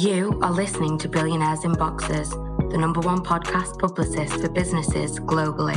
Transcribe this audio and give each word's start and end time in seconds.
You 0.00 0.38
are 0.42 0.52
listening 0.52 0.96
to 0.98 1.08
Billionaires 1.08 1.64
in 1.64 1.72
Boxes, 1.72 2.30
the 2.30 2.78
number 2.78 3.00
one 3.00 3.18
podcast 3.18 3.80
publicist 3.80 4.32
for 4.40 4.48
businesses 4.48 5.18
globally. 5.18 5.74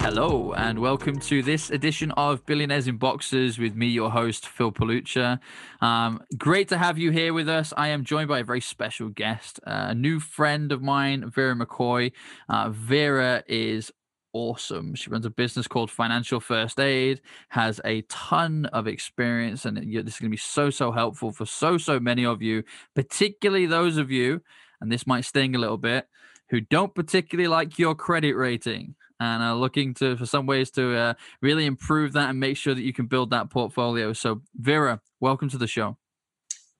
Hello, 0.00 0.52
and 0.52 0.78
welcome 0.78 1.18
to 1.18 1.42
this 1.42 1.70
edition 1.70 2.12
of 2.12 2.46
Billionaires 2.46 2.86
in 2.86 2.96
Boxes 2.96 3.58
with 3.58 3.74
me, 3.74 3.88
your 3.88 4.12
host, 4.12 4.46
Phil 4.46 4.70
Palucha. 4.70 5.40
Um, 5.80 6.22
great 6.38 6.68
to 6.68 6.78
have 6.78 6.96
you 6.96 7.10
here 7.10 7.34
with 7.34 7.48
us. 7.48 7.72
I 7.76 7.88
am 7.88 8.04
joined 8.04 8.28
by 8.28 8.38
a 8.38 8.44
very 8.44 8.60
special 8.60 9.08
guest, 9.08 9.58
uh, 9.66 9.86
a 9.88 9.94
new 9.96 10.20
friend 10.20 10.70
of 10.70 10.80
mine, 10.80 11.28
Vera 11.28 11.56
McCoy. 11.56 12.12
Uh, 12.48 12.70
Vera 12.70 13.42
is 13.48 13.90
awesome. 14.32 14.94
She 14.94 15.10
runs 15.10 15.26
a 15.26 15.30
business 15.30 15.66
called 15.66 15.90
Financial 15.90 16.40
First 16.40 16.78
Aid, 16.80 17.20
has 17.50 17.80
a 17.84 18.02
ton 18.02 18.66
of 18.66 18.86
experience, 18.86 19.64
and 19.64 19.76
this 19.76 20.14
is 20.14 20.20
going 20.20 20.30
to 20.30 20.30
be 20.30 20.36
so, 20.36 20.70
so 20.70 20.92
helpful 20.92 21.32
for 21.32 21.46
so, 21.46 21.78
so 21.78 22.00
many 22.00 22.24
of 22.24 22.42
you, 22.42 22.62
particularly 22.94 23.66
those 23.66 23.96
of 23.96 24.10
you, 24.10 24.42
and 24.80 24.90
this 24.90 25.06
might 25.06 25.24
sting 25.24 25.54
a 25.54 25.58
little 25.58 25.78
bit, 25.78 26.08
who 26.50 26.60
don't 26.60 26.94
particularly 26.94 27.48
like 27.48 27.78
your 27.78 27.94
credit 27.94 28.34
rating 28.34 28.94
and 29.20 29.42
are 29.42 29.54
looking 29.54 29.94
to 29.94 30.16
for 30.16 30.26
some 30.26 30.46
ways 30.46 30.70
to 30.72 30.96
uh, 30.96 31.14
really 31.42 31.66
improve 31.66 32.14
that 32.14 32.30
and 32.30 32.40
make 32.40 32.56
sure 32.56 32.74
that 32.74 32.82
you 32.82 32.92
can 32.92 33.06
build 33.06 33.30
that 33.30 33.50
portfolio. 33.50 34.12
So, 34.12 34.42
Vera, 34.56 35.00
welcome 35.20 35.48
to 35.50 35.58
the 35.58 35.66
show. 35.66 35.96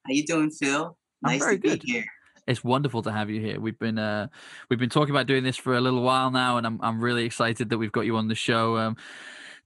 How 0.06 0.12
you 0.12 0.24
doing, 0.24 0.50
Phil? 0.50 0.96
I'm 1.24 1.32
nice 1.32 1.41
very 1.41 1.56
to 1.56 1.60
be 1.60 1.69
good. 1.69 1.82
here. 1.84 2.05
It's 2.50 2.64
wonderful 2.64 3.02
to 3.02 3.12
have 3.12 3.30
you 3.30 3.40
here. 3.40 3.60
We've 3.60 3.78
been 3.78 3.96
uh, 3.96 4.27
we've 4.68 4.78
been 4.78 4.91
talking 4.91 5.14
about 5.14 5.27
doing 5.27 5.45
this 5.45 5.56
for 5.56 5.77
a 5.77 5.80
little 5.80 6.02
while 6.02 6.32
now, 6.32 6.56
and 6.56 6.66
I'm 6.66 6.80
I'm 6.82 7.00
really 7.00 7.24
excited 7.24 7.70
that 7.70 7.78
we've 7.78 7.92
got 7.92 8.06
you 8.06 8.16
on 8.16 8.27
the 8.27 8.34
show 8.34 8.77
um, 8.77 8.96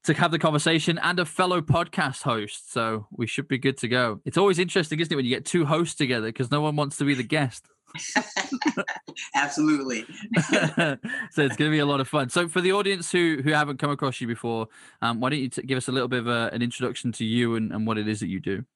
to 0.05 0.13
have 0.13 0.31
the 0.31 0.39
conversation 0.39 0.99
and 0.99 1.19
a 1.19 1.25
fellow 1.25 1.63
podcast 1.63 2.23
host. 2.23 2.71
So 2.73 3.07
we 3.11 3.27
should 3.27 3.49
be 3.49 3.57
good 3.57 3.79
to 3.79 3.89
go. 3.89 4.21
It's 4.27 4.37
always 4.37 4.59
interesting, 4.59 5.01
isn't 5.01 5.11
it, 5.11 5.17
when 5.17 5.25
you 5.25 5.35
get 5.35 5.47
two 5.47 5.65
hosts 5.65 5.95
together 5.95 6.27
because 6.27 6.51
no 6.51 6.61
one 6.61 6.77
wants 6.77 6.99
to 6.99 7.05
be 7.05 7.15
the 7.15 7.23
guest. 7.23 7.67
Absolutely. 9.35 10.05
so 10.35 10.99
it's 11.39 11.57
going 11.57 11.71
to 11.71 11.71
be 11.71 11.79
a 11.79 11.87
lot 11.87 12.01
of 12.01 12.09
fun. 12.09 12.29
So 12.29 12.49
for 12.49 12.61
the 12.61 12.73
audience 12.73 13.11
who 13.11 13.41
who 13.43 13.53
haven't 13.53 13.79
come 13.79 13.91
across 13.91 14.21
you 14.21 14.27
before, 14.27 14.69
um, 15.01 15.21
why 15.21 15.31
don't 15.31 15.39
you 15.39 15.49
t- 15.49 15.63
give 15.63 15.79
us 15.79 15.89
a 15.89 15.93
little 15.93 16.09
bit 16.09 16.19
of 16.19 16.27
a, 16.27 16.51
an 16.53 16.61
introduction 16.61 17.13
to 17.13 17.25
you 17.25 17.57
and, 17.57 17.73
and 17.73 17.87
what 17.87 17.97
it 17.97 18.09
is 18.09 18.21
that 18.21 18.29
you 18.29 18.41
do? 18.41 18.67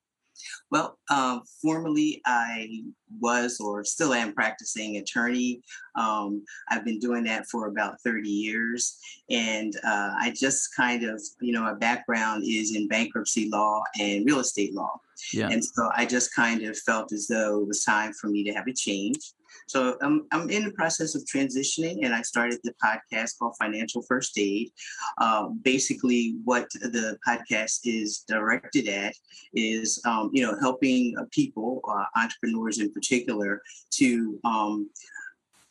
Well, 0.70 0.98
uh, 1.10 1.40
formerly 1.62 2.20
I 2.26 2.82
was 3.20 3.58
or 3.60 3.84
still 3.84 4.12
am 4.12 4.34
practicing 4.34 4.96
attorney. 4.96 5.62
Um, 5.94 6.44
I've 6.68 6.84
been 6.84 6.98
doing 6.98 7.24
that 7.24 7.46
for 7.46 7.68
about 7.68 8.00
30 8.04 8.28
years. 8.28 8.98
And 9.30 9.74
uh, 9.84 10.14
I 10.18 10.32
just 10.36 10.74
kind 10.76 11.04
of, 11.04 11.22
you 11.40 11.52
know, 11.52 11.62
my 11.62 11.74
background 11.74 12.44
is 12.46 12.74
in 12.74 12.88
bankruptcy 12.88 13.48
law 13.50 13.82
and 13.98 14.26
real 14.26 14.40
estate 14.40 14.74
law. 14.74 15.00
Yeah. 15.32 15.48
And 15.48 15.64
so 15.64 15.90
I 15.96 16.06
just 16.06 16.34
kind 16.34 16.62
of 16.62 16.78
felt 16.78 17.12
as 17.12 17.26
though 17.26 17.60
it 17.60 17.68
was 17.68 17.84
time 17.84 18.12
for 18.12 18.28
me 18.28 18.44
to 18.44 18.52
have 18.52 18.68
a 18.68 18.72
change. 18.72 19.32
So 19.68 19.96
I'm, 20.00 20.26
I'm 20.32 20.48
in 20.50 20.64
the 20.64 20.72
process 20.72 21.14
of 21.14 21.24
transitioning, 21.24 22.04
and 22.04 22.14
I 22.14 22.22
started 22.22 22.58
the 22.64 22.74
podcast 22.82 23.38
called 23.38 23.54
Financial 23.60 24.02
First 24.02 24.38
Aid. 24.38 24.70
Uh, 25.18 25.48
basically, 25.62 26.36
what 26.44 26.68
the 26.72 27.18
podcast 27.26 27.80
is 27.84 28.24
directed 28.26 28.88
at 28.88 29.14
is, 29.54 30.00
um, 30.06 30.30
you 30.32 30.42
know, 30.42 30.56
helping 30.58 31.14
uh, 31.18 31.24
people, 31.30 31.82
uh, 31.88 32.04
entrepreneurs 32.18 32.80
in 32.80 32.90
particular, 32.92 33.62
to 33.90 34.40
um, 34.44 34.88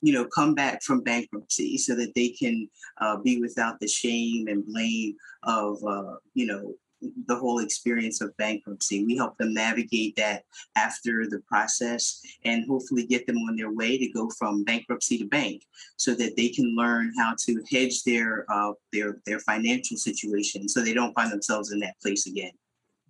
you 0.02 0.14
know, 0.14 0.26
come 0.26 0.54
back 0.54 0.84
from 0.84 1.02
bankruptcy 1.02 1.78
so 1.78 1.96
that 1.96 2.14
they 2.14 2.30
can 2.30 2.70
uh, 3.02 3.18
be 3.18 3.40
without 3.40 3.80
the 3.80 3.88
shame 3.88 4.48
and 4.48 4.66
blame 4.66 5.16
of, 5.44 5.84
uh, 5.84 6.16
you 6.36 6.46
know, 6.46 6.76
the 7.02 7.36
whole 7.36 7.60
experience 7.60 8.22
of 8.22 8.36
bankruptcy. 8.38 9.06
We 9.06 9.16
help 9.16 9.38
them 9.38 9.54
navigate 9.54 10.16
that 10.16 10.44
after 10.76 11.28
the 11.28 11.42
process 11.48 12.22
and 12.44 12.66
hopefully 12.68 13.06
get 13.06 13.28
them 13.28 13.38
on 13.38 13.56
their 13.56 13.72
way 13.72 13.98
to 13.98 14.10
go 14.10 14.30
from 14.38 14.64
bankruptcy 14.64 15.18
to 15.20 15.26
bank 15.26 15.64
so 15.98 16.16
that 16.16 16.36
they 16.36 16.50
can 16.50 16.76
learn 16.76 17.14
how 17.18 17.36
to 17.46 17.64
hedge 17.72 18.04
their 18.04 18.46
uh, 18.52 18.74
their 18.92 19.20
their 19.26 19.40
financial 19.40 19.98
situation 19.98 20.68
so 20.68 20.82
they 20.82 20.94
don't 20.94 21.14
find 21.14 21.32
themselves 21.32 21.72
in 21.72 21.80
that 21.80 22.00
place 22.02 22.26
again. 22.28 22.52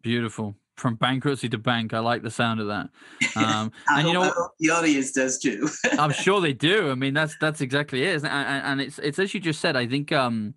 Beautiful. 0.01 0.55
From 0.77 0.93
bankruptcy 0.93 1.49
to 1.49 1.57
bank, 1.57 1.95
I 1.95 1.99
like 1.99 2.21
the 2.21 2.29
sound 2.29 2.59
of 2.59 2.67
that. 2.67 2.89
Um, 3.35 3.71
and 3.89 4.07
you 4.07 4.13
know, 4.15 4.49
the 4.59 4.71
audience 4.71 5.11
does 5.11 5.37
too. 5.37 5.69
I'm 5.99 6.11
sure 6.11 6.41
they 6.41 6.53
do. 6.71 6.89
I 6.89 6.95
mean, 6.95 7.13
that's 7.13 7.35
that's 7.39 7.61
exactly 7.61 8.03
it? 8.03 8.23
And, 8.23 8.25
and 8.25 8.81
it's 8.81 8.97
it's 8.99 9.19
as 9.19 9.33
you 9.33 9.39
just 9.39 9.61
said. 9.61 9.75
I 9.75 9.85
think 9.85 10.11
um, 10.11 10.55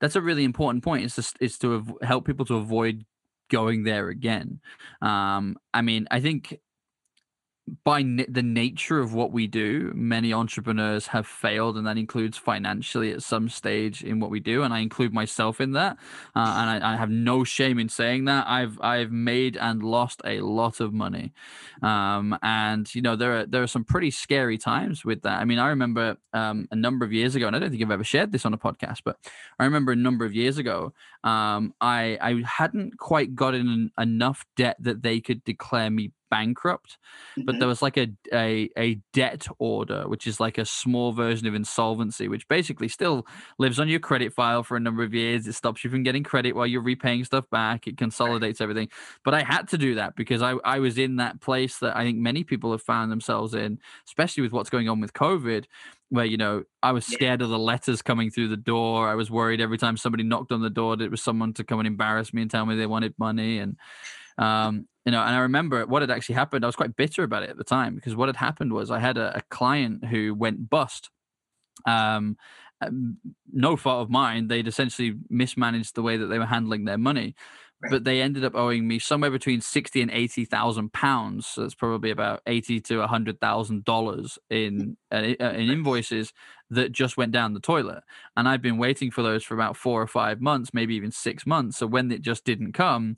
that's 0.00 0.16
a 0.16 0.20
really 0.20 0.44
important 0.44 0.84
point. 0.84 1.04
It's 1.04 1.16
just 1.16 1.36
it's 1.40 1.58
to 1.58 1.98
help 2.02 2.26
people 2.26 2.44
to 2.46 2.56
avoid 2.56 3.04
going 3.50 3.84
there 3.84 4.08
again. 4.08 4.60
Um, 5.02 5.56
I 5.72 5.82
mean, 5.82 6.06
I 6.10 6.20
think 6.20 6.58
by 7.84 8.02
the 8.28 8.42
nature 8.42 9.00
of 9.00 9.14
what 9.14 9.32
we 9.32 9.46
do, 9.46 9.90
many 9.94 10.34
entrepreneurs 10.34 11.06
have 11.08 11.26
failed, 11.26 11.78
and 11.78 11.86
that 11.86 11.96
includes 11.96 12.36
financially 12.36 13.10
at 13.10 13.22
some 13.22 13.48
stage 13.48 14.04
in 14.04 14.20
what 14.20 14.30
we 14.30 14.38
do. 14.38 14.62
And 14.62 14.74
I 14.74 14.80
include 14.80 15.14
myself 15.14 15.62
in 15.62 15.72
that. 15.72 15.96
Uh, 16.36 16.56
and 16.58 16.84
I, 16.84 16.92
I 16.92 16.96
have 16.96 17.08
no 17.08 17.42
shame 17.42 17.78
in 17.78 17.88
saying 17.88 18.26
that. 18.26 18.46
I've 18.46 18.78
I've 18.82 19.10
made 19.12 19.56
and 19.56 19.82
lost 19.82 20.20
a 20.26 20.40
lot 20.40 20.80
of 20.80 20.92
money, 20.92 21.32
um, 21.82 22.36
and 22.42 22.92
you 22.94 23.00
know 23.00 23.16
there 23.16 23.38
are 23.38 23.46
there 23.46 23.62
are 23.62 23.66
some 23.66 23.84
pretty 23.84 24.10
scary 24.10 24.58
times 24.58 25.02
with 25.02 25.22
that. 25.22 25.40
I 25.40 25.46
mean, 25.46 25.58
I 25.58 25.68
remember 25.68 26.18
um, 26.34 26.68
a 26.70 26.76
number 26.76 27.06
of 27.06 27.14
years 27.14 27.34
ago, 27.34 27.46
and 27.46 27.56
I 27.56 27.60
don't 27.60 27.70
think 27.70 27.82
I've 27.82 27.90
ever 27.90 28.04
shared 28.04 28.30
this 28.30 28.44
on 28.44 28.52
a 28.52 28.58
podcast, 28.58 28.98
but 29.06 29.16
I 29.58 29.64
remember 29.64 29.92
a 29.92 29.96
number 29.96 30.26
of 30.26 30.34
years 30.34 30.58
ago, 30.58 30.92
um, 31.22 31.72
I 31.80 32.18
I 32.20 32.42
hadn't 32.46 32.98
quite 32.98 33.34
gotten 33.34 33.90
en- 33.98 34.02
enough 34.02 34.44
debt 34.54 34.76
that 34.80 35.00
they 35.00 35.20
could 35.20 35.42
declare 35.44 35.90
me 35.90 36.12
bankrupt 36.34 36.98
but 37.46 37.58
there 37.58 37.68
was 37.68 37.82
like 37.86 37.96
a, 38.04 38.08
a 38.32 38.68
a 38.86 38.88
debt 39.12 39.46
order 39.58 40.00
which 40.12 40.26
is 40.30 40.40
like 40.40 40.58
a 40.58 40.64
small 40.64 41.12
version 41.12 41.46
of 41.46 41.54
insolvency 41.54 42.26
which 42.28 42.46
basically 42.48 42.88
still 42.88 43.26
lives 43.58 43.78
on 43.78 43.88
your 43.88 44.00
credit 44.00 44.32
file 44.32 44.62
for 44.62 44.76
a 44.76 44.80
number 44.80 45.02
of 45.02 45.12
years. 45.14 45.46
It 45.46 45.52
stops 45.54 45.84
you 45.84 45.90
from 45.90 46.02
getting 46.02 46.24
credit 46.24 46.54
while 46.56 46.66
you're 46.66 46.82
repaying 46.92 47.24
stuff 47.24 47.48
back. 47.50 47.86
It 47.86 47.96
consolidates 47.96 48.60
everything. 48.60 48.88
But 49.24 49.34
i 49.34 49.42
had 49.42 49.68
to 49.68 49.78
do 49.78 49.94
that 50.00 50.16
because 50.16 50.42
i 50.42 50.52
i 50.74 50.78
was 50.78 50.96
in 50.98 51.16
that 51.16 51.40
place 51.40 51.78
that 51.78 51.96
i 51.96 52.02
think 52.04 52.18
many 52.18 52.42
people 52.44 52.70
have 52.72 52.82
found 52.82 53.10
themselves 53.12 53.54
in 53.54 53.78
especially 54.06 54.42
with 54.42 54.52
what's 54.52 54.70
going 54.70 54.88
on 54.88 55.00
with 55.00 55.12
covid 55.12 55.64
where 56.10 56.24
you 56.32 56.36
know 56.36 56.64
i 56.82 56.92
was 56.92 57.04
Yeah. 57.06 57.16
scared 57.16 57.42
of 57.42 57.50
the 57.50 57.58
letters 57.58 58.02
coming 58.02 58.30
through 58.30 58.48
the 58.48 58.56
door. 58.72 59.08
I 59.08 59.14
was 59.14 59.30
worried 59.30 59.60
every 59.60 59.78
time 59.78 59.96
somebody 59.96 60.22
knocked 60.24 60.52
on 60.52 60.62
the 60.62 60.70
door 60.80 60.96
that 60.96 61.04
it 61.04 61.10
was 61.10 61.22
someone 61.22 61.52
to 61.54 61.64
come 61.64 61.80
and 61.80 61.86
embarrass 61.86 62.32
me 62.34 62.42
and 62.42 62.50
tell 62.50 62.66
me 62.66 62.76
they 62.76 62.86
wanted 62.86 63.14
money. 63.18 63.58
And 63.58 63.76
um 64.38 64.86
you 65.04 65.12
know 65.12 65.20
and 65.20 65.34
i 65.34 65.38
remember 65.38 65.86
what 65.86 66.02
had 66.02 66.10
actually 66.10 66.34
happened. 66.36 66.64
I 66.64 66.68
was 66.68 66.76
quite 66.76 66.96
bitter 66.96 67.22
about 67.22 67.42
it 67.42 67.50
at 67.50 67.56
the 67.58 67.64
time 67.64 67.94
because 67.94 68.16
what 68.16 68.28
had 68.28 68.36
happened 68.36 68.72
was 68.72 68.90
i 68.90 68.98
had 68.98 69.18
a, 69.18 69.38
a 69.38 69.42
client 69.50 70.04
who 70.06 70.34
went 70.34 70.70
bust. 70.70 71.10
Um 71.86 72.36
um, 72.80 73.18
no 73.52 73.76
fault 73.76 74.02
of 74.02 74.10
mine. 74.10 74.48
They'd 74.48 74.66
essentially 74.68 75.14
mismanaged 75.30 75.94
the 75.94 76.02
way 76.02 76.16
that 76.16 76.26
they 76.26 76.38
were 76.38 76.46
handling 76.46 76.84
their 76.84 76.98
money 76.98 77.34
Right. 77.82 77.90
but 77.92 78.04
they 78.04 78.22
ended 78.22 78.44
up 78.44 78.54
owing 78.54 78.88
me 78.88 78.98
somewhere 78.98 79.30
between 79.30 79.60
60 79.60 80.02
and 80.02 80.10
80 80.10 80.44
thousand 80.46 80.92
pounds. 80.92 81.46
So 81.46 81.62
that's 81.62 81.74
probably 81.74 82.10
about 82.10 82.40
80 82.46 82.80
to 82.82 82.98
100 83.00 83.40
thousand 83.40 83.84
dollars 83.84 84.38
in 84.50 84.96
uh, 85.12 85.16
in 85.18 85.70
invoices 85.70 86.32
that 86.70 86.92
just 86.92 87.16
went 87.16 87.32
down 87.32 87.52
the 87.54 87.60
toilet. 87.60 88.02
And 88.36 88.48
i'd 88.48 88.62
been 88.62 88.78
waiting 88.78 89.10
for 89.10 89.22
those 89.22 89.44
for 89.44 89.54
about 89.54 89.76
four 89.76 90.00
or 90.02 90.06
five 90.06 90.40
months 90.40 90.72
maybe 90.74 90.94
even 90.96 91.12
six 91.12 91.46
months. 91.46 91.78
So 91.78 91.86
when 91.86 92.10
it 92.10 92.22
just 92.22 92.44
didn't 92.44 92.72
come 92.72 93.16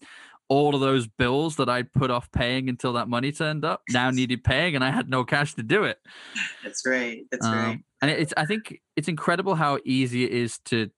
all 0.49 0.75
of 0.75 0.81
those 0.81 1.07
bills 1.07 1.57
that 1.57 1.69
I'd 1.69 1.93
put 1.93 2.11
off 2.11 2.31
paying 2.31 2.69
until 2.69 2.93
that 2.95 3.09
money 3.09 3.33
turned 3.33 3.65
up 3.65 3.83
now 3.91 4.11
needed 4.13 4.45
paying, 4.45 4.75
and 4.75 4.85
I 4.85 4.91
had 4.91 5.09
no 5.09 5.25
cash 5.25 5.55
to 5.55 5.63
do 5.63 5.85
it. 5.85 5.99
That's 6.63 6.87
right. 6.87 7.23
That's 7.31 7.47
Um, 7.47 7.55
right. 7.55 7.79
And 8.03 8.11
it's 8.11 8.35
I 8.37 8.47
think 8.47 8.81
it's 8.97 9.09
incredible 9.09 9.55
how 9.55 9.79
easy 9.85 10.25
it 10.25 10.33
is 10.33 10.59
to 10.67 10.91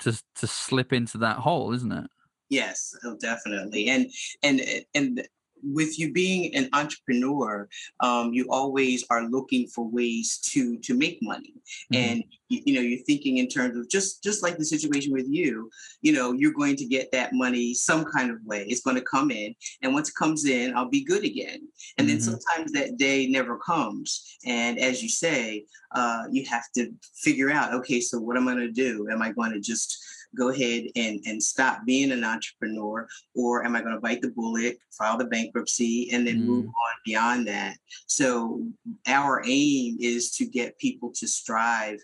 to 0.00 0.12
to 0.36 0.46
slip 0.46 0.92
into 0.92 1.18
that 1.18 1.38
hole, 1.38 1.72
isn't 1.72 1.92
it? 1.92 2.06
Yes, 2.48 2.94
oh, 3.04 3.16
definitely. 3.20 3.88
And 3.88 4.10
and 4.42 4.60
and 4.94 5.26
with 5.72 5.98
you 5.98 6.12
being 6.12 6.54
an 6.54 6.68
entrepreneur, 6.72 7.68
um, 8.00 8.32
you 8.32 8.46
always 8.50 9.04
are 9.10 9.24
looking 9.28 9.66
for 9.68 9.88
ways 9.88 10.38
to 10.52 10.78
to 10.78 10.94
make 10.94 11.18
money, 11.22 11.54
Mhm. 11.92 11.96
and 11.98 12.24
you, 12.48 12.62
you 12.66 12.74
know 12.74 12.80
you're 12.80 13.04
thinking 13.04 13.38
in 13.38 13.48
terms 13.48 13.76
of 13.76 13.88
just 13.88 14.22
just 14.22 14.42
like 14.42 14.58
the 14.58 14.64
situation 14.64 15.12
with 15.12 15.26
you. 15.28 15.70
You 16.02 16.12
know, 16.12 16.32
you're 16.32 16.52
going 16.52 16.76
to 16.76 16.84
get 16.84 17.10
that 17.12 17.32
money 17.32 17.74
some 17.74 18.04
kind 18.04 18.30
of 18.30 18.38
way. 18.44 18.64
It's 18.68 18.82
going 18.82 18.96
to 18.96 19.02
come 19.02 19.30
in, 19.30 19.54
and 19.82 19.92
once 19.92 20.08
it 20.08 20.14
comes 20.14 20.44
in, 20.44 20.76
I'll 20.76 20.88
be 20.88 21.04
good 21.04 21.24
again. 21.24 21.68
And 21.98 22.08
then 22.08 22.18
Mhm. 22.18 22.22
sometimes 22.22 22.72
that 22.72 22.96
day 22.96 23.26
never 23.26 23.58
comes, 23.58 24.38
and 24.44 24.78
as 24.78 25.02
you 25.02 25.08
say, 25.08 25.64
uh, 25.94 26.24
you 26.30 26.44
have 26.46 26.64
to 26.76 26.92
figure 27.14 27.50
out, 27.50 27.72
okay, 27.74 28.00
so 28.00 28.18
what 28.18 28.36
am 28.36 28.48
I 28.48 28.54
going 28.54 28.66
to 28.66 28.72
do? 28.72 29.08
Am 29.10 29.22
I 29.22 29.32
going 29.32 29.52
to 29.52 29.60
just 29.60 29.98
go 30.36 30.48
ahead 30.50 30.84
and, 30.96 31.20
and 31.26 31.42
stop 31.42 31.84
being 31.86 32.12
an 32.12 32.24
entrepreneur 32.24 33.06
or 33.34 33.64
am 33.64 33.74
i 33.76 33.80
going 33.80 33.94
to 33.94 34.00
bite 34.00 34.20
the 34.22 34.30
bullet 34.30 34.78
file 34.96 35.16
the 35.18 35.24
bankruptcy 35.24 36.10
and 36.12 36.26
then 36.26 36.44
move 36.44 36.64
Mm. 36.64 36.68
on 36.68 36.94
beyond 37.04 37.46
that 37.48 37.76
so 38.06 38.62
our 39.06 39.42
aim 39.46 39.96
is 40.00 40.30
to 40.36 40.46
get 40.46 40.78
people 40.78 41.10
to 41.16 41.26
strive 41.26 41.98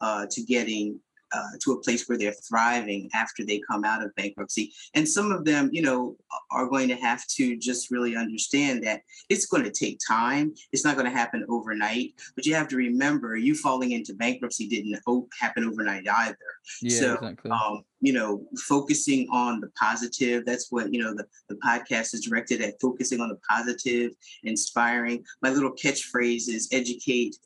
uh, 0.00 0.26
to 0.30 0.42
getting 0.42 1.00
uh, 1.32 1.56
to 1.60 1.72
a 1.72 1.80
place 1.80 2.08
where 2.08 2.18
they're 2.18 2.32
thriving 2.48 3.08
after 3.14 3.44
they 3.44 3.60
come 3.70 3.84
out 3.84 4.02
of 4.02 4.14
bankruptcy. 4.14 4.72
And 4.94 5.08
some 5.08 5.32
of 5.32 5.44
them, 5.44 5.70
you 5.72 5.82
know, 5.82 6.16
are 6.50 6.68
going 6.68 6.88
to 6.88 6.96
have 6.96 7.26
to 7.36 7.56
just 7.56 7.90
really 7.90 8.16
understand 8.16 8.82
that 8.84 9.02
it's 9.28 9.46
going 9.46 9.64
to 9.64 9.70
take 9.70 9.98
time. 10.06 10.54
It's 10.72 10.84
not 10.84 10.96
going 10.96 11.10
to 11.10 11.16
happen 11.16 11.44
overnight. 11.48 12.14
But 12.34 12.46
you 12.46 12.54
have 12.54 12.68
to 12.68 12.76
remember, 12.76 13.36
you 13.36 13.54
falling 13.54 13.92
into 13.92 14.14
bankruptcy 14.14 14.68
didn't 14.68 14.98
happen 15.40 15.64
overnight 15.64 16.06
either. 16.08 16.36
Yeah, 16.82 17.00
so, 17.00 17.14
exactly. 17.14 17.50
Um, 17.50 17.82
you 18.00 18.12
know, 18.12 18.46
focusing 18.68 19.26
on 19.32 19.60
the 19.60 19.68
positive. 19.70 20.44
That's 20.46 20.70
what, 20.70 20.92
you 20.92 21.02
know, 21.02 21.14
the, 21.14 21.26
the 21.48 21.56
podcast 21.56 22.14
is 22.14 22.24
directed 22.24 22.62
at 22.62 22.80
focusing 22.80 23.20
on 23.20 23.28
the 23.28 23.38
positive, 23.48 24.12
inspiring. 24.44 25.24
My 25.42 25.50
little 25.50 25.72
catchphrase 25.72 26.48
is 26.48 26.68
educate, 26.72 27.36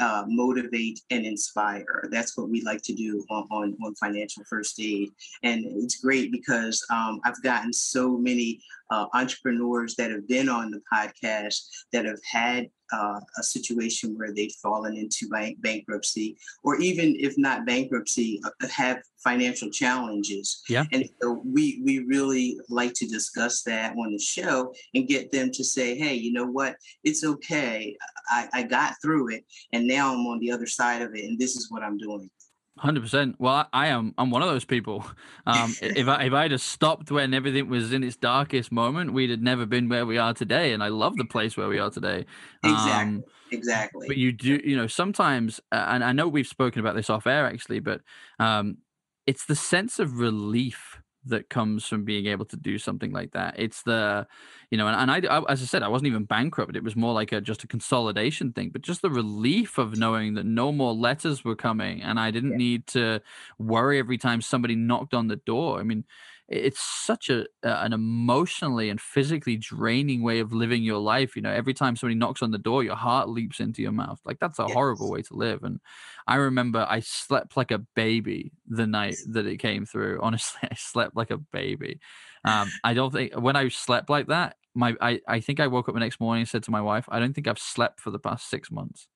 uh, 0.00 0.24
motivate 0.26 1.00
and 1.10 1.24
inspire. 1.24 2.08
That's 2.10 2.36
what 2.36 2.48
we 2.48 2.62
like 2.62 2.82
to 2.82 2.94
do 2.94 3.24
on, 3.30 3.46
on, 3.50 3.76
on 3.84 3.94
Financial 3.96 4.42
First 4.48 4.80
Aid. 4.80 5.10
And 5.42 5.64
it's 5.66 6.00
great 6.00 6.32
because 6.32 6.84
um, 6.90 7.20
I've 7.24 7.42
gotten 7.42 7.72
so 7.72 8.16
many 8.16 8.60
uh, 8.90 9.06
entrepreneurs 9.14 9.94
that 9.96 10.10
have 10.10 10.26
been 10.26 10.48
on 10.48 10.70
the 10.70 10.80
podcast 10.92 11.60
that 11.92 12.04
have 12.04 12.20
had 12.30 12.68
uh, 12.92 13.20
a 13.38 13.42
situation 13.42 14.16
where 14.16 14.32
they've 14.32 14.54
fallen 14.62 14.96
into 14.96 15.28
bank- 15.28 15.60
bankruptcy, 15.60 16.36
or 16.62 16.76
even 16.76 17.16
if 17.18 17.34
not 17.36 17.66
bankruptcy, 17.66 18.40
uh, 18.44 18.66
have 18.68 19.02
financial 19.22 19.70
challenges. 19.70 20.62
Yeah. 20.68 20.84
And 20.92 21.08
so 21.20 21.42
we 21.44 21.80
we 21.84 22.00
really 22.00 22.58
like 22.68 22.94
to 22.94 23.06
discuss 23.06 23.62
that 23.62 23.94
on 23.96 24.12
the 24.12 24.18
show 24.18 24.72
and 24.94 25.08
get 25.08 25.30
them 25.30 25.50
to 25.52 25.64
say, 25.64 25.96
hey, 25.96 26.14
you 26.14 26.32
know 26.32 26.46
what? 26.46 26.76
It's 27.04 27.24
okay. 27.24 27.96
I, 28.28 28.48
I 28.52 28.62
got 28.62 28.94
through 29.02 29.30
it, 29.30 29.44
and 29.72 29.86
now 29.86 30.12
I'm 30.12 30.26
on 30.26 30.38
the 30.40 30.52
other 30.52 30.66
side 30.66 31.02
of 31.02 31.14
it, 31.14 31.24
and 31.24 31.38
this 31.38 31.56
is 31.56 31.70
what 31.70 31.82
I'm 31.82 31.98
doing. 31.98 32.30
Hundred 32.80 33.02
percent. 33.02 33.36
Well, 33.38 33.68
I, 33.74 33.88
am. 33.88 34.14
I'm 34.16 34.30
one 34.30 34.40
of 34.40 34.48
those 34.48 34.64
people. 34.64 35.04
Um, 35.46 35.74
if 35.80 36.06
I 36.06 36.24
if 36.24 36.32
I 36.32 36.42
had 36.48 36.60
stopped 36.60 37.10
when 37.10 37.34
everything 37.34 37.68
was 37.68 37.92
in 37.92 38.04
its 38.04 38.14
darkest 38.14 38.70
moment, 38.70 39.14
we'd 39.14 39.30
have 39.30 39.40
never 39.40 39.66
been 39.66 39.88
where 39.88 40.06
we 40.06 40.16
are 40.16 40.32
today. 40.32 40.72
And 40.72 40.82
I 40.82 40.88
love 40.88 41.16
the 41.16 41.24
place 41.24 41.56
where 41.56 41.66
we 41.66 41.78
are 41.78 41.90
today. 41.90 42.26
Exactly. 42.62 42.92
Um, 42.92 43.24
exactly. 43.50 44.06
But 44.06 44.16
you 44.16 44.32
do, 44.32 44.60
you 44.62 44.76
know, 44.76 44.86
sometimes, 44.86 45.58
uh, 45.72 45.86
and 45.88 46.04
I 46.04 46.12
know 46.12 46.28
we've 46.28 46.46
spoken 46.46 46.78
about 46.80 46.94
this 46.94 47.10
off 47.10 47.26
air 47.26 47.46
actually, 47.46 47.80
but 47.80 48.02
um, 48.38 48.78
it's 49.26 49.46
the 49.46 49.56
sense 49.56 49.98
of 49.98 50.18
relief 50.18 51.00
that 51.26 51.50
comes 51.50 51.86
from 51.86 52.04
being 52.04 52.26
able 52.26 52.44
to 52.46 52.56
do 52.56 52.78
something 52.78 53.12
like 53.12 53.32
that. 53.32 53.54
It's 53.58 53.82
the, 53.82 54.26
you 54.70 54.78
know, 54.78 54.86
and, 54.86 54.96
and 54.96 55.26
I, 55.26 55.38
I, 55.38 55.52
as 55.52 55.62
I 55.62 55.66
said, 55.66 55.82
I 55.82 55.88
wasn't 55.88 56.08
even 56.08 56.24
bankrupt. 56.24 56.76
It 56.76 56.84
was 56.84 56.96
more 56.96 57.12
like 57.12 57.32
a 57.32 57.40
just 57.40 57.64
a 57.64 57.66
consolidation 57.66 58.52
thing, 58.52 58.70
but 58.70 58.82
just 58.82 59.02
the 59.02 59.10
relief 59.10 59.78
of 59.78 59.98
knowing 59.98 60.34
that 60.34 60.46
no 60.46 60.72
more 60.72 60.94
letters 60.94 61.44
were 61.44 61.56
coming 61.56 62.02
and 62.02 62.18
I 62.18 62.30
didn't 62.30 62.52
yeah. 62.52 62.56
need 62.56 62.86
to 62.88 63.22
worry 63.58 63.98
every 63.98 64.18
time 64.18 64.40
somebody 64.40 64.74
knocked 64.74 65.14
on 65.14 65.28
the 65.28 65.36
door. 65.36 65.78
I 65.78 65.82
mean, 65.82 66.04
it's 66.50 66.80
such 66.80 67.30
a 67.30 67.46
an 67.62 67.92
emotionally 67.92 68.90
and 68.90 69.00
physically 69.00 69.56
draining 69.56 70.20
way 70.20 70.40
of 70.40 70.52
living 70.52 70.82
your 70.82 70.98
life 70.98 71.36
you 71.36 71.42
know 71.42 71.50
every 71.50 71.72
time 71.72 71.94
somebody 71.94 72.16
knocks 72.16 72.42
on 72.42 72.50
the 72.50 72.58
door 72.58 72.82
your 72.82 72.96
heart 72.96 73.28
leaps 73.28 73.60
into 73.60 73.80
your 73.82 73.92
mouth 73.92 74.20
like 74.24 74.38
that's 74.40 74.58
a 74.58 74.64
yes. 74.66 74.72
horrible 74.72 75.08
way 75.08 75.22
to 75.22 75.34
live 75.34 75.62
and 75.62 75.80
i 76.26 76.34
remember 76.34 76.84
i 76.90 76.98
slept 76.98 77.56
like 77.56 77.70
a 77.70 77.78
baby 77.94 78.52
the 78.66 78.86
night 78.86 79.16
that 79.28 79.46
it 79.46 79.58
came 79.58 79.86
through 79.86 80.18
honestly 80.22 80.68
i 80.70 80.74
slept 80.74 81.16
like 81.16 81.30
a 81.30 81.38
baby 81.38 82.00
um, 82.44 82.68
i 82.82 82.92
don't 82.92 83.12
think 83.12 83.32
when 83.34 83.54
i 83.54 83.68
slept 83.68 84.10
like 84.10 84.26
that 84.26 84.56
my 84.74 84.94
I, 85.00 85.20
I 85.28 85.40
think 85.40 85.60
i 85.60 85.68
woke 85.68 85.88
up 85.88 85.94
the 85.94 86.00
next 86.00 86.20
morning 86.20 86.40
and 86.40 86.48
said 86.48 86.64
to 86.64 86.70
my 86.72 86.80
wife 86.80 87.06
i 87.10 87.20
don't 87.20 87.32
think 87.32 87.46
i've 87.46 87.58
slept 87.58 88.00
for 88.00 88.10
the 88.10 88.18
past 88.18 88.50
six 88.50 88.70
months 88.72 89.06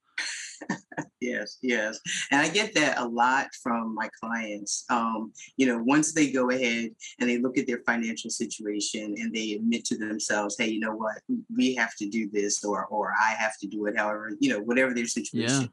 yes, 1.21 1.59
yes. 1.62 2.01
And 2.31 2.41
I 2.41 2.49
get 2.49 2.75
that 2.75 2.99
a 2.99 3.06
lot 3.06 3.49
from 3.62 3.95
my 3.95 4.09
clients. 4.21 4.85
Um, 4.91 5.33
you 5.56 5.67
know, 5.67 5.83
once 5.83 6.12
they 6.12 6.31
go 6.31 6.51
ahead 6.51 6.91
and 7.19 7.29
they 7.29 7.39
look 7.39 7.59
at 7.59 7.67
their 7.67 7.83
financial 7.87 8.31
situation 8.31 9.15
and 9.19 9.35
they 9.35 9.53
admit 9.53 9.85
to 9.87 9.99
themselves, 9.99 10.56
hey, 10.59 10.69
you 10.69 10.81
know 10.81 10.95
what, 10.95 11.19
we 11.55 11.75
have 11.75 11.95
to 11.97 12.09
do 12.09 12.29
this 12.33 12.65
or 12.65 12.87
or 12.87 13.12
I 13.21 13.35
have 13.35 13.59
to 13.61 13.67
do 13.67 13.87
it, 13.87 13.97
however, 13.97 14.33
you 14.41 14.51
know, 14.51 14.61
whatever 14.61 14.95
their 14.95 15.06
situation. 15.06 15.62
Yeah. 15.62 15.67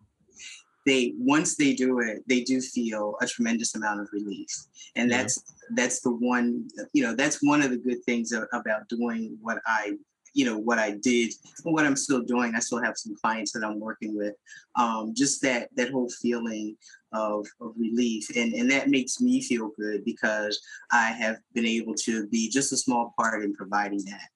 They 0.85 1.13
once 1.17 1.57
they 1.57 1.73
do 1.73 1.99
it, 1.99 2.23
they 2.27 2.41
do 2.41 2.59
feel 2.59 3.15
a 3.21 3.27
tremendous 3.27 3.75
amount 3.75 4.01
of 4.01 4.07
relief, 4.11 4.49
and 4.95 5.11
yeah. 5.11 5.17
that's 5.17 5.43
that's 5.75 6.01
the 6.01 6.09
one 6.09 6.67
you 6.91 7.03
know 7.03 7.13
that's 7.13 7.37
one 7.43 7.61
of 7.61 7.69
the 7.69 7.77
good 7.77 8.03
things 8.03 8.31
about 8.31 8.89
doing 8.89 9.37
what 9.41 9.59
I 9.67 9.93
you 10.33 10.45
know 10.45 10.57
what 10.57 10.79
I 10.79 10.91
did 10.91 11.33
what 11.63 11.85
I'm 11.85 11.95
still 11.95 12.21
doing. 12.21 12.55
I 12.55 12.59
still 12.59 12.83
have 12.83 12.97
some 12.97 13.15
clients 13.15 13.51
that 13.51 13.63
I'm 13.63 13.79
working 13.79 14.15
with. 14.15 14.35
Um, 14.75 15.13
just 15.15 15.41
that 15.41 15.69
that 15.75 15.91
whole 15.91 16.09
feeling 16.21 16.75
of, 17.13 17.45
of 17.59 17.73
relief, 17.77 18.29
and 18.35 18.53
and 18.53 18.69
that 18.71 18.89
makes 18.89 19.19
me 19.19 19.41
feel 19.41 19.71
good 19.77 20.03
because 20.05 20.59
I 20.91 21.11
have 21.11 21.37
been 21.53 21.65
able 21.65 21.95
to 22.05 22.27
be 22.27 22.49
just 22.49 22.73
a 22.73 22.77
small 22.77 23.13
part 23.17 23.43
in 23.43 23.53
providing 23.53 24.03
that. 24.05 24.29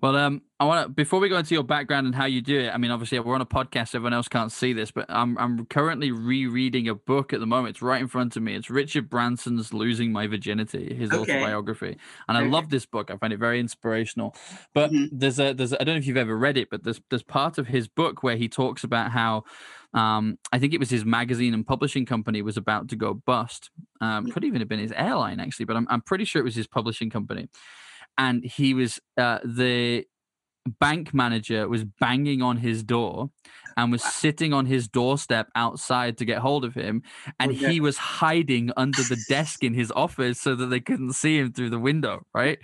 Well, 0.00 0.14
um, 0.14 0.42
I 0.60 0.64
want 0.64 0.86
to 0.86 0.88
before 0.88 1.18
we 1.18 1.28
go 1.28 1.38
into 1.38 1.54
your 1.54 1.64
background 1.64 2.06
and 2.06 2.14
how 2.14 2.26
you 2.26 2.40
do 2.40 2.60
it. 2.60 2.70
I 2.72 2.78
mean, 2.78 2.92
obviously, 2.92 3.18
we're 3.18 3.34
on 3.34 3.40
a 3.40 3.46
podcast; 3.46 3.96
everyone 3.96 4.12
else 4.12 4.28
can't 4.28 4.52
see 4.52 4.72
this, 4.72 4.92
but 4.92 5.06
I'm 5.08 5.36
I'm 5.38 5.66
currently 5.66 6.12
rereading 6.12 6.88
a 6.88 6.94
book 6.94 7.32
at 7.32 7.40
the 7.40 7.46
moment. 7.46 7.70
It's 7.70 7.82
right 7.82 8.00
in 8.00 8.06
front 8.06 8.36
of 8.36 8.42
me. 8.44 8.54
It's 8.54 8.70
Richard 8.70 9.10
Branson's 9.10 9.74
"Losing 9.74 10.12
My 10.12 10.28
Virginity," 10.28 10.94
his 10.94 11.10
okay. 11.10 11.38
autobiography, 11.38 11.96
and 12.28 12.38
okay. 12.38 12.46
I 12.46 12.48
love 12.48 12.70
this 12.70 12.86
book. 12.86 13.10
I 13.10 13.16
find 13.16 13.32
it 13.32 13.40
very 13.40 13.58
inspirational. 13.58 14.36
But 14.72 14.92
mm-hmm. 14.92 15.18
there's 15.18 15.40
a 15.40 15.52
there's 15.52 15.72
a, 15.72 15.80
I 15.80 15.84
don't 15.84 15.96
know 15.96 15.98
if 15.98 16.06
you've 16.06 16.16
ever 16.16 16.36
read 16.36 16.56
it, 16.56 16.70
but 16.70 16.84
there's 16.84 17.00
there's 17.10 17.24
part 17.24 17.58
of 17.58 17.66
his 17.66 17.88
book 17.88 18.22
where 18.22 18.36
he 18.36 18.48
talks 18.48 18.84
about 18.84 19.10
how 19.10 19.42
um, 19.94 20.38
I 20.52 20.60
think 20.60 20.74
it 20.74 20.78
was 20.78 20.90
his 20.90 21.04
magazine 21.04 21.54
and 21.54 21.66
publishing 21.66 22.06
company 22.06 22.40
was 22.42 22.56
about 22.56 22.88
to 22.90 22.96
go 22.96 23.14
bust. 23.14 23.70
Um, 24.00 24.26
mm. 24.26 24.32
could 24.32 24.44
even 24.44 24.60
have 24.60 24.68
been 24.68 24.78
his 24.78 24.92
airline 24.92 25.40
actually, 25.40 25.66
but 25.66 25.76
I'm 25.76 25.88
I'm 25.90 26.02
pretty 26.02 26.24
sure 26.24 26.40
it 26.40 26.44
was 26.44 26.54
his 26.54 26.68
publishing 26.68 27.10
company 27.10 27.48
and 28.18 28.44
he 28.44 28.74
was 28.74 29.00
uh, 29.16 29.38
the 29.44 30.04
bank 30.80 31.14
manager 31.14 31.66
was 31.68 31.84
banging 31.84 32.42
on 32.42 32.58
his 32.58 32.82
door 32.82 33.30
and 33.76 33.90
was 33.90 34.02
sitting 34.02 34.52
on 34.52 34.66
his 34.66 34.86
doorstep 34.86 35.48
outside 35.54 36.18
to 36.18 36.24
get 36.24 36.38
hold 36.38 36.64
of 36.64 36.74
him 36.74 37.02
and 37.40 37.52
okay. 37.52 37.72
he 37.72 37.80
was 37.80 37.96
hiding 37.96 38.70
under 38.76 39.02
the 39.04 39.18
desk 39.28 39.64
in 39.64 39.72
his 39.72 39.90
office 39.92 40.40
so 40.40 40.54
that 40.54 40.66
they 40.66 40.80
couldn't 40.80 41.12
see 41.14 41.38
him 41.38 41.52
through 41.52 41.70
the 41.70 41.78
window 41.78 42.22
right? 42.34 42.58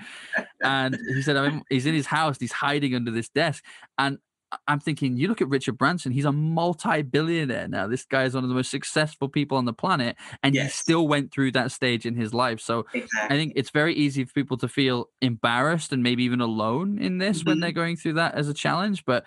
And 0.63 0.99
he 1.15 1.23
said 1.23 1.37
I 1.37 1.49
mean, 1.49 1.63
he's 1.71 1.87
in 1.87 1.95
his 1.95 2.07
house 2.07 2.37
he's 2.39 2.53
hiding 2.53 2.95
under 2.95 3.11
this 3.11 3.29
desk. 3.29 3.65
And 3.97 4.19
I'm 4.67 4.81
thinking, 4.81 5.17
you 5.17 5.29
look 5.29 5.41
at 5.41 5.49
Richard 5.49 5.79
Branson, 5.79 6.13
he's 6.13 6.25
a 6.25 6.33
multi 6.33 7.03
billionaire 7.03 7.69
now. 7.69 7.87
This 7.87 8.05
guy 8.05 8.25
is 8.25 8.35
one 8.35 8.45
of 8.45 8.49
the 8.49 8.55
most 8.55 8.71
successful 8.71 9.29
people 9.29 9.59
on 9.59 9.65
the 9.65 9.73
planet, 9.73 10.17
and 10.43 10.55
yes. 10.55 10.65
he 10.65 10.71
still 10.71 11.09
went 11.09 11.33
through 11.33 11.53
that 11.53 11.73
stage 11.73 12.07
in 12.07 12.15
his 12.17 12.35
life. 12.35 12.61
So 12.61 12.87
exactly. 12.93 13.35
I 13.35 13.39
think 13.39 13.53
it's 13.57 13.71
very 13.71 13.95
easy 13.95 14.25
for 14.25 14.33
people 14.33 14.57
to 14.59 14.69
feel 14.69 15.09
embarrassed 15.21 15.93
and 15.93 16.03
maybe 16.03 16.25
even 16.25 16.41
alone 16.41 16.99
in 16.99 17.19
this 17.19 17.41
mm-hmm. 17.41 17.51
when 17.51 17.61
they're 17.61 17.73
going 17.73 17.97
through 17.97 18.15
that 18.15 18.35
as 18.35 18.49
a 18.49 18.55
challenge. 18.55 19.05
But 19.05 19.25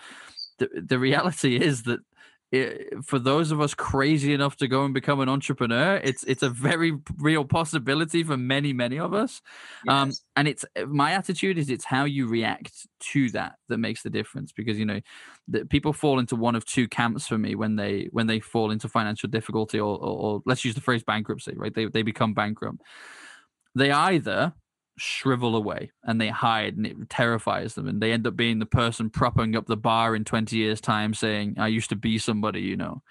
the, 0.57 0.69
the 0.73 0.99
reality 0.99 1.55
is 1.61 1.83
that 1.83 1.99
it, 2.51 3.03
for 3.03 3.19
those 3.19 3.51
of 3.51 3.59
us 3.59 3.73
crazy 3.73 4.33
enough 4.33 4.55
to 4.57 4.67
go 4.67 4.85
and 4.85 4.93
become 4.93 5.19
an 5.19 5.27
entrepreneur, 5.27 5.97
it's 5.97 6.23
it's 6.23 6.43
a 6.43 6.49
very 6.49 6.93
real 7.17 7.43
possibility 7.43 8.23
for 8.23 8.37
many 8.37 8.71
many 8.71 8.97
of 8.99 9.13
us. 9.13 9.41
Um, 9.87 10.09
yes. 10.09 10.19
Um, 10.19 10.23
and 10.37 10.47
it's 10.47 10.65
uh, 10.75 10.85
my 10.85 11.11
attitude 11.11 11.57
is 11.57 11.69
it's 11.69 11.83
how 11.83 12.05
you 12.05 12.27
react 12.27 12.87
to 13.11 13.29
that 13.31 13.55
that 13.67 13.79
makes 13.79 14.01
the 14.01 14.09
difference. 14.09 14.53
Because 14.53 14.79
you 14.79 14.85
know, 14.85 15.01
the, 15.49 15.65
people 15.65 15.91
fall 15.91 16.19
into 16.19 16.37
one 16.37 16.55
of 16.55 16.63
two 16.63 16.87
camps 16.87 17.27
for 17.27 17.37
me 17.37 17.55
when 17.55 17.75
they 17.75 18.07
when 18.11 18.27
they 18.27 18.39
fall 18.39 18.71
into 18.71 18.87
financial 18.87 19.27
difficulty 19.29 19.79
or, 19.79 19.97
or, 19.97 20.17
or 20.17 20.41
let's 20.45 20.63
use 20.63 20.75
the 20.75 20.81
phrase 20.81 21.03
bankruptcy. 21.03 21.53
Right? 21.55 21.73
They 21.73 21.87
they 21.87 22.01
become 22.01 22.33
bankrupt. 22.33 22.81
They 23.75 23.91
either 23.91 24.53
shrivel 24.97 25.55
away 25.55 25.91
and 26.03 26.19
they 26.19 26.29
hide 26.29 26.75
and 26.75 26.85
it 26.85 27.09
terrifies 27.09 27.75
them 27.75 27.87
and 27.87 28.01
they 28.01 28.11
end 28.11 28.25
up 28.25 28.35
being 28.35 28.59
the 28.59 28.65
person 28.65 29.09
propping 29.09 29.55
up 29.55 29.67
the 29.67 29.77
bar 29.77 30.15
in 30.15 30.23
20 30.23 30.55
years 30.55 30.81
time 30.81 31.13
saying 31.13 31.55
i 31.59 31.67
used 31.67 31.89
to 31.89 31.95
be 31.95 32.17
somebody 32.17 32.61
you 32.61 32.75
know? 32.75 33.01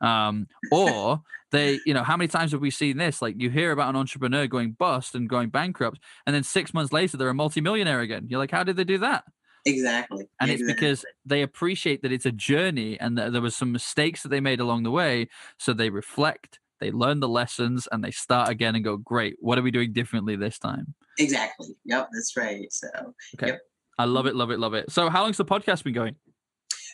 Um, 0.00 0.46
or 0.72 1.22
they 1.50 1.80
you 1.84 1.94
know 1.94 2.02
how 2.02 2.16
many 2.16 2.28
times 2.28 2.52
have 2.52 2.60
we 2.60 2.70
seen 2.70 2.96
this? 2.96 3.20
Like 3.20 3.34
you 3.38 3.50
hear 3.50 3.72
about 3.72 3.88
an 3.88 3.96
entrepreneur 3.96 4.46
going 4.46 4.72
bust 4.72 5.14
and 5.14 5.28
going 5.28 5.50
bankrupt 5.50 5.98
and 6.26 6.34
then 6.34 6.42
six 6.42 6.72
months 6.72 6.92
later 6.92 7.16
they're 7.16 7.28
a 7.28 7.34
multimillionaire 7.34 8.00
again. 8.00 8.26
You're 8.28 8.38
like 8.38 8.50
how 8.50 8.62
did 8.62 8.76
they 8.76 8.84
do 8.84 8.98
that? 8.98 9.24
Exactly. 9.66 10.26
And 10.40 10.50
exactly. 10.50 10.72
it's 10.72 10.80
because 10.80 11.04
they 11.26 11.42
appreciate 11.42 12.02
that 12.02 12.12
it's 12.12 12.24
a 12.24 12.32
journey 12.32 12.98
and 12.98 13.18
that 13.18 13.32
there 13.32 13.42
was 13.42 13.56
some 13.56 13.72
mistakes 13.72 14.22
that 14.22 14.30
they 14.30 14.40
made 14.40 14.60
along 14.60 14.84
the 14.84 14.90
way. 14.90 15.28
So 15.58 15.72
they 15.72 15.90
reflect 15.90 16.60
they 16.80 16.90
learn 16.90 17.20
the 17.20 17.28
lessons 17.28 17.86
and 17.92 18.02
they 18.02 18.10
start 18.10 18.48
again 18.48 18.74
and 18.74 18.84
go 18.84 18.96
great 18.96 19.36
what 19.40 19.58
are 19.58 19.62
we 19.62 19.70
doing 19.70 19.92
differently 19.92 20.34
this 20.34 20.58
time 20.58 20.94
Exactly. 21.20 21.68
Yep, 21.84 22.08
that's 22.12 22.36
right. 22.36 22.72
So, 22.72 22.88
okay. 23.36 23.48
Yep. 23.48 23.60
I 23.98 24.04
love 24.04 24.26
it, 24.26 24.34
love 24.34 24.50
it, 24.50 24.58
love 24.58 24.74
it. 24.74 24.90
So, 24.90 25.10
how 25.10 25.22
long's 25.22 25.36
the 25.36 25.44
podcast 25.44 25.84
been 25.84 25.92
going? 25.92 26.16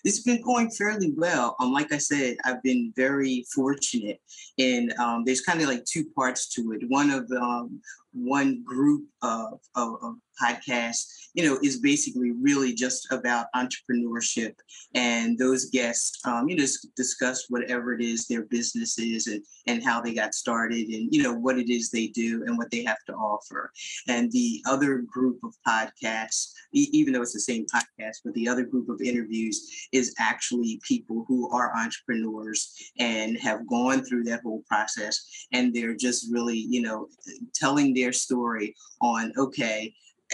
It's 0.04 0.20
been 0.22 0.42
going 0.42 0.70
fairly 0.70 1.12
well. 1.16 1.56
Um, 1.60 1.72
like 1.72 1.92
I 1.92 1.98
said, 1.98 2.36
I've 2.44 2.62
been 2.62 2.92
very 2.96 3.44
fortunate, 3.54 4.20
and 4.58 4.92
um, 4.98 5.24
there's 5.24 5.40
kind 5.40 5.60
of 5.62 5.68
like 5.68 5.84
two 5.84 6.04
parts 6.16 6.48
to 6.54 6.72
it. 6.72 6.88
One 6.88 7.10
of 7.10 7.30
um, 7.40 7.80
one 8.12 8.62
group 8.64 9.04
of, 9.26 9.60
of, 9.74 9.88
of 10.02 10.14
podcast 10.42 11.04
you 11.36 11.44
know, 11.44 11.58
is 11.62 11.80
basically 11.80 12.32
really 12.32 12.72
just 12.72 13.06
about 13.12 13.46
entrepreneurship. 13.54 14.54
And 14.94 15.38
those 15.38 15.66
guests, 15.66 16.18
um, 16.26 16.48
you 16.48 16.56
know, 16.56 16.64
discuss 16.96 17.44
whatever 17.50 17.92
it 17.92 18.02
is 18.02 18.26
their 18.26 18.46
business 18.46 18.98
is 18.98 19.26
and, 19.26 19.42
and 19.66 19.84
how 19.84 20.00
they 20.00 20.14
got 20.14 20.34
started 20.34 20.88
and, 20.88 21.12
you 21.12 21.22
know, 21.22 21.34
what 21.34 21.58
it 21.58 21.68
is 21.68 21.90
they 21.90 22.06
do 22.06 22.42
and 22.46 22.56
what 22.56 22.70
they 22.70 22.82
have 22.84 23.04
to 23.08 23.12
offer. 23.12 23.70
And 24.08 24.32
the 24.32 24.62
other 24.66 25.04
group 25.06 25.38
of 25.44 25.54
podcasts, 25.68 26.52
even 26.72 27.12
though 27.12 27.20
it's 27.20 27.34
the 27.34 27.40
same 27.40 27.66
podcast, 27.66 28.16
but 28.24 28.32
the 28.32 28.48
other 28.48 28.64
group 28.64 28.88
of 28.88 29.02
interviews 29.02 29.88
is 29.92 30.14
actually 30.18 30.80
people 30.88 31.26
who 31.28 31.50
are 31.50 31.76
entrepreneurs 31.76 32.74
and 32.98 33.38
have 33.40 33.68
gone 33.68 34.02
through 34.04 34.24
that 34.24 34.40
whole 34.42 34.62
process. 34.66 35.46
And 35.52 35.74
they're 35.74 35.96
just 35.96 36.32
really, 36.32 36.56
you 36.56 36.80
know, 36.80 37.08
telling 37.54 37.92
their 37.92 38.12
story 38.12 38.74
on, 39.02 39.15
okay, 39.36 39.92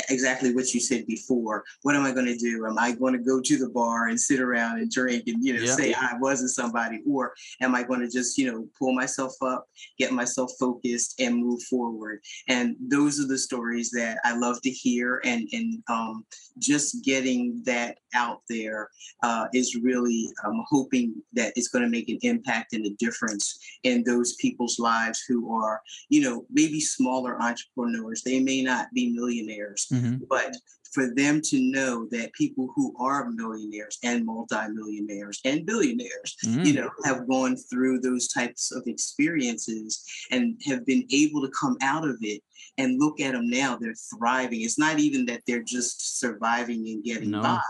exactly 0.08 0.54
what 0.54 0.72
you 0.72 0.80
said 0.80 1.06
before. 1.06 1.64
What 1.82 1.96
am 1.96 2.04
I 2.04 2.12
going 2.12 2.26
to 2.26 2.37
do? 2.37 2.66
Am 2.66 2.78
I 2.78 2.92
going 2.92 3.12
to 3.12 3.18
go 3.18 3.40
to 3.40 3.58
the 3.58 3.68
bar 3.70 4.08
and 4.08 4.18
sit 4.18 4.40
around 4.40 4.78
and 4.78 4.90
drink 4.90 5.25
and 5.26 5.44
you 5.44 5.54
know 5.54 5.62
yeah. 5.62 5.75
say 5.75 5.94
I 5.94 6.16
wasn't 6.18 6.50
somebody, 6.50 7.00
or 7.06 7.34
am 7.61 7.75
I 7.75 7.82
going 7.82 8.00
to 8.00 8.08
just 8.08 8.38
you 8.38 8.50
know 8.50 8.66
pull 8.78 8.94
myself 8.94 9.34
up, 9.42 9.66
get 9.99 10.12
myself 10.12 10.52
focused, 10.58 11.20
and 11.20 11.37
move 11.37 11.62
forward? 11.64 12.20
And 12.49 12.76
those 12.80 13.20
are 13.20 13.26
the 13.26 13.38
stories 13.38 13.90
that 13.90 14.18
I 14.25 14.37
love 14.37 14.61
to 14.62 14.70
hear, 14.70 15.20
and 15.25 15.49
and 15.52 15.82
um, 15.88 16.25
just 16.58 17.04
getting 17.04 17.62
that 17.64 17.99
out 18.14 18.42
there 18.49 18.88
uh, 19.22 19.46
is 19.54 19.76
really 19.82 20.28
um, 20.44 20.64
hoping 20.68 21.14
that 21.32 21.52
it's 21.56 21.68
going 21.68 21.84
to 21.84 21.90
make 21.90 22.08
an 22.08 22.18
impact 22.22 22.72
and 22.72 22.84
a 22.87 22.90
difference 22.99 23.58
in 23.84 24.04
those 24.04 24.34
people's 24.37 24.78
lives 24.78 25.22
who 25.28 25.54
are 25.54 25.82
you 26.08 26.22
know 26.22 26.46
maybe 26.50 26.80
smaller 26.80 27.40
entrepreneurs. 27.42 28.22
They 28.22 28.40
may 28.40 28.62
not 28.62 28.87
be 28.94 29.12
millionaires 29.12 29.81
Mm-hmm. 29.86 30.24
But 30.28 30.54
for 30.92 31.14
them 31.14 31.40
to 31.40 31.58
know 31.58 32.06
that 32.10 32.32
people 32.34 32.70
who 32.76 32.94
are 32.98 33.30
millionaires 33.30 33.98
and 34.04 34.26
multimillionaires 34.26 35.40
and 35.44 35.64
billionaires, 35.64 36.36
mm-hmm. 36.44 36.64
you 36.64 36.74
know, 36.74 36.90
have 37.04 37.26
gone 37.28 37.56
through 37.56 38.00
those 38.00 38.28
types 38.28 38.72
of 38.72 38.82
experiences 38.86 40.04
and 40.30 40.60
have 40.66 40.84
been 40.84 41.06
able 41.10 41.40
to 41.40 41.52
come 41.58 41.76
out 41.82 42.06
of 42.06 42.16
it 42.20 42.42
and 42.78 43.00
look 43.00 43.20
at 43.20 43.32
them 43.32 43.48
now, 43.48 43.76
they're 43.76 43.94
thriving. 44.16 44.62
It's 44.62 44.78
not 44.78 44.98
even 44.98 45.26
that 45.26 45.42
they're 45.46 45.62
just 45.62 46.20
surviving 46.20 46.86
and 46.88 47.04
getting 47.04 47.30
no. 47.30 47.42
by. 47.42 47.60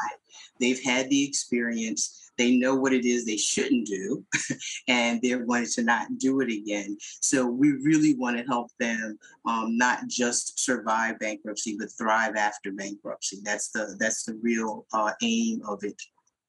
They've 0.61 0.83
had 0.83 1.09
the 1.11 1.25
experience 1.25 2.22
they 2.39 2.57
know 2.57 2.75
what 2.75 2.93
it 2.93 3.05
is 3.05 3.25
they 3.25 3.37
shouldn't 3.37 3.87
do, 3.87 4.25
and 4.89 5.21
they're 5.23 5.45
wanting 5.45 5.69
to 5.75 5.83
not 5.83 6.07
do 6.19 6.41
it 6.41 6.51
again. 6.51 6.97
So 7.21 7.47
we 7.47 7.73
really 7.73 8.15
want 8.15 8.39
to 8.39 8.45
help 8.45 8.71
them 8.79 9.19
um, 9.47 9.77
not 9.77 10.07
just 10.09 10.59
survive 10.59 11.19
bankruptcy, 11.19 11.77
but 11.79 11.89
thrive 11.99 12.37
after 12.37 12.73
bankruptcy. 12.73 13.39
That's 13.43 13.71
the 13.71 13.97
that's 13.99 14.25
the 14.25 14.39
real 14.43 14.87
uh, 14.93 15.13
aim 15.23 15.61
of 15.67 15.85
it. 15.85 16.01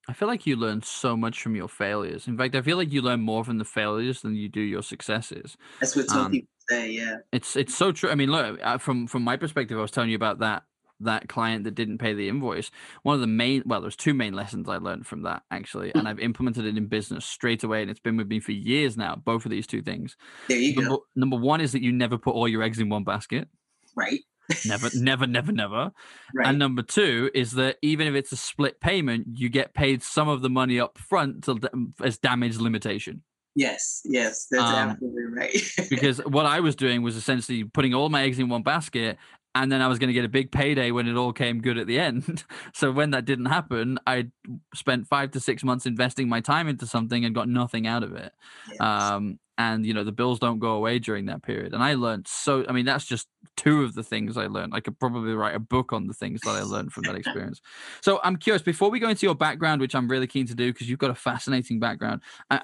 I 0.08 0.14
feel 0.14 0.28
like 0.28 0.46
you 0.46 0.58
learn 0.58 0.82
so 0.82 1.16
much 1.16 1.42
from 1.42 1.56
your 1.56 1.70
failures. 1.70 2.28
In 2.28 2.38
fact, 2.38 2.56
I 2.56 2.62
feel 2.62 2.76
like 2.76 2.92
you 2.92 3.02
learn 3.02 3.22
more 3.22 3.44
from 3.46 3.58
the 3.58 3.66
failures 3.66 4.22
than 4.22 4.36
you 4.36 4.50
do 4.50 4.60
your 4.60 4.84
successes. 4.84 5.56
That's 5.80 5.96
what 5.96 6.10
some 6.10 6.26
um, 6.26 6.32
people 6.32 6.50
say. 6.70 6.92
Yeah, 6.92 7.18
it's 7.32 7.56
it's 7.56 7.76
so 7.76 7.92
true. 7.92 8.10
I 8.10 8.16
mean, 8.16 8.30
look 8.30 8.60
uh, 8.62 8.78
from 8.78 9.08
from 9.08 9.24
my 9.24 9.38
perspective, 9.38 9.78
I 9.78 9.82
was 9.82 9.92
telling 9.92 10.10
you 10.10 10.16
about 10.16 10.40
that 10.40 10.64
that 11.04 11.30
client 11.30 11.64
that 11.64 11.76
didn't 11.76 11.98
pay 11.98 12.14
the 12.14 12.30
invoice. 12.30 12.72
One 13.04 13.16
of 13.16 13.22
the 13.22 13.28
main 13.28 13.64
well 13.66 13.82
there's 13.82 13.96
two 13.96 14.14
main 14.14 14.34
lessons 14.34 14.70
i 14.70 14.78
learned 14.78 15.06
from 15.06 15.24
that 15.24 15.44
actually 15.52 15.92
and 15.94 16.08
i've 16.08 16.20
implemented 16.20 16.66
it 16.66 16.78
in 16.78 16.88
business 16.88 17.26
straight 17.26 17.64
away 17.64 17.82
and 17.82 17.90
it's 17.92 18.00
been 18.00 18.18
with 18.18 18.28
me 18.28 18.40
for 18.40 18.52
years 18.52 18.98
now 18.98 19.16
both 19.16 19.46
of 19.46 19.52
these 19.52 19.68
two 19.68 19.82
things. 19.82 20.16
There 20.48 20.58
you 20.58 20.76
number, 20.76 20.90
go. 20.90 21.04
number 21.16 21.38
one 21.38 21.62
is 21.62 21.72
that 21.74 21.82
you 21.82 21.92
never 21.92 22.18
put 22.18 22.34
all 22.34 22.48
your 22.48 22.64
eggs 22.64 22.80
in 22.80 22.90
one 22.90 23.04
basket. 23.04 23.48
Right. 23.96 24.22
Never 24.66 24.90
never 24.96 25.28
never 25.28 25.52
never. 25.52 25.92
Right. 26.36 26.48
and 26.48 26.60
number 26.60 26.82
two 26.82 27.30
is 27.34 27.54
that 27.54 27.78
even 27.82 28.08
if 28.08 28.16
it's 28.16 28.32
a 28.32 28.38
split 28.38 28.80
payment 28.82 29.28
you 29.34 29.50
get 29.50 29.74
paid 29.74 30.04
some 30.04 30.28
of 30.28 30.42
the 30.42 30.50
money 30.50 30.80
up 30.80 30.98
front 30.98 31.44
to, 31.46 31.60
as 32.04 32.18
damage 32.18 32.58
limitation. 32.58 33.24
Yes, 33.56 34.02
yes, 34.04 34.48
that's 34.50 34.64
um, 34.64 34.90
absolutely 34.90 35.26
right. 35.26 35.72
because 35.90 36.18
what 36.26 36.48
I 36.48 36.60
was 36.60 36.76
doing 36.76 37.04
was 37.04 37.16
essentially 37.16 37.64
putting 37.64 37.94
all 37.94 38.10
my 38.10 38.24
eggs 38.24 38.40
in 38.40 38.50
one 38.50 38.64
basket 38.64 39.18
and 39.56 39.72
then 39.72 39.82
I 39.82 39.88
was 39.88 40.00
going 40.00 40.08
to 40.08 40.14
get 40.14 40.26
a 40.26 40.30
big 40.30 40.52
payday 40.52 40.92
when 40.92 41.08
it 41.08 41.16
all 41.16 41.34
came 41.34 41.62
good 41.62 41.78
at 41.78 41.88
the 41.88 42.00
end. 42.00 42.44
so 42.74 42.92
when 42.92 43.12
that 43.12 43.26
didn't 43.26 43.46
happen, 43.46 44.00
I 44.08 44.30
spent 44.74 45.08
five 45.08 45.32
to 45.32 45.40
six 45.40 45.64
months 45.64 45.86
investing 45.86 46.28
my 46.28 46.42
time 46.42 46.68
into 46.68 46.88
something 46.88 47.24
and 47.24 47.36
got 47.36 47.48
nothing 47.48 47.86
out 47.88 48.04
of 48.04 48.16
it. 48.16 48.34
Yes. 48.70 48.82
Um, 48.82 49.40
and 49.58 49.86
you 49.86 49.94
know 49.94 50.04
the 50.04 50.12
bills 50.12 50.40
don't 50.40 50.58
go 50.58 50.72
away 50.72 50.98
during 50.98 51.28
that 51.28 51.44
period. 51.44 51.74
And 51.74 51.84
I 51.84 51.94
learned 51.94 52.28
so. 52.28 52.66
I 52.68 52.72
mean, 52.72 52.86
that's 52.86 53.06
just 53.06 53.28
two 53.56 53.84
of 53.84 53.94
the 53.94 54.02
things 54.02 54.36
I 54.36 54.48
learned. 54.48 54.74
I 54.74 54.80
could 54.80 55.00
probably 55.00 55.34
write 55.34 55.56
a 55.56 55.60
book 55.60 55.94
on 55.94 56.08
the 56.08 56.14
things 56.14 56.42
that 56.42 56.52
I 56.52 56.64
learned 56.64 56.92
from 56.92 57.04
that 57.04 57.16
experience. 57.16 57.62
so 58.02 58.20
I'm 58.24 58.38
curious. 58.38 58.64
Before 58.64 58.90
we 58.90 59.00
go 59.00 59.10
into 59.10 59.26
your 59.28 59.36
background, 59.36 59.82
which 59.82 59.94
I'm 59.94 60.08
really 60.08 60.28
keen 60.28 60.48
to 60.48 60.56
do 60.56 60.74
because 60.74 60.90
you've 60.90 61.00
got 61.00 61.12
a 61.12 61.16
fascinating 61.16 61.80
background, 61.80 62.22
I, 62.50 62.62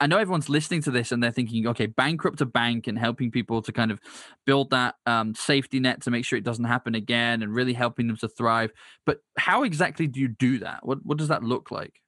I 0.00 0.06
know 0.06 0.18
everyone's 0.18 0.48
listening 0.48 0.82
to 0.82 0.90
this 0.90 1.12
and 1.12 1.22
they're 1.22 1.30
thinking, 1.30 1.66
okay, 1.68 1.86
bankrupt 1.86 2.40
a 2.40 2.46
bank 2.46 2.86
and 2.86 2.98
helping 2.98 3.30
people 3.30 3.62
to 3.62 3.72
kind 3.72 3.90
of 3.90 4.00
build 4.44 4.70
that 4.70 4.96
um, 5.06 5.34
safety 5.34 5.78
net 5.80 6.02
to 6.02 6.10
make 6.10 6.24
sure 6.24 6.36
it 6.36 6.44
doesn't 6.44 6.64
happen 6.64 6.94
again 6.94 7.42
and 7.42 7.54
really 7.54 7.72
helping 7.72 8.08
them 8.08 8.16
to 8.16 8.28
thrive. 8.28 8.72
But 9.06 9.18
how 9.38 9.62
exactly 9.62 10.06
do 10.06 10.20
you 10.20 10.28
do 10.28 10.58
that? 10.58 10.84
What 10.84 10.98
what 11.04 11.18
does 11.18 11.28
that 11.28 11.42
look 11.42 11.70
like? 11.70 12.00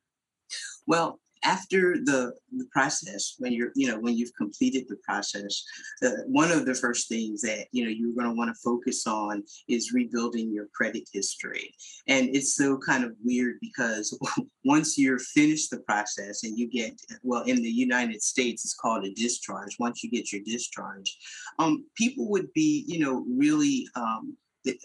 Well, 0.86 1.20
after 1.46 1.96
the, 2.04 2.32
the 2.56 2.66
process 2.72 3.36
when 3.38 3.52
you're 3.52 3.70
you 3.76 3.88
know 3.88 3.98
when 3.98 4.16
you've 4.16 4.34
completed 4.36 4.84
the 4.88 4.96
process 5.04 5.62
uh, 6.04 6.10
one 6.26 6.50
of 6.50 6.66
the 6.66 6.74
first 6.74 7.08
things 7.08 7.40
that 7.40 7.66
you 7.70 7.84
know 7.84 7.90
you're 7.90 8.14
going 8.14 8.28
to 8.28 8.36
want 8.36 8.54
to 8.54 8.62
focus 8.62 9.06
on 9.06 9.42
is 9.68 9.92
rebuilding 9.92 10.52
your 10.52 10.66
credit 10.74 11.08
history. 11.12 11.74
And 12.08 12.34
it's 12.34 12.54
so 12.54 12.78
kind 12.78 13.04
of 13.04 13.12
weird 13.24 13.56
because 13.60 14.18
once 14.64 14.98
you're 14.98 15.18
finished 15.18 15.70
the 15.70 15.80
process 15.80 16.42
and 16.42 16.58
you 16.58 16.68
get 16.68 17.00
well 17.22 17.42
in 17.42 17.56
the 17.56 17.70
united 17.70 18.22
states 18.22 18.64
it's 18.64 18.74
called 18.74 19.04
a 19.04 19.12
discharge 19.14 19.76
once 19.78 20.02
you 20.02 20.10
get 20.10 20.32
your 20.32 20.42
discharge 20.44 21.16
um, 21.58 21.84
people 21.96 22.28
would 22.28 22.52
be 22.52 22.84
you 22.88 22.98
know 22.98 23.24
really 23.28 23.86
um, 23.94 24.36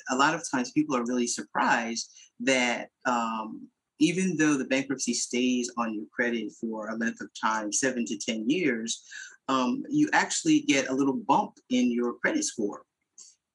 a 0.10 0.15
lot 0.15 0.36
of 0.36 0.44
times 0.51 0.72
people 0.72 0.96
are 0.96 1.06
really 1.06 1.27
surprised 1.27 2.12
that 2.39 2.89
um, 3.06 3.68
even 4.01 4.36
though 4.36 4.58
the 4.58 4.65
bankruptcy 4.65 5.13
stays 5.13 5.72
on 5.77 5.93
your 5.93 6.05
credit 6.12 6.51
for 6.60 6.89
a 6.89 6.96
length 6.96 7.22
of 7.22 7.29
time, 7.39 7.72
seven 7.72 8.03
to 8.05 8.17
10 8.17 8.50
years, 8.50 9.03
um, 9.48 9.84
you 9.89 10.10
actually 10.13 10.62
get 10.62 10.89
a 10.89 10.93
little 10.93 11.13
bump 11.13 11.53
in 11.70 11.91
your 11.91 12.13
credit 12.13 12.43
score. 12.43 12.84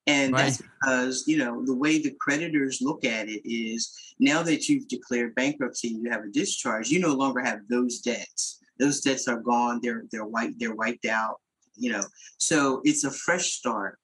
And 0.07 0.31
right. 0.31 0.43
that's 0.43 0.61
because, 0.61 1.27
you 1.27 1.37
know, 1.37 1.65
the 1.65 1.75
way 1.75 2.01
the 2.01 2.15
creditors 2.21 2.79
look 2.81 3.03
at 3.03 3.27
it 3.27 3.41
is 3.43 3.93
now 4.19 4.41
that 4.43 4.69
you've 4.69 4.87
declared 4.87 5.35
bankruptcy 5.35 5.89
and 5.89 6.01
you 6.01 6.09
have 6.09 6.23
a 6.23 6.31
discharge, 6.31 6.89
you 6.89 6.99
no 6.99 7.13
longer 7.13 7.41
have 7.41 7.59
those 7.69 7.99
debts. 7.99 8.59
Those 8.79 9.01
debts 9.01 9.27
are 9.27 9.41
gone, 9.41 9.79
they're 9.83 10.03
they're 10.11 10.25
wiped, 10.25 10.59
they're 10.59 10.75
wiped 10.75 11.05
out, 11.07 11.41
you 11.75 11.91
know. 11.91 12.03
So 12.37 12.81
it's 12.85 13.03
a 13.03 13.11
fresh 13.11 13.51
start. 13.53 13.99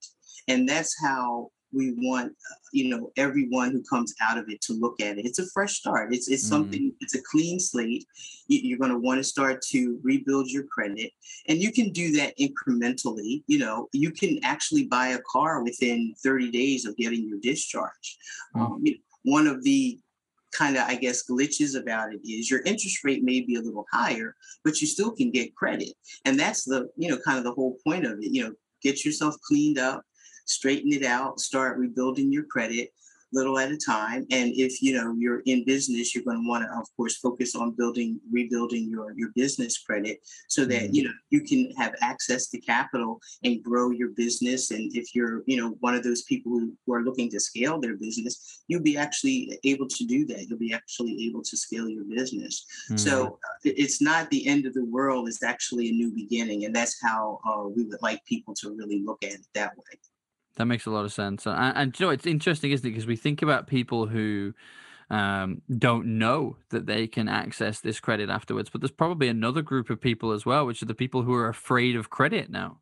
And 0.47 0.67
that's 0.67 0.95
how 1.01 1.51
we 1.73 1.93
want 1.97 2.31
uh, 2.31 2.55
you 2.71 2.89
know 2.89 3.11
everyone 3.17 3.71
who 3.71 3.83
comes 3.83 4.13
out 4.21 4.37
of 4.37 4.45
it 4.49 4.61
to 4.61 4.73
look 4.73 4.99
at 5.01 5.17
it. 5.17 5.25
It's 5.25 5.39
a 5.39 5.49
fresh 5.53 5.73
start. 5.73 6.13
It's 6.13 6.29
it's 6.29 6.45
mm. 6.45 6.49
something 6.49 6.93
it's 6.99 7.15
a 7.15 7.21
clean 7.29 7.59
slate. 7.59 8.05
You're 8.47 8.79
going 8.79 8.91
to 8.91 8.99
want 8.99 9.19
to 9.19 9.23
start 9.23 9.61
to 9.69 9.99
rebuild 10.03 10.49
your 10.49 10.63
credit. 10.63 11.11
And 11.47 11.59
you 11.59 11.71
can 11.71 11.91
do 11.91 12.11
that 12.17 12.37
incrementally. 12.37 13.43
You 13.47 13.59
know 13.59 13.89
you 13.93 14.11
can 14.11 14.39
actually 14.43 14.85
buy 14.85 15.09
a 15.09 15.21
car 15.29 15.63
within 15.63 16.13
30 16.23 16.51
days 16.51 16.85
of 16.85 16.97
getting 16.97 17.27
your 17.27 17.39
discharge. 17.39 18.17
Mm. 18.55 18.61
um, 18.61 18.83
one 19.23 19.47
of 19.47 19.63
the 19.63 19.97
kind 20.51 20.77
of 20.77 20.83
i 20.83 20.93
guess 20.93 21.23
glitches 21.27 21.79
about 21.79 22.13
it 22.13 22.19
is 22.23 22.51
your 22.51 22.61
interest 22.61 23.03
rate 23.03 23.23
may 23.23 23.41
be 23.41 23.55
a 23.55 23.61
little 23.61 23.85
higher 23.91 24.35
but 24.63 24.79
you 24.81 24.87
still 24.87 25.11
can 25.11 25.31
get 25.31 25.55
credit. 25.55 25.93
And 26.25 26.39
that's 26.39 26.63
the 26.63 26.89
you 26.97 27.09
know 27.09 27.17
kind 27.25 27.37
of 27.37 27.43
the 27.43 27.53
whole 27.53 27.77
point 27.85 28.05
of 28.05 28.19
it. 28.19 28.31
You 28.31 28.45
know 28.45 28.53
get 28.81 29.05
yourself 29.05 29.35
cleaned 29.47 29.79
up 29.79 30.03
straighten 30.45 30.91
it 30.93 31.03
out, 31.03 31.39
start 31.39 31.77
rebuilding 31.77 32.31
your 32.31 32.43
credit 32.43 32.89
little 33.33 33.57
at 33.59 33.71
a 33.71 33.77
time. 33.77 34.25
And 34.31 34.53
if 34.55 34.81
you 34.81 34.93
know 34.93 35.15
you're 35.17 35.41
in 35.45 35.65
business, 35.65 36.13
you're 36.13 36.23
going 36.23 36.41
to 36.41 36.47
want 36.47 36.63
to, 36.63 36.69
of 36.77 36.87
course, 36.95 37.17
focus 37.17 37.55
on 37.55 37.71
building, 37.71 38.19
rebuilding 38.31 38.89
your 38.89 39.13
your 39.17 39.29
business 39.35 39.79
credit 39.79 40.19
so 40.47 40.65
that 40.65 40.83
mm-hmm. 40.83 40.93
you 40.93 41.03
know 41.03 41.11
you 41.31 41.41
can 41.41 41.71
have 41.77 41.93
access 42.01 42.47
to 42.49 42.61
capital 42.61 43.19
and 43.43 43.63
grow 43.63 43.89
your 43.91 44.09
business. 44.09 44.71
And 44.71 44.95
if 44.95 45.15
you're 45.15 45.43
you 45.47 45.57
know 45.57 45.75
one 45.79 45.95
of 45.95 46.03
those 46.03 46.21
people 46.23 46.51
who, 46.51 46.73
who 46.85 46.93
are 46.93 47.03
looking 47.03 47.29
to 47.31 47.39
scale 47.39 47.79
their 47.79 47.97
business, 47.97 48.63
you'll 48.67 48.81
be 48.81 48.97
actually 48.97 49.59
able 49.65 49.87
to 49.87 50.05
do 50.05 50.25
that. 50.27 50.47
You'll 50.47 50.59
be 50.59 50.73
actually 50.73 51.25
able 51.25 51.41
to 51.43 51.57
scale 51.57 51.89
your 51.89 52.05
business. 52.05 52.65
Mm-hmm. 52.85 52.97
So 52.97 53.39
uh, 53.43 53.57
it's 53.63 54.01
not 54.01 54.29
the 54.29 54.47
end 54.47 54.65
of 54.65 54.73
the 54.73 54.85
world. 54.85 55.27
It's 55.27 55.43
actually 55.43 55.89
a 55.89 55.93
new 55.93 56.11
beginning, 56.13 56.65
and 56.65 56.75
that's 56.75 57.01
how 57.01 57.39
uh, 57.47 57.67
we 57.67 57.83
would 57.83 58.01
like 58.01 58.23
people 58.25 58.53
to 58.55 58.75
really 58.75 59.01
look 59.03 59.23
at 59.23 59.33
it 59.33 59.47
that 59.55 59.75
way. 59.75 59.99
That 60.55 60.65
makes 60.65 60.85
a 60.85 60.91
lot 60.91 61.05
of 61.05 61.13
sense. 61.13 61.45
And, 61.45 61.75
and 61.75 61.99
you 61.99 62.05
know, 62.05 62.11
it's 62.11 62.25
interesting, 62.25 62.71
isn't 62.71 62.85
it? 62.85 62.91
Because 62.91 63.07
we 63.07 63.15
think 63.15 63.41
about 63.41 63.67
people 63.67 64.07
who 64.07 64.53
um, 65.09 65.61
don't 65.77 66.17
know 66.17 66.57
that 66.69 66.85
they 66.85 67.07
can 67.07 67.27
access 67.27 67.79
this 67.79 67.99
credit 67.99 68.29
afterwards, 68.29 68.69
but 68.69 68.81
there's 68.81 68.91
probably 68.91 69.27
another 69.27 69.61
group 69.61 69.89
of 69.89 69.99
people 69.99 70.31
as 70.31 70.45
well, 70.45 70.65
which 70.65 70.81
are 70.81 70.87
the 70.87 70.95
people 70.95 71.23
who 71.23 71.33
are 71.33 71.49
afraid 71.49 71.95
of 71.95 72.09
credit 72.09 72.49
now. 72.49 72.79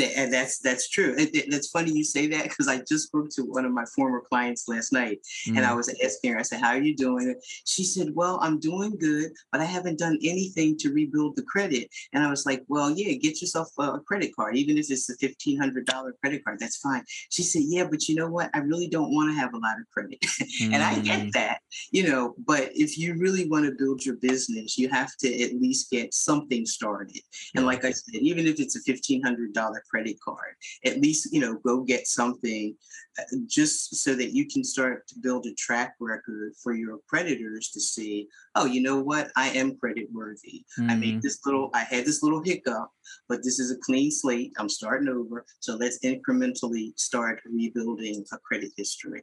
And 0.00 0.32
that's 0.32 0.58
that's 0.58 0.88
true. 0.88 1.14
It, 1.18 1.34
it, 1.34 1.52
it's 1.52 1.70
funny 1.70 1.92
you 1.92 2.04
say 2.04 2.26
that 2.28 2.44
because 2.44 2.68
I 2.68 2.78
just 2.88 3.08
spoke 3.08 3.28
to 3.30 3.42
one 3.42 3.64
of 3.64 3.72
my 3.72 3.84
former 3.94 4.22
clients 4.28 4.68
last 4.68 4.92
night, 4.92 5.18
mm. 5.48 5.56
and 5.56 5.66
I 5.66 5.70
mm. 5.70 5.76
was 5.76 5.94
asking 6.04 6.32
her. 6.32 6.38
I 6.38 6.42
said, 6.42 6.60
"How 6.60 6.70
are 6.70 6.80
you 6.80 6.96
doing?" 6.96 7.34
She 7.64 7.84
said, 7.84 8.08
"Well, 8.14 8.38
I'm 8.42 8.58
doing 8.58 8.96
good, 8.98 9.32
but 9.52 9.60
I 9.60 9.64
haven't 9.64 9.98
done 9.98 10.18
anything 10.22 10.76
to 10.78 10.92
rebuild 10.92 11.36
the 11.36 11.42
credit." 11.42 11.88
And 12.12 12.24
I 12.24 12.30
was 12.30 12.46
like, 12.46 12.64
"Well, 12.68 12.90
yeah, 12.90 13.14
get 13.14 13.40
yourself 13.40 13.68
a 13.78 14.00
credit 14.00 14.34
card, 14.34 14.56
even 14.56 14.78
if 14.78 14.90
it's 14.90 15.10
a 15.10 15.16
fifteen 15.16 15.58
hundred 15.58 15.86
dollar 15.86 16.14
credit 16.20 16.44
card. 16.44 16.58
That's 16.60 16.78
fine." 16.78 17.04
She 17.30 17.42
said, 17.42 17.62
"Yeah, 17.64 17.86
but 17.90 18.08
you 18.08 18.14
know 18.14 18.28
what? 18.28 18.50
I 18.54 18.58
really 18.58 18.88
don't 18.88 19.14
want 19.14 19.30
to 19.30 19.38
have 19.38 19.54
a 19.54 19.58
lot 19.58 19.78
of 19.80 19.88
credit, 19.92 20.20
mm. 20.20 20.64
and 20.72 20.82
I 20.82 20.98
get 21.00 21.20
mm. 21.20 21.32
that, 21.32 21.60
you 21.90 22.08
know. 22.08 22.34
But 22.38 22.70
if 22.74 22.98
you 22.98 23.16
really 23.18 23.48
want 23.48 23.66
to 23.66 23.72
build 23.72 24.04
your 24.04 24.16
business, 24.16 24.78
you 24.78 24.88
have 24.88 25.16
to 25.18 25.42
at 25.42 25.54
least 25.54 25.90
get 25.90 26.14
something 26.14 26.66
started. 26.66 27.20
And 27.54 27.66
like 27.66 27.84
I 27.84 27.92
said, 27.92 28.14
even 28.14 28.46
if 28.46 28.60
it's 28.60 28.76
a 28.76 28.80
fifteen 28.82 29.22
hundred 29.22 29.52
dollar 29.52 29.82
credit 29.90 30.16
card. 30.24 30.54
At 30.84 31.00
least, 31.00 31.28
you 31.32 31.40
know, 31.40 31.58
go 31.66 31.82
get 31.82 32.06
something 32.06 32.74
uh, 33.18 33.22
just 33.46 33.96
so 33.96 34.14
that 34.14 34.32
you 34.32 34.46
can 34.46 34.64
start 34.64 35.06
to 35.08 35.18
build 35.20 35.46
a 35.46 35.54
track 35.54 35.94
record 36.00 36.52
for 36.62 36.74
your 36.74 36.98
creditors 37.08 37.70
to 37.70 37.80
see, 37.80 38.28
oh, 38.54 38.66
you 38.66 38.82
know 38.82 39.00
what? 39.00 39.30
I 39.36 39.48
am 39.48 39.76
credit 39.76 40.08
worthy. 40.12 40.64
Mm. 40.78 40.90
I 40.90 40.94
made 40.94 41.08
mm-hmm. 41.10 41.20
this 41.20 41.40
little, 41.44 41.70
I 41.74 41.84
had 41.84 42.04
this 42.04 42.22
little 42.22 42.42
hiccup, 42.42 42.90
but 43.28 43.38
this 43.42 43.58
is 43.58 43.70
a 43.70 43.78
clean 43.84 44.10
slate. 44.10 44.52
I'm 44.58 44.68
starting 44.68 45.08
over. 45.08 45.44
So 45.60 45.76
let's 45.76 45.98
incrementally 46.04 46.98
start 46.98 47.40
rebuilding 47.44 48.24
a 48.32 48.38
credit 48.38 48.70
history. 48.76 49.22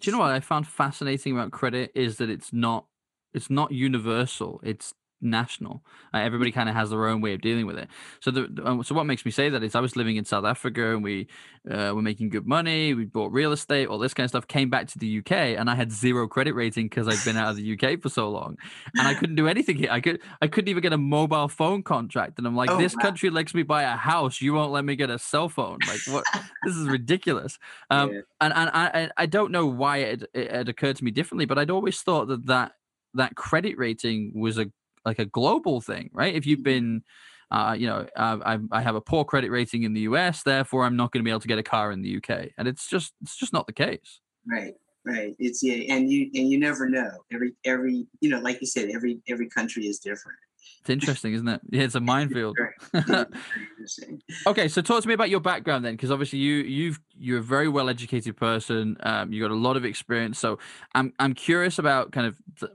Do 0.00 0.10
you 0.10 0.16
know 0.16 0.22
what 0.22 0.30
I 0.30 0.40
found 0.40 0.66
fascinating 0.66 1.34
about 1.34 1.50
credit 1.50 1.92
is 1.94 2.16
that 2.16 2.30
it's 2.30 2.52
not 2.52 2.86
it's 3.32 3.50
not 3.50 3.70
universal. 3.70 4.60
It's 4.64 4.92
national. 5.20 5.82
Uh, 6.12 6.18
everybody 6.18 6.50
kind 6.52 6.68
of 6.68 6.74
has 6.74 6.90
their 6.90 7.06
own 7.06 7.20
way 7.20 7.34
of 7.34 7.40
dealing 7.40 7.66
with 7.66 7.78
it. 7.78 7.88
So 8.20 8.30
the 8.30 8.48
um, 8.64 8.82
so 8.82 8.94
what 8.94 9.04
makes 9.04 9.24
me 9.24 9.30
say 9.30 9.48
that 9.48 9.62
is 9.62 9.74
I 9.74 9.80
was 9.80 9.96
living 9.96 10.16
in 10.16 10.24
South 10.24 10.44
Africa 10.44 10.94
and 10.94 11.02
we 11.02 11.28
uh, 11.70 11.92
were 11.94 12.02
making 12.02 12.30
good 12.30 12.46
money. 12.46 12.94
We 12.94 13.04
bought 13.04 13.32
real 13.32 13.52
estate, 13.52 13.88
all 13.88 13.98
this 13.98 14.14
kind 14.14 14.24
of 14.24 14.30
stuff. 14.30 14.46
Came 14.46 14.70
back 14.70 14.88
to 14.88 14.98
the 14.98 15.18
UK 15.18 15.32
and 15.32 15.68
I 15.68 15.74
had 15.74 15.92
zero 15.92 16.26
credit 16.28 16.54
rating 16.54 16.86
because 16.86 17.08
I'd 17.08 17.24
been 17.24 17.36
out 17.36 17.50
of 17.50 17.56
the 17.56 17.78
UK 17.78 18.00
for 18.00 18.08
so 18.08 18.30
long, 18.30 18.56
and 18.96 19.06
I 19.06 19.14
couldn't 19.14 19.36
do 19.36 19.48
anything 19.48 19.76
here. 19.76 19.90
I 19.90 20.00
could 20.00 20.20
I 20.40 20.46
couldn't 20.46 20.68
even 20.68 20.82
get 20.82 20.92
a 20.92 20.98
mobile 20.98 21.48
phone 21.48 21.82
contract, 21.82 22.38
and 22.38 22.46
I'm 22.46 22.56
like, 22.56 22.70
oh, 22.70 22.78
this 22.78 22.94
wow. 22.96 23.02
country 23.02 23.30
lets 23.30 23.54
me 23.54 23.62
buy 23.62 23.82
a 23.82 23.96
house. 23.96 24.40
You 24.40 24.54
won't 24.54 24.72
let 24.72 24.84
me 24.84 24.96
get 24.96 25.10
a 25.10 25.18
cell 25.18 25.48
phone. 25.48 25.78
Like 25.86 26.00
what? 26.08 26.24
this 26.64 26.76
is 26.76 26.88
ridiculous. 26.88 27.58
Um, 27.90 28.12
yeah. 28.12 28.20
and 28.40 28.52
and 28.54 28.70
I 28.72 29.10
I 29.16 29.26
don't 29.26 29.52
know 29.52 29.66
why 29.66 29.98
it, 29.98 30.24
it 30.34 30.50
had 30.50 30.68
occurred 30.68 30.96
to 30.96 31.04
me 31.04 31.10
differently, 31.10 31.46
but 31.46 31.58
I'd 31.58 31.70
always 31.70 32.00
thought 32.00 32.28
that 32.28 32.46
that 32.46 32.72
that 33.14 33.34
credit 33.34 33.76
rating 33.78 34.32
was 34.34 34.58
a 34.58 34.66
like 35.04 35.18
a 35.18 35.26
global 35.26 35.80
thing, 35.80 36.10
right? 36.12 36.34
If 36.34 36.46
you've 36.46 36.58
mm-hmm. 36.58 36.64
been 36.64 37.02
uh, 37.50 37.74
you 37.76 37.86
know, 37.86 38.06
uh, 38.14 38.38
I, 38.44 38.58
I 38.70 38.80
have 38.80 38.94
a 38.94 39.00
poor 39.00 39.24
credit 39.24 39.50
rating 39.50 39.82
in 39.82 39.92
the 39.92 40.02
US, 40.02 40.42
therefore 40.44 40.84
I'm 40.84 40.96
not 40.96 41.10
going 41.10 41.20
to 41.20 41.24
be 41.24 41.30
able 41.30 41.40
to 41.40 41.48
get 41.48 41.58
a 41.58 41.64
car 41.64 41.90
in 41.90 42.00
the 42.00 42.16
UK, 42.16 42.50
and 42.56 42.68
it's 42.68 42.88
just 42.88 43.12
it's 43.22 43.36
just 43.36 43.52
not 43.52 43.66
the 43.66 43.72
case. 43.72 44.20
Right, 44.48 44.74
right. 45.04 45.34
It's 45.38 45.62
yeah, 45.62 45.94
and 45.94 46.08
you 46.08 46.30
and 46.34 46.48
you 46.48 46.58
never 46.58 46.88
know. 46.88 47.10
Every 47.32 47.52
every 47.64 48.06
you 48.20 48.30
know, 48.30 48.38
like 48.38 48.60
you 48.60 48.68
said, 48.68 48.90
every 48.94 49.20
every 49.28 49.48
country 49.48 49.86
is 49.86 49.98
different. 49.98 50.38
It's 50.80 50.88
interesting, 50.90 51.34
isn't 51.34 51.48
it? 51.48 51.60
Yeah, 51.70 51.82
it's 51.82 51.94
a 51.94 52.00
minefield. 52.00 52.56
okay, 54.46 54.68
so 54.68 54.80
talk 54.80 55.02
to 55.02 55.08
me 55.08 55.14
about 55.14 55.28
your 55.28 55.40
background 55.40 55.84
then, 55.84 55.94
because 55.94 56.10
obviously 56.10 56.38
you 56.38 56.56
you've 56.56 56.98
you're 57.18 57.38
a 57.38 57.42
very 57.42 57.68
well 57.68 57.90
educated 57.90 58.36
person. 58.36 58.96
Um, 59.00 59.32
you 59.32 59.42
got 59.42 59.50
a 59.50 59.54
lot 59.54 59.76
of 59.76 59.84
experience. 59.84 60.38
So 60.38 60.58
I'm 60.94 61.12
I'm 61.18 61.34
curious 61.34 61.78
about 61.78 62.12
kind 62.12 62.26
of 62.26 62.36
the, 62.60 62.70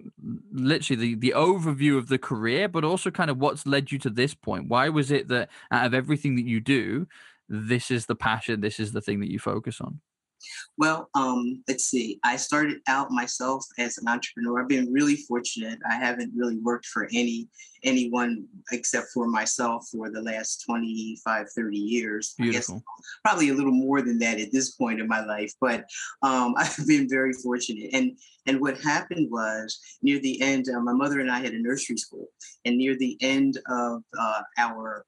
literally 0.51 1.01
the 1.01 1.15
the 1.15 1.33
overview 1.35 1.97
of 1.97 2.07
the 2.07 2.19
career, 2.19 2.67
but 2.67 2.83
also 2.83 3.09
kind 3.09 3.31
of 3.31 3.37
what's 3.39 3.65
led 3.65 3.91
you 3.91 3.97
to 3.99 4.09
this 4.09 4.35
point. 4.35 4.67
Why 4.67 4.89
was 4.89 5.09
it 5.09 5.27
that 5.29 5.49
out 5.71 5.87
of 5.87 5.93
everything 5.93 6.35
that 6.35 6.45
you 6.45 6.59
do, 6.59 7.07
this 7.49 7.89
is 7.89 8.05
the 8.05 8.15
passion, 8.15 8.61
this 8.61 8.79
is 8.79 8.91
the 8.91 9.01
thing 9.01 9.19
that 9.21 9.31
you 9.31 9.39
focus 9.39 9.81
on? 9.81 9.99
Well, 10.77 11.09
um, 11.15 11.63
let's 11.67 11.85
see. 11.85 12.19
I 12.23 12.35
started 12.35 12.79
out 12.87 13.11
myself 13.11 13.65
as 13.77 13.97
an 13.97 14.07
entrepreneur. 14.07 14.61
I've 14.61 14.67
been 14.67 14.91
really 14.91 15.15
fortunate. 15.15 15.79
I 15.89 15.95
haven't 15.95 16.33
really 16.35 16.57
worked 16.57 16.85
for 16.85 17.07
any 17.13 17.47
anyone 17.83 18.45
except 18.71 19.07
for 19.13 19.27
myself 19.27 19.87
for 19.91 20.09
the 20.09 20.21
last 20.21 20.63
25, 20.65 21.47
30 21.55 21.77
years. 21.77 22.33
Beautiful. 22.37 22.75
I 22.75 22.77
guess 22.77 22.83
probably 23.23 23.49
a 23.49 23.53
little 23.53 23.71
more 23.71 24.01
than 24.01 24.17
that 24.19 24.39
at 24.39 24.51
this 24.51 24.71
point 24.71 24.99
in 24.99 25.07
my 25.07 25.23
life, 25.23 25.53
but 25.61 25.85
um, 26.23 26.55
I've 26.57 26.87
been 26.87 27.07
very 27.09 27.33
fortunate. 27.33 27.89
And 27.93 28.17
and 28.47 28.61
what 28.61 28.79
happened 28.81 29.29
was 29.31 29.79
near 30.01 30.19
the 30.19 30.41
end, 30.41 30.67
uh, 30.69 30.79
my 30.79 30.93
mother 30.93 31.19
and 31.19 31.31
I 31.31 31.39
had 31.39 31.53
a 31.53 31.61
nursery 31.61 31.97
school, 31.97 32.27
and 32.63 32.77
near 32.77 32.95
the 32.97 33.17
end 33.21 33.59
of 33.67 34.03
uh, 34.19 34.41
our 34.57 35.05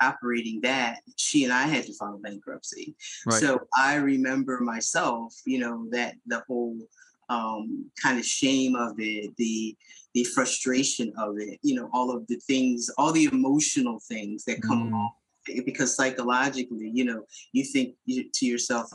operating 0.00 0.60
that, 0.62 1.00
she 1.16 1.44
and 1.44 1.52
I 1.52 1.62
had 1.62 1.84
to 1.86 1.94
file 1.94 2.18
bankruptcy. 2.22 2.96
Right. 3.26 3.40
So 3.40 3.60
I 3.76 3.96
remember 3.96 4.60
myself, 4.60 5.34
you 5.46 5.58
know, 5.58 5.86
that 5.90 6.14
the 6.26 6.42
whole 6.46 6.76
um, 7.28 7.90
kind 8.02 8.18
of 8.18 8.24
shame 8.24 8.74
of 8.76 8.94
it, 8.98 9.34
the 9.36 9.76
the 10.14 10.24
frustration 10.24 11.12
of 11.18 11.36
it, 11.38 11.58
you 11.62 11.74
know, 11.74 11.90
all 11.92 12.10
of 12.10 12.26
the 12.26 12.36
things, 12.36 12.90
all 12.96 13.12
the 13.12 13.24
emotional 13.24 14.00
things 14.08 14.44
that 14.44 14.62
come 14.62 14.84
mm. 14.84 14.88
along. 14.88 15.10
Because 15.64 15.94
psychologically, 15.94 16.90
you 16.92 17.04
know, 17.04 17.22
you 17.52 17.64
think 17.64 17.94
to 18.08 18.46
yourself, 18.46 18.90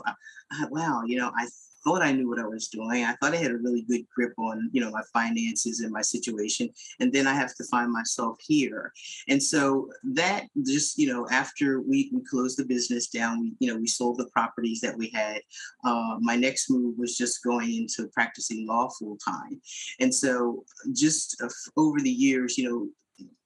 wow, 0.70 1.02
you 1.06 1.16
know, 1.16 1.30
I 1.34 1.46
thought 1.84 2.02
I 2.02 2.12
knew 2.12 2.28
what 2.28 2.38
I 2.38 2.46
was 2.46 2.68
doing. 2.68 3.04
I 3.04 3.14
thought 3.14 3.34
I 3.34 3.36
had 3.36 3.50
a 3.50 3.58
really 3.58 3.82
good 3.82 4.04
grip 4.14 4.32
on, 4.38 4.70
you 4.72 4.80
know, 4.80 4.90
my 4.90 5.02
finances 5.12 5.80
and 5.80 5.92
my 5.92 6.02
situation. 6.02 6.68
And 7.00 7.12
then 7.12 7.26
I 7.26 7.34
have 7.34 7.54
to 7.56 7.64
find 7.64 7.92
myself 7.92 8.38
here. 8.46 8.92
And 9.28 9.42
so 9.42 9.90
that 10.14 10.46
just, 10.64 10.98
you 10.98 11.12
know, 11.12 11.26
after 11.30 11.80
we, 11.80 12.10
we 12.12 12.22
closed 12.28 12.58
the 12.58 12.64
business 12.64 13.08
down, 13.08 13.40
we, 13.40 13.54
you 13.58 13.72
know, 13.72 13.78
we 13.78 13.86
sold 13.86 14.18
the 14.18 14.30
properties 14.32 14.80
that 14.80 14.96
we 14.96 15.10
had. 15.14 15.40
Uh, 15.84 16.16
my 16.20 16.36
next 16.36 16.70
move 16.70 16.96
was 16.98 17.16
just 17.16 17.42
going 17.42 17.74
into 17.74 18.08
practicing 18.08 18.66
law 18.66 18.88
full 18.98 19.16
time. 19.16 19.60
And 20.00 20.14
so 20.14 20.64
just 20.92 21.40
uh, 21.42 21.48
over 21.76 22.00
the 22.00 22.10
years, 22.10 22.56
you 22.58 22.68
know, 22.68 22.88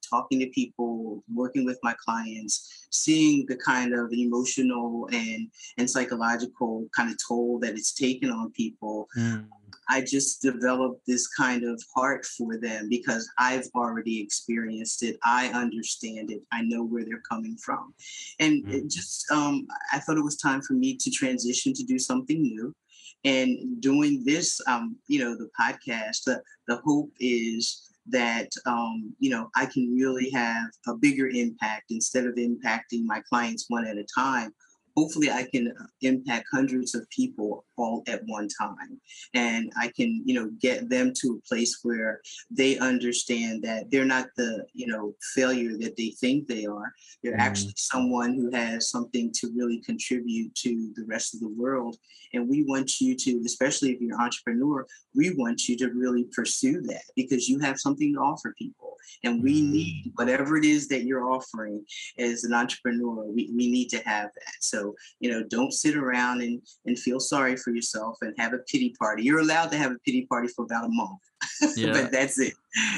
talking 0.09 0.39
to 0.39 0.47
people, 0.47 1.23
working 1.33 1.65
with 1.65 1.79
my 1.83 1.95
clients, 2.03 2.87
seeing 2.91 3.45
the 3.47 3.55
kind 3.57 3.93
of 3.93 4.11
emotional 4.11 5.07
and 5.11 5.47
and 5.77 5.89
psychological 5.89 6.87
kind 6.95 7.09
of 7.11 7.17
toll 7.25 7.59
that 7.59 7.73
it's 7.73 7.93
taken 7.93 8.29
on 8.29 8.51
people. 8.51 9.07
Mm. 9.17 9.47
I 9.89 10.01
just 10.01 10.41
developed 10.41 11.05
this 11.07 11.27
kind 11.27 11.63
of 11.63 11.81
heart 11.95 12.25
for 12.25 12.57
them 12.57 12.89
because 12.89 13.29
I've 13.37 13.67
already 13.73 14.21
experienced 14.21 15.01
it. 15.03 15.17
I 15.23 15.47
understand 15.47 16.31
it. 16.31 16.41
I 16.51 16.61
know 16.63 16.83
where 16.83 17.05
they're 17.05 17.21
coming 17.29 17.57
from. 17.57 17.93
And 18.39 18.65
mm. 18.65 18.73
it 18.73 18.89
just, 18.89 19.29
um, 19.31 19.65
I 19.93 19.99
thought 19.99 20.17
it 20.17 20.23
was 20.23 20.35
time 20.35 20.61
for 20.61 20.73
me 20.73 20.97
to 20.97 21.09
transition 21.09 21.73
to 21.73 21.83
do 21.83 21.97
something 21.97 22.41
new. 22.41 22.75
And 23.23 23.81
doing 23.81 24.23
this, 24.25 24.61
um, 24.67 24.95
you 25.07 25.19
know, 25.19 25.35
the 25.35 25.49
podcast, 25.59 26.23
the, 26.25 26.41
the 26.67 26.79
hope 26.85 27.11
is 27.19 27.89
that 28.09 28.49
um, 28.65 29.13
you 29.19 29.29
know 29.29 29.49
I 29.55 29.65
can 29.65 29.93
really 29.93 30.29
have 30.31 30.69
a 30.87 30.95
bigger 30.95 31.27
impact 31.27 31.85
instead 31.89 32.25
of 32.25 32.35
impacting 32.35 33.03
my 33.05 33.21
clients 33.29 33.65
one 33.67 33.85
at 33.87 33.97
a 33.97 34.05
time 34.15 34.53
hopefully 34.97 35.29
I 35.29 35.43
can 35.43 35.67
uh, 35.67 35.85
impact 36.01 36.47
hundreds 36.51 36.95
of 36.95 37.07
people 37.11 37.65
all 37.77 38.01
at 38.07 38.21
one 38.25 38.47
time. 38.47 38.99
And 39.35 39.71
I 39.79 39.91
can, 39.95 40.23
you 40.25 40.33
know, 40.33 40.49
get 40.59 40.89
them 40.89 41.13
to 41.21 41.39
a 41.39 41.47
place 41.47 41.79
where 41.83 42.19
they 42.49 42.79
understand 42.79 43.61
that 43.63 43.91
they're 43.91 44.05
not 44.05 44.25
the, 44.37 44.65
you 44.73 44.87
know, 44.87 45.13
failure 45.35 45.77
that 45.77 45.95
they 45.97 46.15
think 46.19 46.47
they 46.47 46.65
are. 46.65 46.91
They're 47.21 47.33
mm-hmm. 47.33 47.41
actually 47.41 47.73
someone 47.77 48.33
who 48.33 48.49
has 48.51 48.89
something 48.89 49.31
to 49.35 49.51
really 49.55 49.81
contribute 49.81 50.55
to 50.55 50.91
the 50.95 51.05
rest 51.05 51.35
of 51.35 51.41
the 51.41 51.49
world. 51.49 51.97
And 52.33 52.49
we 52.49 52.63
want 52.63 52.99
you 52.99 53.15
to, 53.15 53.41
especially 53.45 53.91
if 53.91 54.01
you're 54.01 54.15
an 54.15 54.21
entrepreneur, 54.21 54.87
we 55.13 55.35
want 55.35 55.69
you 55.69 55.77
to 55.77 55.89
really 55.89 56.25
pursue 56.35 56.81
that 56.81 57.03
because 57.15 57.47
you 57.47 57.59
have 57.59 57.79
something 57.79 58.13
to 58.15 58.19
offer 58.19 58.55
people. 58.57 58.96
And 59.23 59.43
we 59.43 59.61
need 59.61 60.05
mm. 60.07 60.11
whatever 60.15 60.57
it 60.57 60.65
is 60.65 60.87
that 60.89 61.03
you're 61.03 61.29
offering 61.31 61.83
as 62.17 62.43
an 62.43 62.53
entrepreneur, 62.53 63.25
we, 63.25 63.51
we 63.55 63.69
need 63.71 63.89
to 63.89 63.97
have 63.99 64.29
that. 64.33 64.55
So 64.61 64.95
you 65.19 65.31
know, 65.31 65.43
don't 65.43 65.73
sit 65.73 65.95
around 65.95 66.41
and, 66.41 66.61
and 66.85 66.97
feel 66.97 67.19
sorry 67.19 67.55
for 67.55 67.71
yourself 67.71 68.17
and 68.21 68.33
have 68.37 68.53
a 68.53 68.59
pity 68.59 68.93
party. 68.99 69.23
You're 69.23 69.39
allowed 69.39 69.71
to 69.71 69.77
have 69.77 69.91
a 69.91 69.99
pity 70.05 70.25
party 70.25 70.47
for 70.49 70.65
about 70.65 70.85
a 70.85 70.89
month, 70.89 71.19
yeah. 71.77 71.91
but 71.91 72.11
that's 72.11 72.39
it. 72.39 72.53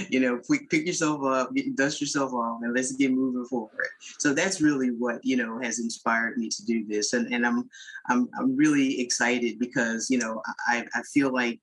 You 0.10 0.20
know, 0.20 0.42
pick 0.70 0.86
yourself 0.86 1.24
up, 1.24 1.52
dust 1.76 2.02
yourself 2.02 2.34
off, 2.34 2.60
and 2.62 2.76
let's 2.76 2.92
get 2.94 3.12
moving 3.12 3.46
forward. 3.46 3.88
So 4.20 4.34
that's 4.34 4.62
really 4.62 4.90
what 4.90 5.20
you 5.24 5.38
know 5.38 5.60
has 5.62 5.80
inspired 5.80 6.38
me 6.38 6.50
to 6.50 6.66
do 6.66 6.86
this, 6.88 7.14
and 7.14 7.34
and 7.34 7.46
I'm 7.46 7.70
I'm 8.10 8.30
I'm 8.38 8.56
really 8.56 9.00
excited 9.00 9.60
because 9.60 10.10
you 10.10 10.18
know 10.18 10.42
I 10.68 10.86
I 10.94 11.02
feel 11.14 11.34
like 11.34 11.60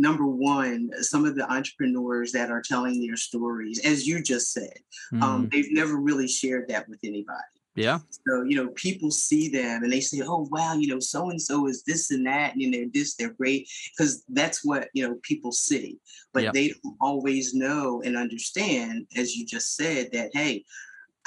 number 0.00 0.26
one, 0.26 0.90
some 1.02 1.24
of 1.24 1.34
the 1.36 1.50
entrepreneurs 1.52 2.32
that 2.32 2.50
are 2.50 2.62
telling 2.62 3.00
their 3.00 3.16
stories, 3.16 3.80
as 3.84 4.06
you 4.06 4.22
just 4.22 4.52
said, 4.52 4.78
mm. 5.12 5.22
um, 5.22 5.48
they've 5.52 5.70
never 5.70 5.96
really 5.96 6.26
shared 6.26 6.68
that 6.68 6.88
with 6.88 6.98
anybody. 7.04 7.38
Yeah. 7.76 8.00
So, 8.26 8.42
you 8.42 8.56
know, 8.56 8.68
people 8.70 9.10
see 9.10 9.48
them 9.48 9.84
and 9.84 9.92
they 9.92 10.00
say, 10.00 10.22
oh, 10.22 10.48
wow, 10.50 10.74
you 10.74 10.88
know, 10.88 10.98
so 10.98 11.30
and 11.30 11.40
so 11.40 11.68
is 11.68 11.84
this 11.84 12.10
and 12.10 12.26
that, 12.26 12.56
and 12.56 12.74
they're 12.74 12.86
this, 12.92 13.14
they're 13.14 13.32
great. 13.32 13.68
Because 13.96 14.24
that's 14.28 14.64
what, 14.64 14.88
you 14.92 15.06
know, 15.06 15.16
people 15.22 15.52
see. 15.52 15.98
But 16.34 16.52
they 16.52 16.74
don't 16.82 16.96
always 17.00 17.54
know 17.54 18.02
and 18.04 18.16
understand, 18.16 19.06
as 19.16 19.36
you 19.36 19.46
just 19.46 19.76
said, 19.76 20.10
that, 20.12 20.30
hey, 20.32 20.64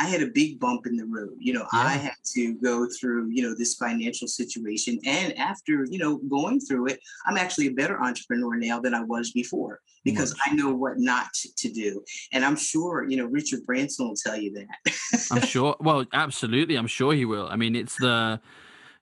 I 0.04 0.08
had 0.08 0.22
a 0.22 0.28
big 0.28 0.60
bump 0.60 0.86
in 0.86 0.96
the 0.98 1.06
road. 1.06 1.36
You 1.40 1.54
know, 1.54 1.66
Yeah. 1.74 1.80
I 1.94 1.94
had 1.94 2.16
to 2.36 2.54
go 2.56 2.88
through, 3.00 3.30
you 3.32 3.42
know, 3.44 3.56
this 3.56 3.76
financial 3.76 4.28
situation. 4.28 5.00
And 5.06 5.38
after, 5.38 5.86
you 5.90 5.98
know, 5.98 6.18
going 6.38 6.60
through 6.60 6.88
it, 6.88 7.00
I'm 7.26 7.38
actually 7.38 7.68
a 7.68 7.72
better 7.82 7.98
entrepreneur 8.02 8.56
now 8.58 8.80
than 8.82 8.94
I 8.94 9.04
was 9.04 9.32
before 9.32 9.80
because 10.04 10.36
I 10.46 10.54
know 10.54 10.74
what 10.74 10.96
not 11.00 11.30
to 11.62 11.68
do. 11.72 12.04
And 12.34 12.44
I'm 12.44 12.58
sure, 12.58 13.08
you 13.10 13.16
know, 13.18 13.26
Richard 13.26 13.62
Branson 13.66 14.08
will 14.10 14.16
tell 14.26 14.36
you 14.38 14.52
that. 14.60 14.94
I'm 15.32 15.42
sure. 15.56 15.76
Well, 15.80 16.06
absolutely, 16.12 16.76
I'm 16.76 16.88
sure 16.88 17.14
he 17.14 17.24
will. 17.24 17.48
I 17.50 17.56
mean, 17.56 17.74
it's 17.76 17.96
the, 17.98 18.42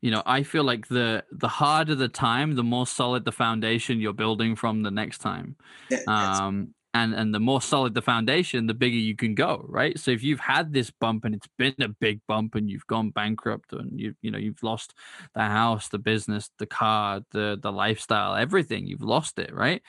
you 0.02 0.12
know, 0.12 0.22
I 0.26 0.44
feel 0.44 0.64
like 0.64 0.88
the 0.88 1.24
the 1.32 1.48
harder 1.48 1.96
the 1.96 2.10
time, 2.10 2.56
the 2.56 2.64
more 2.64 2.86
solid 2.86 3.26
the 3.26 3.32
foundation 3.32 4.00
you're 4.00 4.14
building 4.26 4.56
from 4.56 4.84
the 4.84 4.92
next 4.92 5.18
time. 5.18 5.56
That- 5.90 6.08
Um, 6.08 6.76
and 6.94 7.14
and 7.14 7.34
the 7.34 7.40
more 7.40 7.62
solid 7.62 7.94
the 7.94 8.02
foundation, 8.02 8.68
the 8.68 8.74
bigger 8.74 8.98
you 8.98 9.16
can 9.16 9.34
go, 9.36 9.66
right? 9.70 9.98
So 10.00 10.12
if 10.12 10.24
you've 10.24 10.40
had 10.42 10.74
this 10.74 10.92
bump 10.92 11.26
and 11.26 11.34
it's 11.36 11.48
been 11.58 11.76
a 11.82 11.88
big 11.90 12.20
bump 12.28 12.56
and 12.56 12.70
you've 12.70 12.88
gone 12.88 13.12
bankrupt 13.12 13.74
and 13.74 14.00
you 14.00 14.14
you 14.22 14.32
know 14.32 14.38
you've 14.38 14.64
lost 14.64 14.94
the 15.34 15.42
house, 15.42 15.88
the 15.90 16.00
business, 16.00 16.50
the 16.60 16.66
car, 16.66 17.22
the 17.32 17.58
the 17.62 17.72
lifestyle, 17.72 18.36
everything, 18.36 18.88
you've 18.88 19.02
lost 19.04 19.40
it, 19.40 19.54
right? 19.54 19.82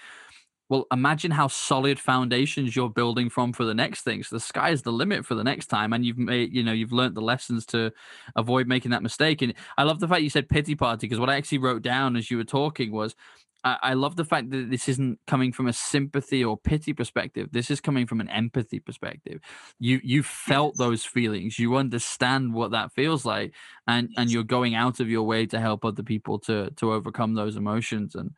Well, 0.68 0.86
imagine 0.90 1.32
how 1.32 1.48
solid 1.48 2.00
foundations 2.00 2.74
you're 2.74 2.88
building 2.88 3.28
from 3.28 3.52
for 3.52 3.64
the 3.66 3.74
next 3.74 4.02
thing. 4.02 4.22
So 4.22 4.36
the 4.36 4.40
sky 4.40 4.70
is 4.70 4.80
the 4.82 4.92
limit 4.92 5.26
for 5.26 5.34
the 5.34 5.44
next 5.44 5.66
time, 5.66 5.92
and 5.92 6.04
you've 6.04 6.16
made, 6.16 6.54
you 6.54 6.62
know, 6.62 6.72
you've 6.72 6.92
learned 6.92 7.14
the 7.14 7.20
lessons 7.20 7.66
to 7.66 7.92
avoid 8.36 8.66
making 8.66 8.92
that 8.92 9.02
mistake. 9.02 9.42
And 9.42 9.52
I 9.76 9.82
love 9.82 10.00
the 10.00 10.08
fact 10.08 10.22
you 10.22 10.30
said 10.30 10.48
pity 10.48 10.74
party 10.74 11.06
because 11.06 11.20
what 11.20 11.28
I 11.28 11.36
actually 11.36 11.58
wrote 11.58 11.82
down 11.82 12.16
as 12.16 12.30
you 12.30 12.38
were 12.38 12.44
talking 12.44 12.90
was, 12.90 13.14
I, 13.64 13.78
I 13.82 13.94
love 13.94 14.16
the 14.16 14.24
fact 14.24 14.50
that 14.50 14.70
this 14.70 14.88
isn't 14.88 15.18
coming 15.26 15.52
from 15.52 15.68
a 15.68 15.72
sympathy 15.72 16.44
or 16.44 16.56
pity 16.56 16.92
perspective. 16.92 17.48
This 17.52 17.70
is 17.70 17.80
coming 17.80 18.06
from 18.06 18.20
an 18.20 18.28
empathy 18.28 18.80
perspective. 18.80 19.40
You 19.78 20.00
you 20.02 20.22
felt 20.22 20.76
those 20.78 21.04
feelings. 21.04 21.58
You 21.58 21.76
understand 21.76 22.54
what 22.54 22.72
that 22.72 22.92
feels 22.92 23.24
like, 23.24 23.54
and 23.86 24.10
and 24.16 24.30
you're 24.30 24.44
going 24.44 24.74
out 24.74 25.00
of 25.00 25.08
your 25.08 25.22
way 25.22 25.46
to 25.46 25.60
help 25.60 25.84
other 25.84 26.02
people 26.02 26.38
to 26.40 26.70
to 26.76 26.92
overcome 26.92 27.34
those 27.34 27.56
emotions. 27.56 28.14
And 28.14 28.32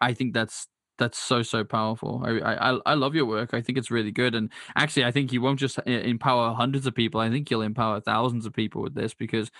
I 0.00 0.14
think 0.14 0.34
that's 0.34 0.68
that's 0.98 1.18
so 1.18 1.42
so 1.42 1.64
powerful. 1.64 2.22
I, 2.24 2.38
I 2.38 2.78
I- 2.86 2.94
love 2.94 3.14
your 3.14 3.26
work. 3.26 3.54
I 3.54 3.60
think 3.60 3.78
it's 3.78 3.90
really 3.90 4.10
good. 4.10 4.34
And 4.34 4.50
actually, 4.76 5.04
I 5.04 5.10
think 5.10 5.32
you 5.32 5.40
won't 5.40 5.58
just 5.58 5.78
e- 5.86 6.08
empower 6.10 6.54
hundreds 6.54 6.86
of 6.86 6.94
people. 6.94 7.20
I 7.20 7.30
think 7.30 7.50
you'll 7.50 7.62
empower 7.62 8.00
thousands 8.00 8.46
of 8.46 8.52
people 8.52 8.82
with 8.82 8.94
this 8.94 9.14
because, 9.14 9.50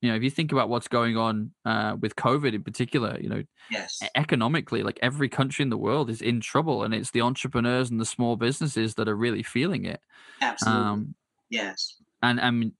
you 0.00 0.08
know, 0.08 0.16
if 0.16 0.22
you 0.22 0.30
think 0.30 0.52
about 0.52 0.68
what's 0.68 0.88
going 0.88 1.16
on 1.16 1.52
uh, 1.64 1.96
with 2.00 2.16
COVID 2.16 2.54
in 2.54 2.62
particular, 2.62 3.18
you 3.20 3.28
know, 3.28 3.42
yes. 3.70 4.00
economically, 4.14 4.82
like 4.82 4.98
every 5.02 5.28
country 5.28 5.62
in 5.62 5.70
the 5.70 5.78
world 5.78 6.10
is 6.10 6.22
in 6.22 6.40
trouble, 6.40 6.82
and 6.84 6.94
it's 6.94 7.10
the 7.10 7.22
entrepreneurs 7.22 7.90
and 7.90 8.00
the 8.00 8.06
small 8.06 8.36
businesses 8.36 8.94
that 8.94 9.08
are 9.08 9.16
really 9.16 9.42
feeling 9.42 9.84
it. 9.84 10.00
Absolutely. 10.40 10.82
Um, 10.82 11.14
yes. 11.50 11.96
and 12.22 12.40
I 12.40 12.50
mean, 12.50 12.72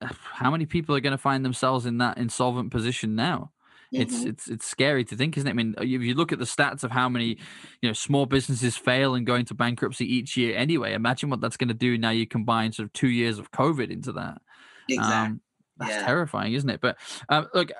how 0.00 0.50
many 0.50 0.66
people 0.66 0.94
are 0.94 1.00
going 1.00 1.12
to 1.12 1.18
find 1.18 1.44
themselves 1.44 1.86
in 1.86 1.98
that 1.98 2.18
insolvent 2.18 2.70
position 2.70 3.16
now? 3.16 3.52
It's 3.94 4.24
Mhm. 4.24 4.24
it's 4.24 4.48
it's 4.48 4.66
scary 4.66 5.04
to 5.06 5.16
think, 5.16 5.36
isn't 5.36 5.46
it? 5.48 5.50
I 5.50 5.54
mean, 5.54 5.74
if 5.78 6.02
you 6.02 6.14
look 6.14 6.32
at 6.32 6.38
the 6.38 6.44
stats 6.44 6.84
of 6.84 6.90
how 6.90 7.08
many 7.08 7.38
you 7.82 7.88
know 7.88 7.92
small 7.92 8.26
businesses 8.26 8.76
fail 8.76 9.14
and 9.14 9.26
go 9.26 9.34
into 9.34 9.54
bankruptcy 9.54 10.04
each 10.12 10.36
year 10.36 10.56
anyway, 10.56 10.94
imagine 10.94 11.30
what 11.30 11.40
that's 11.40 11.56
going 11.56 11.68
to 11.68 11.74
do 11.74 11.98
now. 11.98 12.10
You 12.10 12.26
combine 12.26 12.72
sort 12.72 12.86
of 12.86 12.92
two 12.92 13.08
years 13.08 13.38
of 13.38 13.50
COVID 13.50 13.90
into 13.90 14.12
that. 14.12 14.40
exactly. 14.88 15.32
Um, 15.32 15.40
that's 15.76 15.96
Yeah. 15.96 15.98
terrifying, 15.98 16.54
isn't 16.54 16.70
it? 16.70 16.80
But 16.80 16.98
um, 17.28 17.48
look, 17.54 17.70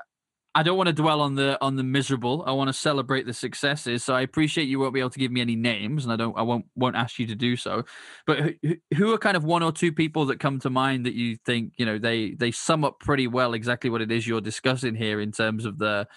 I 0.55 0.63
don't 0.63 0.77
want 0.77 0.89
to 0.89 0.93
dwell 0.93 1.21
on 1.21 1.35
the 1.35 1.59
on 1.61 1.77
the 1.77 1.83
miserable. 1.85 2.43
I 2.47 2.53
want 2.53 2.69
to 2.69 2.73
celebrate 2.73 3.27
the 3.27 3.35
successes. 3.35 4.03
So 4.03 4.15
I 4.15 4.23
appreciate 4.23 4.65
you 4.65 4.79
won't 4.81 4.95
be 4.95 5.01
able 5.01 5.11
to 5.11 5.19
give 5.19 5.31
me 5.31 5.41
any 5.41 5.57
names, 5.57 6.05
and 6.05 6.13
I 6.13 6.17
don't. 6.17 6.37
I 6.37 6.43
won't 6.43 6.67
won't 6.75 6.97
ask 6.97 7.19
you 7.19 7.27
to 7.27 7.35
do 7.35 7.55
so. 7.55 7.85
But 8.27 8.55
who, 8.63 8.77
who- 8.97 9.13
are 9.13 9.19
kind 9.19 9.37
of 9.37 9.45
one 9.45 9.63
or 9.63 9.73
two 9.73 9.93
people 9.93 10.27
that 10.27 10.41
come 10.41 10.59
to 10.61 10.71
mind 10.71 11.07
that 11.07 11.15
you 11.15 11.37
think 11.45 11.75
you 11.77 11.87
know 11.87 11.99
they 11.99 12.33
they 12.33 12.51
sum 12.51 12.85
up 12.85 12.99
pretty 12.99 13.27
well 13.27 13.53
exactly 13.53 13.91
what 13.91 14.01
it 14.01 14.11
is 14.11 14.27
you're 14.27 14.41
discussing 14.41 14.95
here 14.95 15.21
in 15.21 15.33
terms 15.33 15.65
of 15.65 15.79
the, 15.79 16.09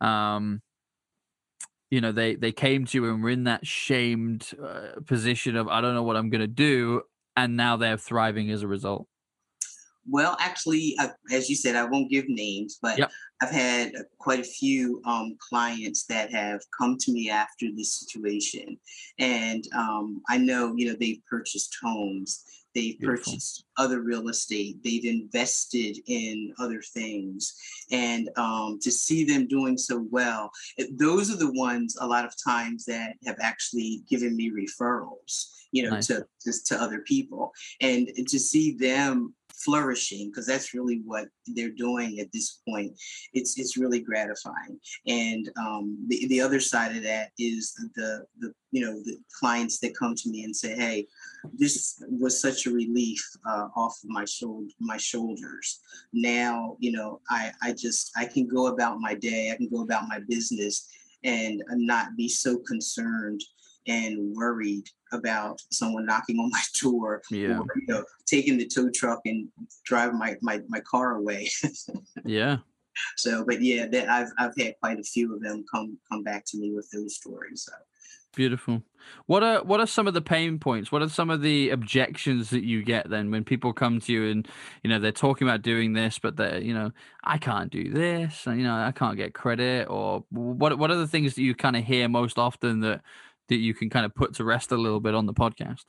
um, 0.00 0.60
you 1.90 2.00
know 2.00 2.12
they 2.12 2.34
they 2.34 2.52
came 2.52 2.84
to 2.86 2.98
you 2.98 3.08
and 3.10 3.22
were 3.22 3.30
in 3.30 3.44
that 3.44 3.66
shamed 3.66 4.50
uh, 4.62 5.00
position 5.06 5.56
of 5.56 5.68
I 5.68 5.80
don't 5.80 5.94
know 5.94 6.02
what 6.02 6.16
I'm 6.16 6.28
going 6.28 6.40
to 6.40 6.46
do, 6.46 7.02
and 7.36 7.56
now 7.56 7.76
they're 7.76 7.96
thriving 7.96 8.50
as 8.50 8.62
a 8.62 8.68
result. 8.68 9.06
Well, 10.08 10.36
actually, 10.38 10.94
I, 10.98 11.10
as 11.32 11.48
you 11.48 11.56
said, 11.56 11.74
I 11.74 11.84
won't 11.84 12.10
give 12.10 12.28
names, 12.28 12.78
but 12.80 12.98
Yep. 12.98 13.10
I've 13.42 13.50
had 13.50 13.92
quite 14.18 14.40
a 14.40 14.44
few 14.44 15.02
um, 15.04 15.36
clients 15.38 16.04
that 16.06 16.32
have 16.32 16.60
come 16.76 16.96
to 16.98 17.12
me 17.12 17.28
after 17.28 17.66
this 17.74 17.92
situation, 17.94 18.78
and 19.18 19.64
um, 19.74 20.22
I 20.28 20.38
know 20.38 20.74
you 20.76 20.88
know 20.88 20.96
they've 20.98 21.22
purchased 21.28 21.76
homes, 21.82 22.44
they've 22.74 22.98
Beautiful. 22.98 23.32
purchased 23.32 23.64
other 23.76 24.00
real 24.00 24.28
estate, 24.28 24.82
they've 24.82 25.04
invested 25.04 25.98
in 26.06 26.54
other 26.58 26.80
things, 26.80 27.54
and 27.90 28.30
um, 28.36 28.78
to 28.80 28.90
see 28.90 29.24
them 29.24 29.46
doing 29.46 29.76
so 29.76 30.06
well, 30.10 30.50
those 30.92 31.30
are 31.30 31.36
the 31.36 31.52
ones 31.52 31.96
a 32.00 32.06
lot 32.06 32.24
of 32.24 32.32
times 32.42 32.86
that 32.86 33.14
have 33.26 33.36
actually 33.40 34.02
given 34.08 34.34
me 34.34 34.50
referrals, 34.50 35.52
you 35.72 35.82
know, 35.82 35.90
Nice. 35.90 36.06
to 36.06 36.26
just 36.42 36.66
to 36.68 36.80
other 36.80 37.00
people, 37.00 37.52
and 37.82 38.08
to 38.28 38.38
see 38.38 38.72
them 38.72 39.34
flourishing 39.64 40.28
because 40.30 40.46
that's 40.46 40.74
really 40.74 41.02
what 41.04 41.28
they're 41.46 41.70
doing 41.70 42.20
at 42.20 42.30
this 42.32 42.60
point. 42.68 42.92
It's 43.32 43.58
it's 43.58 43.76
really 43.76 44.00
gratifying. 44.00 44.78
And 45.06 45.50
um, 45.58 45.98
the, 46.08 46.26
the 46.28 46.40
other 46.40 46.60
side 46.60 46.96
of 46.96 47.02
that 47.04 47.30
is 47.38 47.74
the 47.94 48.24
the 48.38 48.52
you 48.70 48.84
know 48.84 49.00
the 49.02 49.16
clients 49.38 49.78
that 49.80 49.96
come 49.96 50.14
to 50.14 50.30
me 50.30 50.44
and 50.44 50.54
say 50.54 50.74
hey 50.74 51.06
this 51.54 52.02
was 52.08 52.40
such 52.40 52.66
a 52.66 52.70
relief 52.70 53.24
uh, 53.48 53.68
off 53.76 53.96
of 54.02 54.10
my 54.10 54.24
shoulder 54.24 54.68
my 54.80 54.96
shoulders. 54.96 55.80
Now 56.12 56.76
you 56.80 56.92
know 56.92 57.20
i 57.30 57.52
i 57.62 57.72
just 57.72 58.12
i 58.16 58.24
can 58.24 58.46
go 58.46 58.66
about 58.66 59.00
my 59.00 59.14
day 59.14 59.50
i 59.52 59.56
can 59.56 59.68
go 59.68 59.82
about 59.82 60.08
my 60.08 60.20
business 60.28 60.88
and 61.24 61.62
not 61.70 62.16
be 62.16 62.28
so 62.28 62.58
concerned 62.58 63.42
and 63.86 64.34
worried 64.34 64.88
about 65.12 65.60
someone 65.70 66.06
knocking 66.06 66.38
on 66.38 66.50
my 66.52 66.62
door 66.80 67.22
Yeah. 67.30 67.58
or 67.58 67.66
you 67.76 67.86
know 67.88 68.04
taking 68.26 68.58
the 68.58 68.66
tow 68.66 68.90
truck 68.90 69.20
and 69.24 69.48
driving 69.84 70.18
my 70.18 70.36
my, 70.42 70.60
my 70.68 70.80
car 70.80 71.16
away 71.16 71.48
Yeah. 72.24 72.58
so 73.16 73.44
but 73.44 73.60
yeah 73.62 73.86
that 73.86 74.08
i've 74.08 74.30
i've 74.38 74.56
had 74.58 74.74
quite 74.82 74.98
a 74.98 75.04
few 75.04 75.34
of 75.34 75.42
them 75.42 75.64
come 75.72 75.98
come 76.10 76.22
back 76.22 76.44
to 76.46 76.58
me 76.58 76.72
with 76.74 76.88
those 76.92 77.16
stories 77.16 77.64
so 77.66 77.72
Beautiful. 78.34 78.82
What 79.24 79.42
are 79.42 79.64
what 79.64 79.80
are 79.80 79.86
some 79.86 80.06
of 80.06 80.12
the 80.12 80.20
pain 80.20 80.58
points? 80.58 80.92
What 80.92 81.00
are 81.00 81.08
some 81.08 81.30
of 81.30 81.40
the 81.40 81.70
objections 81.70 82.50
that 82.50 82.64
you 82.64 82.82
get 82.82 83.08
then 83.08 83.30
when 83.30 83.44
people 83.44 83.72
come 83.72 83.98
to 84.00 84.12
you 84.12 84.26
and 84.30 84.46
you 84.84 84.90
know 84.90 84.98
they're 84.98 85.10
talking 85.10 85.48
about 85.48 85.62
doing 85.62 85.94
this, 85.94 86.18
but 86.18 86.36
they're 86.36 86.60
you 86.60 86.74
know 86.74 86.90
I 87.24 87.38
can't 87.38 87.70
do 87.72 87.90
this, 87.90 88.46
and 88.46 88.58
you 88.58 88.64
know 88.64 88.74
I 88.74 88.92
can't 88.92 89.16
get 89.16 89.32
credit, 89.32 89.88
or 89.88 90.22
what 90.28 90.76
what 90.76 90.90
are 90.90 90.96
the 90.96 91.06
things 91.06 91.34
that 91.34 91.40
you 91.42 91.54
kind 91.54 91.76
of 91.76 91.84
hear 91.84 92.10
most 92.10 92.38
often 92.38 92.80
that 92.80 93.00
that 93.48 93.56
you 93.56 93.74
can 93.74 93.88
kind 93.90 94.04
of 94.06 94.14
put 94.14 94.34
to 94.34 94.44
rest 94.44 94.72
a 94.72 94.76
little 94.76 95.00
bit 95.00 95.14
on 95.14 95.26
the 95.26 95.34
podcast? 95.34 95.82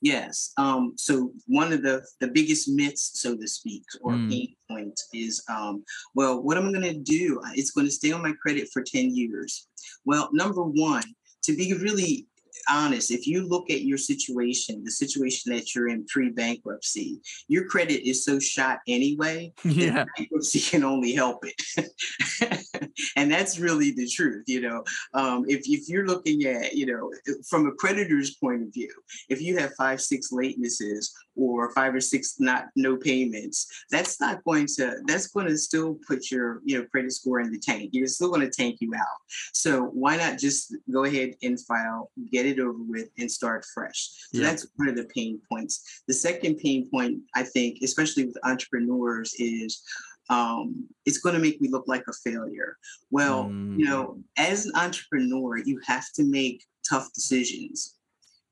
Yes. 0.00 0.52
Um, 0.56 0.92
so 0.96 1.32
one 1.46 1.72
of 1.72 1.82
the 1.82 2.02
the 2.20 2.28
biggest 2.28 2.68
myths, 2.68 3.10
so 3.20 3.36
to 3.36 3.46
speak, 3.48 3.84
or 4.00 4.12
Mm. 4.12 4.30
pain 4.30 4.54
point 4.70 4.98
is, 5.12 5.42
um, 5.48 5.84
well, 6.14 6.42
what 6.42 6.56
am 6.56 6.68
I 6.68 6.72
going 6.72 6.94
to 6.94 6.98
do? 7.00 7.40
It's 7.54 7.70
going 7.72 7.86
to 7.86 7.92
stay 7.92 8.12
on 8.12 8.22
my 8.22 8.32
credit 8.40 8.68
for 8.72 8.82
ten 8.82 9.14
years. 9.14 9.68
Well, 10.04 10.30
number 10.32 10.62
one, 10.62 11.04
to 11.44 11.56
be 11.56 11.74
really 11.74 12.26
honest, 12.70 13.10
if 13.10 13.26
you 13.26 13.46
look 13.46 13.70
at 13.70 13.82
your 13.82 13.98
situation, 13.98 14.82
the 14.84 14.90
situation 14.90 15.52
that 15.52 15.74
you're 15.74 15.88
in 15.88 16.06
pre 16.06 16.30
bankruptcy, 16.30 17.20
your 17.48 17.66
credit 17.66 18.08
is 18.08 18.24
so 18.24 18.38
shot 18.38 18.78
anyway. 18.88 19.52
that 19.64 19.72
Yeah. 19.74 20.04
bankruptcy 20.16 20.60
can 20.60 20.84
only 20.84 21.12
help 21.12 21.44
it. 21.44 22.66
and 23.16 23.30
that's 23.30 23.58
really 23.58 23.92
the 23.92 24.08
truth, 24.08 24.44
you 24.46 24.60
know. 24.60 24.84
Um, 25.14 25.44
if, 25.48 25.62
if 25.66 25.88
you're 25.88 26.06
looking 26.06 26.44
at, 26.44 26.74
you 26.74 26.86
know, 26.86 27.10
from 27.48 27.66
a 27.66 27.72
creditor's 27.72 28.34
point 28.36 28.62
of 28.62 28.72
view, 28.72 28.92
if 29.28 29.40
you 29.40 29.58
have 29.58 29.74
five, 29.74 30.00
six 30.00 30.30
latenesses 30.32 31.10
or 31.36 31.70
five 31.72 31.94
or 31.94 32.00
six 32.00 32.36
not 32.38 32.66
no 32.76 32.96
payments, 32.96 33.66
that's 33.90 34.20
not 34.20 34.42
going 34.44 34.66
to 34.76 34.96
that's 35.06 35.28
going 35.28 35.46
to 35.46 35.56
still 35.58 35.98
put 36.06 36.30
your 36.30 36.60
you 36.64 36.78
know 36.78 36.86
credit 36.86 37.12
score 37.12 37.40
in 37.40 37.50
the 37.50 37.58
tank. 37.58 37.90
You're 37.92 38.06
still 38.06 38.28
going 38.28 38.48
to 38.48 38.50
tank 38.50 38.78
you 38.80 38.94
out. 38.94 39.18
So 39.52 39.84
why 39.86 40.16
not 40.16 40.38
just 40.38 40.74
go 40.90 41.04
ahead 41.04 41.34
and 41.42 41.60
file, 41.60 42.10
get 42.30 42.46
it 42.46 42.58
over 42.58 42.78
with, 42.78 43.08
and 43.18 43.30
start 43.30 43.64
fresh? 43.74 44.10
So 44.32 44.40
Yeah. 44.40 44.44
that's 44.50 44.66
one 44.76 44.88
of 44.88 44.96
the 44.96 45.04
pain 45.14 45.40
points. 45.50 46.02
The 46.06 46.14
second 46.14 46.56
pain 46.58 46.88
point, 46.90 47.20
I 47.34 47.42
think, 47.42 47.78
especially 47.82 48.26
with 48.26 48.38
entrepreneurs, 48.44 49.34
is 49.38 49.82
um, 50.30 50.86
it's 51.04 51.18
going 51.18 51.34
to 51.34 51.40
make 51.40 51.60
me 51.60 51.68
look 51.68 51.86
like 51.86 52.04
a 52.08 52.12
failure. 52.12 52.76
Well, 53.10 53.50
you 53.76 53.86
Mm. 53.86 53.88
know, 53.88 54.22
as 54.38 54.66
an 54.66 54.72
entrepreneur, 54.76 55.58
you 55.58 55.80
have 55.84 56.10
to 56.14 56.24
make 56.24 56.64
tough 56.88 57.12
decisions. 57.12 57.96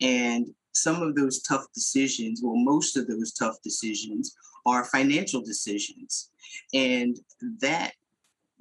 And 0.01 0.47
some 0.73 1.03
of 1.03 1.15
those 1.15 1.43
tough 1.43 1.67
decisions, 1.75 2.41
well, 2.43 2.57
most 2.57 2.97
of 2.97 3.07
those 3.07 3.33
tough 3.33 3.57
decisions 3.63 4.35
are 4.67 4.85
financial 4.85 5.41
decisions. 5.43 6.31
And 6.75 7.19
that 7.61 7.93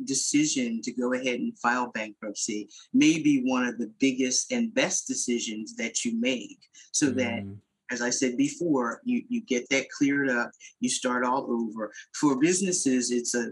decision 0.06 0.82
to 0.82 0.91
go 0.91 1.13
ahead 1.13 1.39
and 1.39 1.58
file 1.60 1.91
bankruptcy 1.91 2.69
may 2.93 3.21
be 3.21 3.43
one 3.45 3.65
of 3.65 3.78
the 3.78 3.91
biggest 4.00 4.52
and 4.52 4.74
best 4.74 5.08
decisions 5.08 5.76
that 5.76 6.04
you 6.04 6.19
make 6.19 6.60
so 6.91 7.12
that 7.12 7.43
Mm. 7.43 7.58
as 7.91 8.02
I 8.02 8.10
said 8.10 8.38
before, 8.38 9.02
you, 9.04 9.24
you 9.28 9.41
get 9.41 9.69
that 9.69 9.89
cleared 9.89 10.30
up, 10.30 10.52
you 10.80 10.89
start 10.89 11.24
all 11.26 11.45
over. 11.52 11.91
For 12.13 12.39
businesses, 12.39 13.12
it's 13.12 13.36
a 13.36 13.52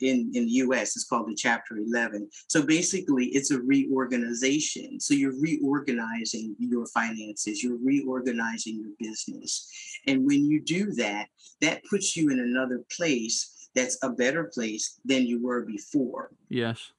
in, 0.00 0.30
in 0.34 0.46
the 0.46 0.52
US, 0.64 0.96
it's 0.96 1.04
called 1.04 1.28
the 1.28 1.34
Chapter 1.34 1.76
11. 1.78 2.28
So 2.48 2.64
basically, 2.64 3.26
it's 3.26 3.50
a 3.50 3.60
reorganization. 3.60 5.00
So 5.00 5.14
you're 5.14 5.38
reorganizing 5.40 6.56
your 6.58 6.86
finances, 6.86 7.62
you're 7.62 7.78
reorganizing 7.82 8.80
your 8.80 8.92
business. 8.98 9.70
And 10.06 10.26
when 10.26 10.44
you 10.44 10.60
do 10.60 10.92
that, 10.92 11.28
that 11.60 11.84
puts 11.84 12.16
you 12.16 12.30
in 12.30 12.40
another 12.40 12.84
place 12.96 13.68
that's 13.74 13.98
a 14.02 14.10
better 14.10 14.44
place 14.44 14.98
than 15.04 15.26
you 15.26 15.42
were 15.42 15.62
before. 15.62 16.30
Yes 16.48 16.92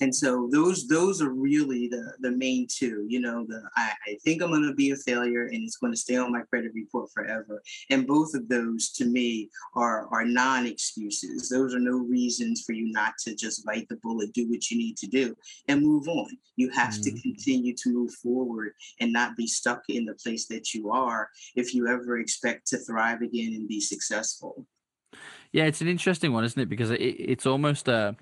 and 0.00 0.14
so 0.14 0.48
those 0.50 0.86
those 0.88 1.20
are 1.22 1.30
really 1.30 1.88
the 1.88 2.12
the 2.20 2.30
main 2.30 2.66
two 2.68 3.04
you 3.08 3.20
know 3.20 3.44
the 3.48 3.62
i, 3.76 3.92
I 4.06 4.16
think 4.24 4.42
i'm 4.42 4.50
going 4.50 4.66
to 4.66 4.74
be 4.74 4.90
a 4.90 4.96
failure 4.96 5.46
and 5.46 5.62
it's 5.62 5.76
going 5.76 5.92
to 5.92 5.98
stay 5.98 6.16
on 6.16 6.32
my 6.32 6.42
credit 6.42 6.72
report 6.74 7.10
forever. 7.12 7.62
And 7.90 8.06
both 8.06 8.34
of 8.34 8.48
those 8.48 8.90
to 8.92 9.04
me 9.04 9.50
are 9.74 10.08
are 10.12 10.24
non-excuses. 10.24 11.48
Those 11.48 11.74
are 11.74 11.80
no 11.80 11.98
reasons 11.98 12.62
for 12.66 12.72
you 12.72 12.90
not 12.92 13.14
to 13.24 13.34
just 13.34 13.64
bite 13.64 13.88
the 13.88 13.96
bullet 14.02 14.32
do 14.32 14.48
what 14.48 14.70
you 14.70 14.78
need 14.78 14.96
to 14.98 15.06
do 15.06 15.34
and 15.68 15.82
move 15.82 16.08
on. 16.08 16.28
You 16.56 16.70
have 16.70 16.94
mm-hmm. 16.94 17.16
to 17.16 17.22
continue 17.22 17.74
to 17.76 17.90
move 17.90 18.12
forward 18.14 18.72
and 19.00 19.12
not 19.12 19.36
be 19.36 19.46
stuck 19.46 19.82
in 19.88 20.04
the 20.04 20.14
place 20.14 20.46
that 20.46 20.74
you 20.74 20.90
are 20.90 21.28
if 21.54 21.74
you 21.74 21.88
ever 21.88 22.18
expect 22.18 22.66
to 22.68 22.78
thrive 22.78 23.22
again 23.22 23.54
and 23.54 23.68
be 23.68 23.80
successful. 23.80 24.66
Yeah 25.52 25.64
it's 25.64 25.80
an 25.80 25.88
interesting 25.88 26.32
one 26.32 26.44
isn't 26.44 26.60
it? 26.60 26.68
Because 26.68 26.90
it, 26.90 27.00
it's 27.00 27.46
almost 27.46 27.88
a 27.88 28.16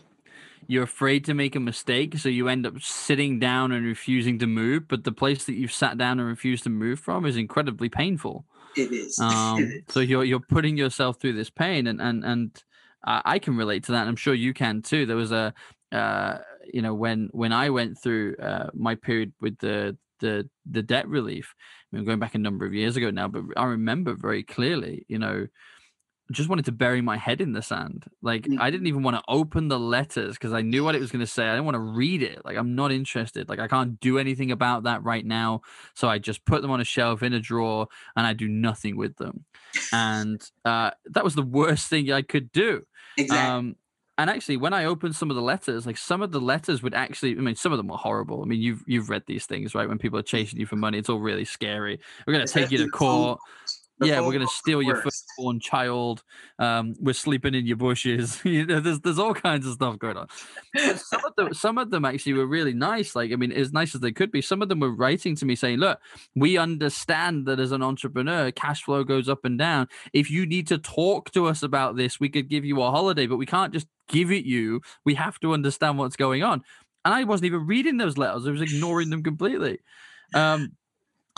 you're 0.66 0.84
afraid 0.84 1.24
to 1.26 1.34
make 1.34 1.56
a 1.56 1.60
mistake, 1.60 2.18
so 2.18 2.28
you 2.28 2.48
end 2.48 2.66
up 2.66 2.80
sitting 2.80 3.38
down 3.38 3.72
and 3.72 3.84
refusing 3.86 4.38
to 4.40 4.46
move. 4.46 4.88
But 4.88 5.04
the 5.04 5.12
place 5.12 5.44
that 5.44 5.54
you've 5.54 5.72
sat 5.72 5.98
down 5.98 6.18
and 6.18 6.28
refused 6.28 6.64
to 6.64 6.70
move 6.70 7.00
from 7.00 7.24
is 7.26 7.36
incredibly 7.36 7.88
painful. 7.88 8.44
It 8.76 8.92
is. 8.92 9.18
Um, 9.22 9.62
it 9.62 9.64
is. 9.64 9.82
So 9.88 10.00
you're 10.00 10.24
you're 10.24 10.40
putting 10.40 10.76
yourself 10.76 11.20
through 11.20 11.34
this 11.34 11.50
pain, 11.50 11.86
and 11.86 12.00
and 12.00 12.24
and 12.24 12.64
I 13.04 13.38
can 13.38 13.56
relate 13.56 13.84
to 13.84 13.92
that. 13.92 14.00
And 14.00 14.08
I'm 14.08 14.16
sure 14.16 14.34
you 14.34 14.52
can 14.52 14.82
too. 14.82 15.06
There 15.06 15.16
was 15.16 15.32
a, 15.32 15.54
uh, 15.92 16.38
you 16.72 16.82
know, 16.82 16.94
when 16.94 17.28
when 17.32 17.52
I 17.52 17.70
went 17.70 17.98
through 17.98 18.36
uh, 18.36 18.70
my 18.74 18.94
period 18.94 19.32
with 19.40 19.58
the 19.58 19.96
the 20.20 20.48
the 20.70 20.82
debt 20.82 21.08
relief. 21.08 21.54
I 21.92 21.96
mean, 21.96 22.04
going 22.04 22.18
back 22.18 22.34
a 22.34 22.38
number 22.38 22.66
of 22.66 22.74
years 22.74 22.96
ago 22.96 23.10
now, 23.10 23.28
but 23.28 23.44
I 23.56 23.64
remember 23.64 24.14
very 24.14 24.42
clearly, 24.42 25.06
you 25.08 25.18
know, 25.18 25.46
just 26.32 26.48
wanted 26.48 26.66
to 26.66 26.72
bury 26.72 27.00
my 27.00 27.16
head 27.16 27.40
in 27.40 27.52
the 27.52 27.62
sand. 27.62 28.04
Like 28.22 28.42
mm-hmm. 28.42 28.60
I 28.60 28.70
didn't 28.70 28.86
even 28.86 29.02
want 29.02 29.16
to 29.16 29.22
open 29.28 29.68
the 29.68 29.78
letters 29.78 30.34
because 30.34 30.52
I 30.52 30.60
knew 30.60 30.84
what 30.84 30.94
it 30.94 31.00
was 31.00 31.10
going 31.10 31.20
to 31.20 31.26
say. 31.26 31.46
I 31.46 31.52
didn't 31.52 31.64
want 31.64 31.76
to 31.76 31.80
read 31.80 32.22
it. 32.22 32.44
Like 32.44 32.56
I'm 32.56 32.74
not 32.74 32.92
interested. 32.92 33.48
Like 33.48 33.58
I 33.58 33.68
can't 33.68 33.98
do 34.00 34.18
anything 34.18 34.50
about 34.50 34.82
that 34.82 35.02
right 35.02 35.24
now. 35.24 35.62
So 35.94 36.08
I 36.08 36.18
just 36.18 36.44
put 36.44 36.60
them 36.62 36.70
on 36.70 36.80
a 36.80 36.84
shelf 36.84 37.22
in 37.22 37.32
a 37.32 37.40
drawer 37.40 37.88
and 38.14 38.26
I 38.26 38.34
do 38.34 38.48
nothing 38.48 38.96
with 38.96 39.16
them. 39.16 39.44
And 39.92 40.42
uh, 40.64 40.90
that 41.06 41.24
was 41.24 41.34
the 41.34 41.42
worst 41.42 41.88
thing 41.88 42.12
I 42.12 42.22
could 42.22 42.52
do. 42.52 42.86
Exactly. 43.16 43.38
Um, 43.38 43.76
and 44.18 44.28
actually, 44.28 44.56
when 44.56 44.72
I 44.74 44.84
opened 44.84 45.14
some 45.14 45.30
of 45.30 45.36
the 45.36 45.42
letters, 45.42 45.86
like 45.86 45.96
some 45.96 46.22
of 46.22 46.32
the 46.32 46.40
letters 46.40 46.82
would 46.82 46.92
actually, 46.92 47.38
I 47.38 47.40
mean, 47.40 47.54
some 47.54 47.70
of 47.70 47.78
them 47.78 47.86
were 47.86 47.96
horrible. 47.96 48.42
I 48.42 48.46
mean, 48.46 48.60
you've 48.60 48.82
you've 48.84 49.08
read 49.08 49.22
these 49.26 49.46
things, 49.46 49.76
right? 49.76 49.88
When 49.88 49.96
people 49.96 50.18
are 50.18 50.24
chasing 50.24 50.58
you 50.58 50.66
for 50.66 50.74
money, 50.74 50.98
it's 50.98 51.08
all 51.08 51.20
really 51.20 51.44
scary. 51.44 52.00
We're 52.26 52.34
going 52.34 52.44
to 52.44 52.52
take 52.52 52.72
you 52.72 52.78
to 52.78 52.88
court 52.88 53.38
yeah, 54.00 54.20
we're 54.20 54.32
gonna 54.32 54.46
steal 54.46 54.82
your 54.82 54.96
firstborn 54.96 55.60
child. 55.60 56.22
Um, 56.58 56.94
we're 57.00 57.14
sleeping 57.14 57.54
in 57.54 57.66
your 57.66 57.76
bushes. 57.76 58.40
you 58.44 58.66
know, 58.66 58.80
there's 58.80 59.00
there's 59.00 59.18
all 59.18 59.34
kinds 59.34 59.66
of 59.66 59.74
stuff 59.74 59.98
going 59.98 60.16
on. 60.16 60.28
Some 60.96 61.24
of 61.24 61.34
them, 61.36 61.54
some 61.54 61.78
of 61.78 61.90
them 61.90 62.04
actually 62.04 62.34
were 62.34 62.46
really 62.46 62.74
nice. 62.74 63.16
Like, 63.16 63.32
I 63.32 63.36
mean, 63.36 63.52
as 63.52 63.72
nice 63.72 63.94
as 63.94 64.00
they 64.00 64.12
could 64.12 64.30
be. 64.30 64.40
Some 64.40 64.62
of 64.62 64.68
them 64.68 64.80
were 64.80 64.94
writing 64.94 65.34
to 65.36 65.46
me 65.46 65.56
saying, 65.56 65.78
"Look, 65.78 65.98
we 66.36 66.58
understand 66.58 67.46
that 67.46 67.58
as 67.58 67.72
an 67.72 67.82
entrepreneur, 67.82 68.50
cash 68.52 68.84
flow 68.84 69.04
goes 69.04 69.28
up 69.28 69.44
and 69.44 69.58
down. 69.58 69.88
If 70.12 70.30
you 70.30 70.46
need 70.46 70.66
to 70.68 70.78
talk 70.78 71.30
to 71.32 71.46
us 71.46 71.62
about 71.62 71.96
this, 71.96 72.20
we 72.20 72.28
could 72.28 72.48
give 72.48 72.64
you 72.64 72.80
a 72.82 72.90
holiday, 72.90 73.26
but 73.26 73.36
we 73.36 73.46
can't 73.46 73.72
just 73.72 73.88
give 74.08 74.30
it 74.30 74.44
you. 74.44 74.80
We 75.04 75.14
have 75.14 75.40
to 75.40 75.52
understand 75.52 75.98
what's 75.98 76.16
going 76.16 76.42
on." 76.42 76.62
And 77.04 77.14
I 77.14 77.24
wasn't 77.24 77.46
even 77.46 77.66
reading 77.66 77.96
those 77.96 78.18
letters; 78.18 78.46
I 78.46 78.50
was 78.50 78.62
ignoring 78.62 79.10
them 79.10 79.22
completely. 79.22 79.78
Um, 80.34 80.72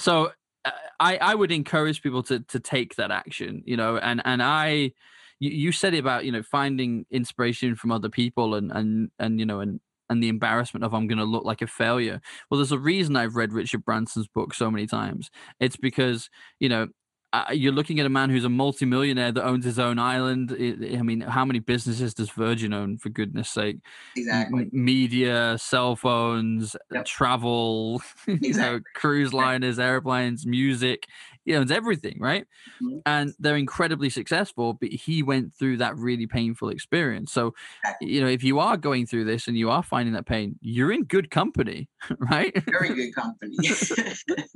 so 0.00 0.32
Uh, 0.64 0.70
I, 0.98 1.16
I 1.18 1.34
would 1.34 1.52
encourage 1.52 2.02
people 2.02 2.22
to 2.24 2.40
to 2.40 2.60
take 2.60 2.96
that 2.96 3.10
action, 3.10 3.62
you 3.66 3.76
know, 3.76 3.96
and 3.96 4.20
and 4.24 4.42
I, 4.42 4.92
you, 5.38 5.50
you 5.50 5.72
said 5.72 5.94
it 5.94 5.98
about 5.98 6.24
you 6.24 6.32
know 6.32 6.42
finding 6.42 7.06
inspiration 7.10 7.74
from 7.76 7.92
other 7.92 8.08
people 8.10 8.54
and 8.54 8.70
and 8.72 9.10
and 9.18 9.40
you 9.40 9.46
know 9.46 9.60
and 9.60 9.80
and 10.10 10.22
the 10.22 10.28
embarrassment 10.28 10.84
of 10.84 10.92
I'm 10.92 11.06
going 11.06 11.18
to 11.18 11.24
look 11.24 11.44
like 11.44 11.62
a 11.62 11.66
failure. 11.66 12.20
Well, 12.50 12.58
there's 12.58 12.72
a 12.72 12.78
reason 12.78 13.16
I've 13.16 13.36
read 13.36 13.52
Richard 13.52 13.84
Branson's 13.84 14.28
book 14.28 14.52
so 14.54 14.70
many 14.70 14.86
times. 14.86 15.30
It's 15.60 15.76
because 15.76 16.28
you 16.58 16.68
know 16.68 16.88
uh, 17.32 17.44
you're 17.52 17.72
looking 17.72 18.00
at 18.00 18.06
a 18.06 18.08
man 18.08 18.28
who's 18.28 18.44
a 18.44 18.48
multimillionaire 18.48 19.30
that 19.30 19.44
owns 19.44 19.64
his 19.64 19.78
own 19.78 19.98
island. 19.98 20.52
I 20.52 21.02
mean, 21.02 21.20
how 21.20 21.44
many 21.44 21.60
businesses 21.60 22.12
does 22.12 22.30
Virgin 22.30 22.72
own, 22.72 22.98
for 22.98 23.08
goodness 23.08 23.48
sake? 23.48 23.78
Exactly. 24.16 24.62
M- 24.62 24.70
media, 24.72 25.56
cell 25.58 25.94
phones, 25.94 26.74
yep. 26.92 27.04
travel, 27.04 28.02
exactly. 28.26 28.48
you 28.48 28.54
know, 28.54 28.80
cruise 28.94 29.32
liners, 29.32 29.78
airplanes, 29.78 30.44
music 30.44 31.06
he 31.50 31.56
owns 31.56 31.70
everything, 31.70 32.16
right? 32.20 32.46
Mm-hmm. 32.82 32.98
And 33.06 33.34
they're 33.38 33.56
incredibly 33.56 34.08
successful, 34.08 34.74
but 34.74 34.90
he 34.90 35.22
went 35.22 35.54
through 35.54 35.78
that 35.78 35.96
really 35.96 36.26
painful 36.26 36.68
experience. 36.68 37.32
So, 37.32 37.54
you 38.00 38.20
know, 38.20 38.28
if 38.28 38.44
you 38.44 38.58
are 38.60 38.76
going 38.76 39.06
through 39.06 39.24
this 39.24 39.48
and 39.48 39.56
you 39.56 39.70
are 39.70 39.82
finding 39.82 40.14
that 40.14 40.26
pain, 40.26 40.58
you're 40.60 40.92
in 40.92 41.04
good 41.04 41.30
company, 41.30 41.88
right? 42.30 42.54
Very 42.70 42.94
good 42.94 43.14
company. 43.14 43.56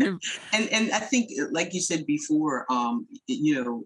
and 0.53 0.69
and 0.71 0.93
I 0.93 1.01
think, 1.01 1.31
like 1.51 1.75
you 1.75 1.81
said 1.81 2.07
before, 2.07 2.65
um, 2.71 3.07
you 3.27 3.63
know, 3.63 3.85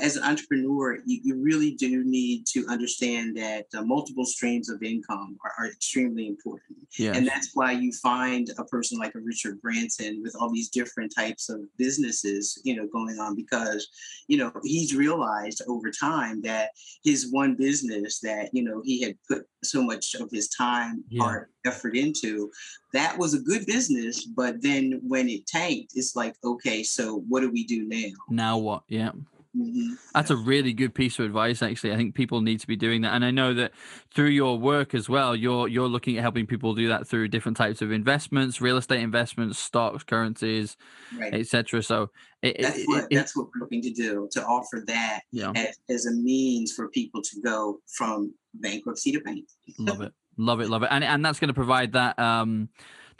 as 0.00 0.16
an 0.16 0.24
entrepreneur, 0.24 0.98
you, 1.06 1.20
you, 1.22 1.36
really 1.40 1.72
do 1.72 2.04
need 2.04 2.46
to 2.46 2.66
understand 2.68 3.36
that 3.36 3.66
uh, 3.76 3.82
multiple 3.82 4.24
streams 4.24 4.68
of 4.68 4.82
income 4.82 5.36
are, 5.44 5.52
are 5.58 5.70
extremely 5.70 6.26
important. 6.26 6.78
Yes. 6.98 7.16
And 7.16 7.26
that's 7.26 7.50
why 7.54 7.72
you 7.72 7.92
find 7.92 8.48
a 8.58 8.64
person 8.64 8.98
like 8.98 9.14
a 9.14 9.20
Richard 9.20 9.60
Branson 9.62 10.20
with 10.22 10.34
all 10.38 10.50
these 10.50 10.68
different 10.68 11.12
types 11.14 11.48
of 11.48 11.60
businesses, 11.78 12.60
you 12.64 12.76
know, 12.76 12.86
going 12.86 13.18
on 13.18 13.36
because, 13.36 13.88
you 14.28 14.36
know, 14.36 14.52
he's 14.64 14.94
realized 14.94 15.62
over 15.68 15.90
time 15.90 16.42
that 16.42 16.70
his 17.04 17.30
one 17.30 17.54
business 17.54 18.20
that, 18.20 18.50
you 18.52 18.62
know, 18.62 18.82
he 18.84 19.02
had 19.02 19.16
put 19.28 19.46
so 19.62 19.82
much 19.82 20.14
of 20.14 20.28
his 20.30 20.48
time, 20.48 21.04
yeah. 21.08 21.40
effort 21.64 21.96
into, 21.96 22.50
that 22.92 23.16
was 23.16 23.34
a 23.34 23.40
good 23.40 23.66
business. 23.66 24.24
But 24.24 24.62
then 24.62 25.00
when 25.02 25.28
it 25.28 25.46
tanked, 25.46 25.92
it's 25.94 26.16
like, 26.16 26.34
okay, 26.44 26.82
so 26.82 27.24
what 27.28 27.40
do 27.40 27.50
we 27.50 27.64
do 27.64 27.86
now? 27.86 28.10
Now 28.28 28.58
what? 28.58 28.82
Yeah. 28.88 29.12
Mm-hmm. 29.56 29.94
That's 30.14 30.30
a 30.30 30.36
really 30.36 30.72
good 30.72 30.94
piece 30.94 31.18
of 31.18 31.24
advice. 31.24 31.60
Actually, 31.60 31.92
I 31.92 31.96
think 31.96 32.14
people 32.14 32.40
need 32.40 32.60
to 32.60 32.68
be 32.68 32.76
doing 32.76 33.00
that, 33.02 33.14
and 33.14 33.24
I 33.24 33.32
know 33.32 33.52
that 33.54 33.72
through 34.14 34.28
your 34.28 34.56
work 34.56 34.94
as 34.94 35.08
well, 35.08 35.34
you're 35.34 35.66
you're 35.66 35.88
looking 35.88 36.16
at 36.18 36.22
helping 36.22 36.46
people 36.46 36.72
do 36.72 36.86
that 36.88 37.08
through 37.08 37.28
different 37.28 37.56
types 37.56 37.82
of 37.82 37.90
investments, 37.90 38.60
real 38.60 38.76
estate 38.76 39.00
investments, 39.00 39.58
stocks, 39.58 40.04
currencies, 40.04 40.76
right. 41.18 41.34
etc. 41.34 41.82
So 41.82 42.10
it, 42.42 42.58
that's 42.60 42.78
it, 42.78 42.88
what 42.88 43.04
it, 43.10 43.16
that's 43.16 43.36
what 43.36 43.46
we're 43.46 43.60
looking 43.60 43.82
to 43.82 43.90
do 43.90 44.28
to 44.32 44.44
offer 44.44 44.84
that 44.86 45.22
yeah. 45.32 45.50
as, 45.56 45.78
as 45.88 46.06
a 46.06 46.12
means 46.12 46.72
for 46.72 46.88
people 46.88 47.20
to 47.20 47.40
go 47.40 47.80
from 47.88 48.32
bankruptcy 48.54 49.10
to 49.12 49.20
bank. 49.20 49.46
love 49.80 50.00
it, 50.00 50.12
love 50.36 50.60
it, 50.60 50.70
love 50.70 50.84
it, 50.84 50.90
and 50.92 51.02
and 51.02 51.24
that's 51.24 51.40
going 51.40 51.48
to 51.48 51.54
provide 51.54 51.92
that. 51.94 52.16
um 52.20 52.68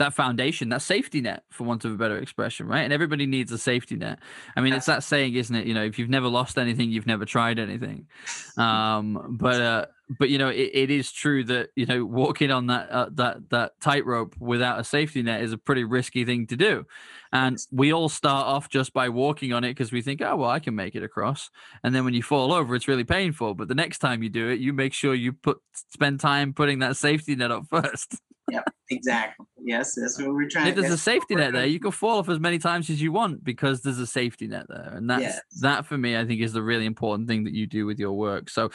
that 0.01 0.13
foundation, 0.13 0.69
that 0.71 0.83
safety 0.83 1.21
net, 1.21 1.45
for 1.51 1.65
want 1.65 1.85
of 1.85 1.93
a 1.93 1.97
better 1.97 2.19
expression, 2.19 2.67
right? 2.67 2.83
And 2.83 2.93
everybody 2.93 3.27
needs 3.27 3.53
a 3.53 3.59
safety 3.59 3.97
net. 3.97 4.19
I 4.57 4.61
mean, 4.61 4.73
it's 4.73 4.87
that 4.87 5.05
saying, 5.05 5.35
isn't 5.35 5.55
it? 5.55 5.67
You 5.67 5.75
know, 5.75 5.85
if 5.85 5.99
you've 5.99 6.11
never 6.11 6.29
lost 6.29 6.59
anything, 6.59 6.91
you've 6.91 7.07
never 7.07 7.25
tried 7.25 7.59
anything. 7.59 8.07
Um, 8.57 9.37
but 9.41 9.61
uh, 9.61 9.87
but 10.19 10.29
you 10.29 10.39
know, 10.39 10.49
it, 10.49 10.71
it 10.73 10.91
is 10.91 11.13
true 11.13 11.45
that 11.45 11.71
you 11.77 11.87
know 11.87 12.05
walking 12.05 12.51
on 12.51 12.67
that 12.67 12.91
uh, 12.91 13.09
that 13.15 13.51
that 13.51 13.73
tightrope 13.81 14.35
without 14.41 14.81
a 14.81 14.85
safety 14.85 15.23
net 15.23 15.43
is 15.43 15.53
a 15.53 15.59
pretty 15.59 15.85
risky 15.85 16.25
thing 16.25 16.47
to 16.49 16.57
do. 16.57 16.85
And 17.33 17.59
we 17.71 17.93
all 17.93 18.09
start 18.09 18.47
off 18.47 18.69
just 18.69 18.93
by 18.93 19.09
walking 19.09 19.53
on 19.53 19.63
it 19.63 19.71
because 19.71 19.93
we 19.93 20.03
think, 20.03 20.21
oh 20.21 20.37
well, 20.37 20.51
I 20.51 20.59
can 20.59 20.75
make 20.75 20.97
it 20.97 21.05
across. 21.05 21.51
And 21.85 21.95
then 21.95 22.05
when 22.05 22.15
you 22.15 22.23
fall 22.23 22.53
over, 22.53 22.75
it's 22.75 22.89
really 22.89 23.05
painful. 23.05 23.55
But 23.55 23.69
the 23.69 23.75
next 23.75 23.99
time 23.99 24.23
you 24.23 24.29
do 24.29 24.49
it, 24.49 24.59
you 24.59 24.73
make 24.73 24.93
sure 24.93 25.15
you 25.15 25.33
put 25.33 25.59
spend 25.73 26.19
time 26.19 26.53
putting 26.53 26.81
that 26.81 26.97
safety 26.97 27.37
net 27.37 27.53
up 27.53 27.67
first. 27.71 28.17
yep, 28.51 28.65
exactly. 28.91 29.47
Yes, 29.63 29.95
that's 29.95 30.19
what 30.19 30.33
we're 30.33 30.49
trying. 30.49 30.69
If 30.69 30.75
there's 30.75 30.93
a 30.93 30.99
safety 30.99 31.37
net 31.37 31.53
there, 31.53 31.67
you 31.67 31.79
can 31.79 31.93
fall 31.93 32.19
off 32.19 32.29
as 32.29 32.41
many 32.41 32.59
times 32.59 32.91
as 32.91 33.01
you 33.01 33.13
want 33.13 33.45
because 33.45 33.83
there's 33.83 33.99
a 33.99 34.07
safety 34.07 34.49
net 34.49 34.67
there, 34.69 34.93
and 34.95 35.09
that's 35.09 35.23
yes. 35.23 35.41
that 35.61 35.87
for 35.87 35.97
me. 35.97 36.17
I 36.17 36.25
think 36.25 36.41
is 36.41 36.53
the 36.53 36.63
really 36.63 36.87
important 36.87 37.29
thing 37.29 37.45
that 37.45 37.55
you 37.55 37.67
do 37.67 37.87
with 37.87 38.01
your 38.01 38.13
work. 38.13 38.51
So, 38.51 38.71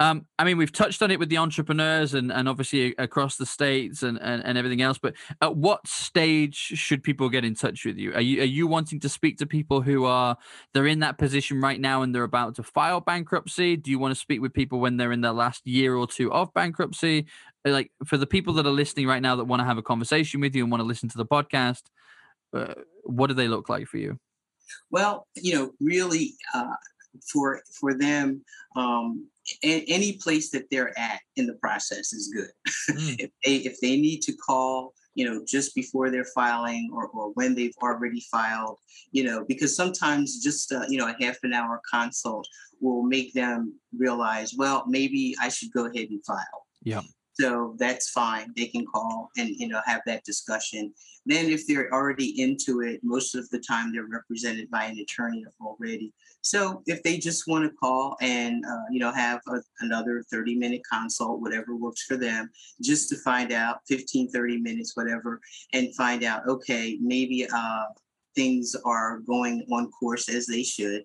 um, 0.00 0.26
I 0.38 0.44
mean, 0.44 0.56
we've 0.56 0.72
touched 0.72 1.02
on 1.02 1.10
it 1.10 1.18
with 1.18 1.28
the 1.28 1.36
entrepreneurs 1.36 2.14
and, 2.14 2.32
and 2.32 2.48
obviously 2.48 2.94
across 2.96 3.36
the 3.36 3.44
states 3.44 4.02
and, 4.02 4.18
and, 4.22 4.42
and 4.42 4.56
everything 4.56 4.80
else. 4.80 4.96
But 4.96 5.14
at 5.42 5.54
what 5.54 5.86
stage 5.86 6.56
should 6.56 7.02
people 7.02 7.28
get 7.28 7.44
in 7.44 7.54
touch 7.54 7.84
with 7.84 7.98
you? 7.98 8.14
Are 8.14 8.20
you 8.22 8.40
are 8.40 8.46
you 8.46 8.66
wanting 8.66 8.98
to 9.00 9.10
speak 9.10 9.36
to 9.38 9.46
people 9.46 9.82
who 9.82 10.06
are 10.06 10.38
they're 10.72 10.86
in 10.86 11.00
that 11.00 11.18
position 11.18 11.60
right 11.60 11.78
now 11.78 12.00
and 12.00 12.14
they're 12.14 12.24
about 12.24 12.54
to 12.54 12.62
file 12.62 13.02
bankruptcy? 13.02 13.76
Do 13.76 13.90
you 13.90 13.98
want 13.98 14.12
to 14.12 14.18
speak 14.18 14.40
with 14.40 14.54
people 14.54 14.80
when 14.80 14.96
they're 14.96 15.12
in 15.12 15.20
their 15.20 15.32
last 15.32 15.66
year 15.66 15.94
or 15.94 16.06
two 16.06 16.32
of 16.32 16.52
bankruptcy? 16.54 17.26
like 17.66 17.92
for 18.06 18.16
the 18.16 18.26
people 18.26 18.54
that 18.54 18.66
are 18.66 18.70
listening 18.70 19.06
right 19.06 19.20
now 19.20 19.36
that 19.36 19.44
want 19.44 19.60
to 19.60 19.66
have 19.66 19.76
a 19.76 19.82
conversation 19.82 20.40
with 20.40 20.56
you 20.56 20.62
and 20.62 20.72
want 20.72 20.80
to 20.80 20.86
listen 20.86 21.10
to 21.10 21.18
the 21.18 21.26
podcast 21.26 21.82
uh, 22.54 22.72
what 23.04 23.26
do 23.26 23.34
they 23.34 23.48
look 23.48 23.68
like 23.68 23.86
for 23.86 23.98
you 23.98 24.18
Well, 24.90 25.26
you 25.36 25.54
know, 25.54 25.72
really, 25.78 26.34
uh, 26.54 26.72
for 27.32 27.62
for 27.78 27.94
them, 27.94 28.42
um, 28.76 29.26
a- 29.62 29.84
any 29.86 30.14
place 30.14 30.50
that 30.50 30.70
they're 30.70 30.96
at 30.98 31.20
in 31.36 31.46
the 31.46 31.54
process 31.54 32.12
is 32.12 32.32
good. 32.34 32.50
Mm. 32.96 33.16
if 33.18 33.30
they 33.44 33.56
if 33.56 33.80
they 33.80 33.96
need 34.00 34.20
to 34.22 34.32
call, 34.32 34.94
you 35.14 35.24
know, 35.28 35.44
just 35.46 35.74
before 35.74 36.10
they're 36.10 36.24
filing 36.24 36.90
or 36.92 37.08
or 37.08 37.32
when 37.32 37.54
they've 37.54 37.76
already 37.82 38.20
filed, 38.30 38.78
you 39.12 39.24
know, 39.24 39.44
because 39.46 39.74
sometimes 39.74 40.42
just 40.42 40.72
uh, 40.72 40.84
you 40.88 40.98
know 40.98 41.08
a 41.08 41.24
half 41.24 41.36
an 41.42 41.52
hour 41.52 41.80
consult 41.90 42.46
will 42.80 43.02
make 43.02 43.32
them 43.34 43.74
realize, 43.96 44.54
well, 44.56 44.84
maybe 44.86 45.34
I 45.40 45.48
should 45.48 45.72
go 45.72 45.86
ahead 45.86 46.08
and 46.10 46.24
file. 46.24 46.66
Yeah. 46.82 47.02
So 47.40 47.74
that's 47.78 48.10
fine. 48.10 48.52
They 48.54 48.66
can 48.66 48.84
call 48.84 49.30
and 49.38 49.48
you 49.48 49.66
know 49.66 49.80
have 49.86 50.02
that 50.04 50.24
discussion. 50.24 50.92
Then 51.24 51.46
if 51.46 51.66
they're 51.66 51.90
already 51.92 52.38
into 52.40 52.82
it, 52.82 53.00
most 53.02 53.34
of 53.34 53.48
the 53.48 53.60
time 53.60 53.92
they're 53.92 54.04
represented 54.04 54.70
by 54.70 54.84
an 54.84 54.98
attorney 54.98 55.46
already. 55.58 56.12
So 56.42 56.82
if 56.86 57.02
they 57.02 57.16
just 57.16 57.48
want 57.48 57.64
to 57.64 57.76
call 57.78 58.18
and 58.20 58.62
uh, 58.66 58.84
you 58.90 59.00
know 59.00 59.10
have 59.12 59.40
a, 59.48 59.62
another 59.80 60.22
30 60.30 60.56
minute 60.56 60.82
consult, 60.90 61.40
whatever 61.40 61.74
works 61.76 62.02
for 62.02 62.18
them, 62.18 62.50
just 62.82 63.08
to 63.08 63.16
find 63.16 63.52
out 63.52 63.78
15, 63.88 64.30
30 64.30 64.58
minutes, 64.58 64.94
whatever, 64.94 65.40
and 65.72 65.94
find 65.96 66.24
out, 66.24 66.46
okay, 66.46 66.98
maybe 67.00 67.48
uh, 67.50 67.84
things 68.34 68.76
are 68.84 69.20
going 69.20 69.64
on 69.72 69.90
course 69.92 70.28
as 70.28 70.46
they 70.46 70.62
should. 70.62 71.04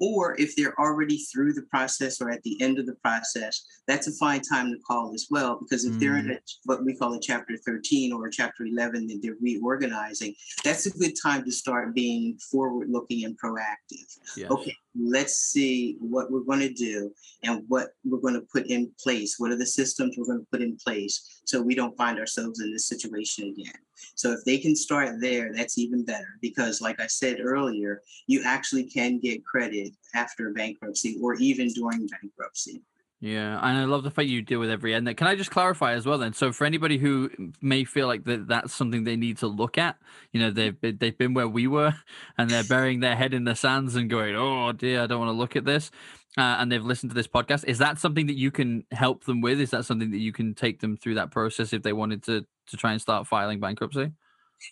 Or 0.00 0.34
if 0.40 0.56
they're 0.56 0.78
already 0.80 1.18
through 1.18 1.52
the 1.52 1.62
process 1.62 2.20
or 2.20 2.30
at 2.30 2.42
the 2.42 2.60
end 2.62 2.78
of 2.78 2.86
the 2.86 2.94
process, 2.96 3.64
that's 3.86 4.08
a 4.08 4.12
fine 4.12 4.40
time 4.40 4.72
to 4.72 4.78
call 4.78 5.12
as 5.14 5.28
well. 5.30 5.58
Because 5.60 5.84
if 5.84 5.98
they're 5.98 6.16
in 6.16 6.28
mm. 6.28 6.36
a, 6.36 6.40
what 6.64 6.84
we 6.84 6.96
call 6.96 7.14
a 7.14 7.20
chapter 7.20 7.56
13 7.56 8.12
or 8.12 8.26
a 8.26 8.32
chapter 8.32 8.64
11 8.64 9.06
that 9.08 9.20
they're 9.22 9.36
reorganizing, 9.40 10.34
that's 10.64 10.86
a 10.86 10.98
good 10.98 11.12
time 11.22 11.44
to 11.44 11.52
start 11.52 11.94
being 11.94 12.38
forward 12.50 12.88
looking 12.90 13.24
and 13.24 13.38
proactive 13.38 14.18
Yes. 14.36 14.50
okay, 14.50 14.74
let's 14.98 15.36
see 15.36 15.96
what 16.00 16.30
we're 16.30 16.40
going 16.40 16.60
to 16.60 16.72
do 16.72 17.12
and 17.42 17.64
what 17.68 17.88
we're 18.04 18.18
going 18.18 18.34
to 18.34 18.46
put 18.52 18.66
in 18.66 18.90
place. 19.02 19.36
What 19.38 19.50
are 19.50 19.56
the 19.56 19.66
systems 19.66 20.16
we're 20.16 20.26
going 20.26 20.40
to 20.40 20.46
put 20.50 20.62
in 20.62 20.76
place 20.76 21.42
so 21.44 21.60
we 21.60 21.74
don't 21.74 21.96
find 21.96 22.18
ourselves 22.18 22.60
in 22.60 22.72
this 22.72 22.86
situation 22.86 23.48
again? 23.48 23.74
So 24.14 24.32
if 24.32 24.40
they 24.44 24.58
can 24.58 24.76
start 24.76 25.20
there, 25.20 25.52
that's 25.54 25.78
even 25.78 26.04
better 26.04 26.38
because, 26.40 26.80
like 26.80 27.00
I 27.00 27.06
said 27.06 27.38
earlier, 27.40 28.02
you 28.26 28.42
actually 28.44 28.84
can 28.84 29.18
get 29.18 29.44
credit 29.44 29.92
after 30.14 30.52
bankruptcy 30.52 31.18
or 31.22 31.34
even 31.34 31.68
during 31.68 32.06
bankruptcy. 32.06 32.82
Yeah, 33.22 33.58
and 33.62 33.76
I 33.76 33.84
love 33.84 34.02
the 34.02 34.10
fact 34.10 34.28
you 34.28 34.40
deal 34.40 34.60
with 34.60 34.70
every 34.70 34.94
end. 34.94 35.14
Can 35.18 35.26
I 35.26 35.34
just 35.34 35.50
clarify 35.50 35.92
as 35.92 36.06
well 36.06 36.16
then? 36.16 36.32
So 36.32 36.52
for 36.52 36.64
anybody 36.64 36.96
who 36.96 37.30
may 37.60 37.84
feel 37.84 38.06
like 38.06 38.24
that 38.24 38.48
that's 38.48 38.72
something 38.72 39.04
they 39.04 39.16
need 39.16 39.36
to 39.38 39.46
look 39.46 39.76
at, 39.76 39.98
you 40.32 40.40
know, 40.40 40.50
they've 40.50 40.80
been, 40.80 40.96
they've 40.96 41.16
been 41.16 41.34
where 41.34 41.46
we 41.46 41.66
were, 41.66 41.94
and 42.38 42.48
they're 42.48 42.64
burying 42.64 43.00
their 43.00 43.16
head 43.16 43.34
in 43.34 43.44
the 43.44 43.54
sands 43.54 43.94
and 43.94 44.08
going, 44.08 44.34
"Oh 44.34 44.72
dear, 44.72 45.02
I 45.02 45.06
don't 45.06 45.18
want 45.18 45.28
to 45.28 45.38
look 45.38 45.54
at 45.54 45.66
this," 45.66 45.90
uh, 46.38 46.56
and 46.58 46.70
they've 46.70 46.84
listened 46.84 47.10
to 47.10 47.14
this 47.14 47.26
podcast. 47.28 47.64
Is 47.64 47.78
that 47.78 47.98
something 47.98 48.26
that 48.26 48.36
you 48.36 48.50
can 48.50 48.84
help 48.92 49.24
them 49.24 49.40
with? 49.40 49.60
Is 49.60 49.70
that 49.70 49.84
something 49.84 50.10
that 50.10 50.18
you 50.18 50.32
can 50.32 50.54
take 50.54 50.80
them 50.80 50.96
through 50.96 51.14
that 51.16 51.30
process 51.30 51.72
if 51.72 51.82
they 51.82 51.92
wanted 51.92 52.22
to 52.24 52.46
to 52.68 52.76
try 52.76 52.92
and 52.92 53.00
start 53.00 53.26
filing 53.26 53.58
bankruptcy? 53.60 54.12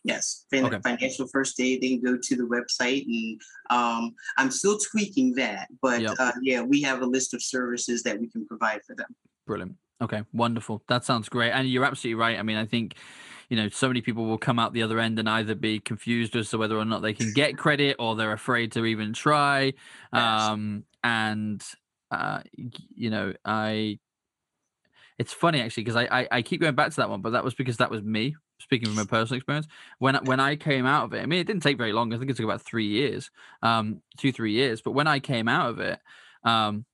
Yes, 0.05 0.45
fin- 0.51 0.67
Okay. 0.67 0.79
financial 0.85 1.27
first 1.29 1.59
aid. 1.61 1.81
They 1.81 1.89
can 1.89 2.03
go 2.03 2.17
to 2.21 2.37
the 2.37 2.45
website, 2.45 3.05
and 3.07 3.41
um, 3.71 4.15
I'm 4.37 4.51
still 4.51 4.79
tweaking 4.93 5.35
that. 5.37 5.69
But 5.81 6.03
Yep. 6.03 6.15
uh, 6.19 6.33
yeah, 6.43 6.61
we 6.61 6.83
have 6.83 7.01
a 7.03 7.07
list 7.07 7.33
of 7.35 7.43
services 7.43 8.03
that 8.03 8.21
we 8.21 8.29
can 8.29 8.47
provide 8.47 8.83
for 8.87 8.95
them. 8.95 9.07
Brilliant. 9.47 9.77
Okay, 10.01 10.23
wonderful. 10.33 10.83
That 10.89 11.05
sounds 11.05 11.29
great. 11.29 11.51
And 11.51 11.69
you're 11.69 11.85
absolutely 11.85 12.21
right. 12.21 12.39
I 12.39 12.43
mean, 12.43 12.57
I 12.57 12.67
think, 12.67 12.95
you 13.49 13.57
know, 13.57 13.69
so 13.69 13.89
many 13.89 14.01
people 14.03 14.27
will 14.27 14.39
come 14.39 14.59
out 14.59 14.73
the 14.73 14.83
other 14.83 14.99
end 15.01 15.19
and 15.19 15.29
either 15.29 15.55
be 15.55 15.81
confused 15.81 16.37
as 16.37 16.51
to 16.51 16.59
whether 16.59 16.77
or 16.77 16.85
not 16.85 17.01
they 17.01 17.15
can 17.15 17.33
get 17.33 17.57
credit 17.57 17.97
or 17.99 18.15
they're 18.15 18.33
afraid 18.33 18.73
to 18.73 18.85
even 18.85 19.13
try. 19.13 19.73
Yes. 20.13 20.51
Um, 20.51 20.85
and, 21.03 21.65
uh, 22.11 22.41
you 22.53 23.11
know, 23.11 23.33
I, 23.45 23.99
it's 25.19 25.33
funny 25.33 25.61
actually 25.61 25.85
because 25.85 25.97
I, 25.97 26.21
I 26.21 26.29
I 26.31 26.43
keep 26.43 26.61
going 26.61 26.75
back 26.75 26.91
to 26.91 26.97
that 26.97 27.11
one, 27.11 27.23
but 27.23 27.31
that 27.31 27.45
was 27.45 27.55
because 27.55 27.79
that 27.79 27.91
was 27.91 28.03
me 28.03 28.37
speaking 28.61 28.89
from 28.89 28.99
a 28.99 29.07
personal 29.07 29.39
experience. 29.39 29.67
When 29.99 30.17
I- 30.17 30.23
when 30.23 30.41
I 30.41 30.57
came 30.57 30.87
out 30.87 31.05
of 31.05 31.15
it, 31.15 31.23
I 31.23 31.27
mean, 31.27 31.41
it 31.41 31.47
didn't 31.47 31.63
take 31.63 31.79
very 31.79 31.93
long. 31.93 32.13
I 32.13 32.19
think 32.19 32.31
it 32.31 32.37
took 32.37 32.45
about 32.45 32.63
three 32.63 32.87
years, 32.87 33.31
um, 33.63 34.03
two 34.17 34.33
three 34.33 34.53
years. 34.53 34.81
But 34.81 34.93
when 34.93 35.07
I 35.07 35.19
came 35.21 35.49
out 35.49 35.71
of 35.71 35.81
it, 35.81 35.99
um, 36.45 36.85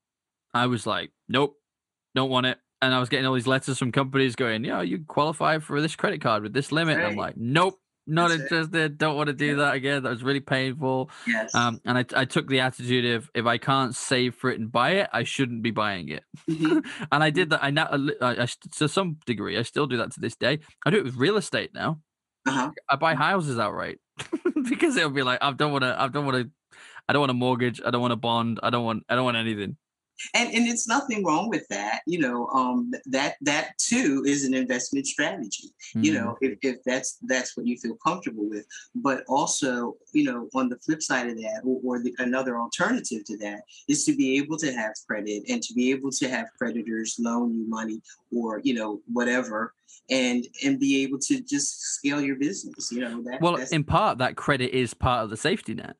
I 0.54 0.66
was 0.66 0.86
like, 0.86 1.12
nope, 1.28 1.56
don't 2.14 2.30
want 2.30 2.46
it. 2.46 2.58
And 2.84 2.94
I 2.94 3.00
was 3.00 3.08
getting 3.08 3.26
all 3.26 3.34
these 3.34 3.46
letters 3.46 3.78
from 3.78 3.92
companies 3.92 4.36
going, 4.36 4.64
yeah, 4.64 4.82
you 4.82 5.04
qualify 5.06 5.58
for 5.58 5.80
this 5.80 5.96
credit 5.96 6.20
card 6.20 6.42
with 6.42 6.52
this 6.52 6.70
limit. 6.72 6.98
And 6.98 7.06
I'm 7.06 7.16
like, 7.16 7.36
nope, 7.36 7.78
not 8.06 8.28
That's 8.28 8.40
it. 8.40 8.42
interested. 8.44 8.98
Don't 8.98 9.16
want 9.16 9.28
to 9.28 9.32
do 9.32 9.46
Yeah. 9.46 9.54
that 9.54 9.74
again. 9.74 10.02
That 10.02 10.10
was 10.10 10.22
really 10.22 10.40
painful. 10.40 11.10
Yes. 11.26 11.54
Um, 11.54 11.80
and 11.84 11.96
I, 11.98 12.04
I 12.14 12.24
took 12.26 12.46
the 12.48 12.60
attitude 12.60 13.06
of 13.16 13.30
if 13.34 13.46
I 13.46 13.58
can't 13.58 13.94
save 13.94 14.34
for 14.34 14.50
it 14.50 14.60
and 14.60 14.70
buy 14.70 14.90
it, 14.92 15.08
I 15.12 15.24
shouldn't 15.24 15.62
be 15.62 15.70
buying 15.70 16.08
it. 16.10 16.22
Mhm. 16.48 16.84
and 17.12 17.24
I 17.24 17.30
did 17.30 17.50
that. 17.50 17.64
I 17.64 17.70
now, 17.70 17.88
I, 18.20 18.42
I, 18.42 18.48
to 18.76 18.88
some 18.88 19.16
degree, 19.26 19.56
I 19.58 19.62
still 19.62 19.86
do 19.86 19.96
that 19.96 20.12
to 20.12 20.20
this 20.20 20.36
day. 20.36 20.58
I 20.84 20.90
do 20.90 20.98
it 20.98 21.04
with 21.04 21.16
real 21.16 21.36
estate 21.36 21.70
now. 21.74 22.00
Uh-huh. 22.46 22.70
I 22.90 22.96
buy 22.96 23.14
houses 23.14 23.58
outright 23.58 23.98
because 24.68 24.96
it'll 24.96 25.08
be 25.08 25.22
like 25.22 25.38
I 25.42 25.50
don't 25.52 25.72
want 25.72 25.82
to. 25.84 25.96
I 25.98 26.08
don't 26.08 26.26
want 26.26 26.36
to. 26.44 26.50
I 27.08 27.12
don't 27.14 27.20
want 27.20 27.30
a 27.30 27.34
mortgage. 27.34 27.80
I 27.84 27.90
don't 27.90 28.02
want 28.02 28.12
a 28.12 28.16
bond. 28.16 28.60
I 28.62 28.68
don't 28.68 28.84
want. 28.84 29.04
I 29.08 29.14
don't 29.14 29.24
want 29.24 29.38
anything. 29.38 29.78
And 30.34 30.52
and 30.54 30.68
it's 30.68 30.86
nothing 30.88 31.24
wrong 31.24 31.48
with 31.48 31.66
that 31.68 32.00
you 32.06 32.18
know 32.18 32.46
um 32.48 32.90
that 33.06 33.34
that 33.40 33.76
too 33.78 34.22
is 34.26 34.44
an 34.44 34.54
investment 34.54 35.06
strategy 35.06 35.68
you 35.94 36.12
Mhm. 36.12 36.14
know 36.14 36.38
if, 36.40 36.58
if 36.62 36.76
that's 36.84 37.18
that's 37.22 37.56
what 37.56 37.66
you 37.66 37.76
feel 37.78 37.96
comfortable 37.96 38.48
with 38.48 38.66
but 38.94 39.24
also 39.28 39.96
you 40.12 40.24
know 40.24 40.48
on 40.54 40.68
the 40.68 40.78
flip 40.78 41.02
side 41.02 41.28
of 41.28 41.36
that 41.36 41.60
or, 41.64 41.80
or 41.84 42.02
the, 42.02 42.14
another 42.18 42.58
alternative 42.58 43.24
to 43.24 43.36
that 43.38 43.62
is 43.88 44.04
to 44.04 44.14
be 44.16 44.36
able 44.38 44.56
to 44.58 44.72
have 44.72 44.92
credit 45.06 45.42
and 45.48 45.62
to 45.62 45.74
be 45.74 45.90
able 45.90 46.10
to 46.10 46.28
have 46.28 46.46
creditors 46.58 47.16
loan 47.18 47.54
you 47.54 47.68
money 47.68 48.00
or 48.34 48.60
you 48.64 48.74
know 48.74 49.00
whatever 49.12 49.74
and 50.10 50.46
and 50.64 50.78
be 50.78 51.02
able 51.02 51.18
to 51.18 51.40
just 51.40 51.80
scale 51.80 52.20
your 52.20 52.36
business 52.36 52.90
you 52.92 53.00
know 53.00 53.22
that 53.22 53.40
Well, 53.40 53.56
in 53.70 53.84
part, 53.84 54.18
that 54.18 54.36
credit 54.36 54.70
is 54.76 54.92
part 54.94 55.24
of 55.24 55.30
the 55.30 55.36
safety 55.36 55.74
net. 55.74 55.96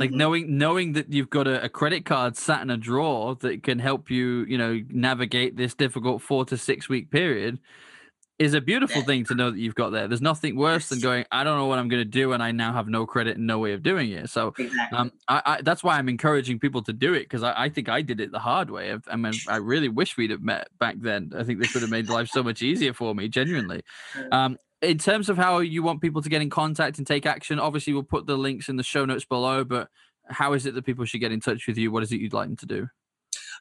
Like 0.00 0.10
Mhm. 0.10 0.16
knowing 0.16 0.58
knowing 0.58 0.92
that 0.94 1.12
you've 1.12 1.30
got 1.30 1.46
a, 1.46 1.64
a 1.64 1.68
credit 1.68 2.04
card 2.04 2.36
sat 2.36 2.62
in 2.62 2.70
a 2.70 2.76
drawer 2.76 3.36
that 3.36 3.62
can 3.62 3.78
help 3.78 4.10
you, 4.10 4.44
you 4.48 4.58
know, 4.58 4.80
navigate 4.90 5.56
this 5.56 5.74
difficult 5.74 6.22
four 6.22 6.44
to 6.46 6.56
six 6.56 6.88
week 6.88 7.10
period 7.10 7.58
is 8.38 8.52
a 8.52 8.60
beautiful 8.60 9.02
thing 9.02 9.24
to 9.24 9.34
know 9.34 9.50
that 9.50 9.58
you've 9.58 9.74
got 9.74 9.90
there. 9.90 10.08
There's 10.08 10.20
nothing 10.20 10.56
worse 10.56 10.88
than 10.90 11.00
going, 11.00 11.24
I 11.32 11.42
don't 11.42 11.56
know 11.56 11.66
what 11.66 11.78
I'm 11.78 11.88
going 11.88 12.02
to 12.02 12.04
do, 12.10 12.32
and 12.32 12.42
I 12.42 12.52
now 12.52 12.72
have 12.74 12.86
no 12.86 13.06
credit 13.06 13.38
and 13.38 13.46
no 13.46 13.58
way 13.58 13.72
of 13.72 13.82
doing 13.82 14.10
it. 14.10 14.28
So 14.28 14.54
exactly 14.58 14.98
um, 14.98 15.10
I, 15.28 15.42
I, 15.46 15.62
that's 15.62 15.82
why 15.82 15.96
I'm 15.96 16.08
encouraging 16.10 16.58
people 16.58 16.82
to 16.82 16.92
do 16.92 17.14
it 17.14 17.20
because 17.20 17.42
I, 17.42 17.54
I 17.64 17.68
think 17.70 17.88
I 17.88 18.02
did 18.02 18.20
it 18.20 18.32
the 18.32 18.38
hard 18.38 18.70
way. 18.70 18.92
I, 18.92 18.98
I 19.10 19.16
mean, 19.16 19.40
I 19.46 19.56
really 19.56 19.88
wish 19.88 20.18
we'd 20.18 20.30
have 20.32 20.42
met 20.42 20.68
back 20.78 20.96
then. 21.00 21.30
I 21.34 21.44
think 21.44 21.60
this 21.60 21.72
would 21.72 21.82
have 21.82 21.90
made 21.90 22.10
life 22.10 22.28
so 22.28 22.42
much 22.42 22.60
easier 22.62 22.92
for 22.92 23.14
me, 23.14 23.28
genuinely. 23.28 23.82
Um, 24.30 24.58
in 24.82 24.98
terms 24.98 25.28
of 25.28 25.36
how 25.36 25.58
you 25.58 25.82
want 25.82 26.00
people 26.00 26.22
to 26.22 26.28
get 26.28 26.42
in 26.42 26.50
contact 26.50 26.98
and 26.98 27.06
take 27.06 27.26
action, 27.26 27.58
obviously 27.58 27.92
we'll 27.92 28.02
put 28.02 28.26
the 28.26 28.36
links 28.36 28.68
in 28.68 28.76
the 28.76 28.82
show 28.82 29.04
notes 29.04 29.24
below. 29.24 29.64
But 29.64 29.88
how 30.28 30.52
is 30.52 30.66
it 30.66 30.74
that 30.74 30.84
people 30.84 31.04
should 31.04 31.20
get 31.20 31.32
in 31.32 31.40
touch 31.40 31.66
with 31.66 31.78
you? 31.78 31.90
What 31.90 32.02
is 32.02 32.12
it 32.12 32.20
you'd 32.20 32.32
like 32.32 32.48
them 32.48 32.56
to 32.56 32.66
do? 32.66 32.88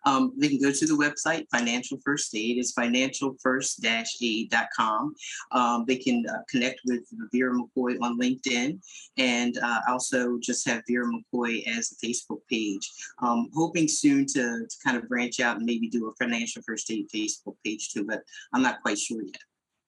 Um, 0.05 0.33
they 0.37 0.49
can 0.49 0.61
go 0.61 0.71
to 0.71 0.85
the 0.85 0.93
website, 0.93 1.47
Financial 1.49 1.97
First 2.03 2.35
Aid. 2.35 2.57
It's 2.57 2.73
financialfirst-aid.com. 2.73 5.15
Um, 5.51 5.85
they 5.87 5.95
can 5.95 6.25
uh, 6.29 6.39
connect 6.49 6.81
with 6.85 7.07
Vera 7.33 7.55
McCoy 7.55 7.97
on 8.01 8.19
LinkedIn 8.19 8.77
and 9.17 9.57
uh, 9.57 9.79
also 9.87 10.37
just 10.39 10.67
have 10.67 10.83
Vera 10.87 11.07
McCoy 11.07 11.65
as 11.67 11.91
a 11.91 11.95
Facebook 12.05 12.41
page. 12.49 12.91
Um, 13.21 13.49
hoping 13.55 13.87
soon 13.87 14.25
to, 14.27 14.67
to 14.67 14.75
kind 14.83 14.97
of 14.97 15.07
branch 15.07 15.39
out 15.39 15.55
and 15.57 15.65
maybe 15.65 15.87
do 15.89 16.09
a 16.09 16.15
Financial 16.23 16.61
First 16.63 16.91
Aid 16.91 17.07
Facebook 17.13 17.55
page 17.63 17.91
too, 17.91 18.03
but 18.05 18.21
I'm 18.53 18.61
not 18.61 18.81
quite 18.81 18.99
sure 18.99 19.23
yet. 19.23 19.41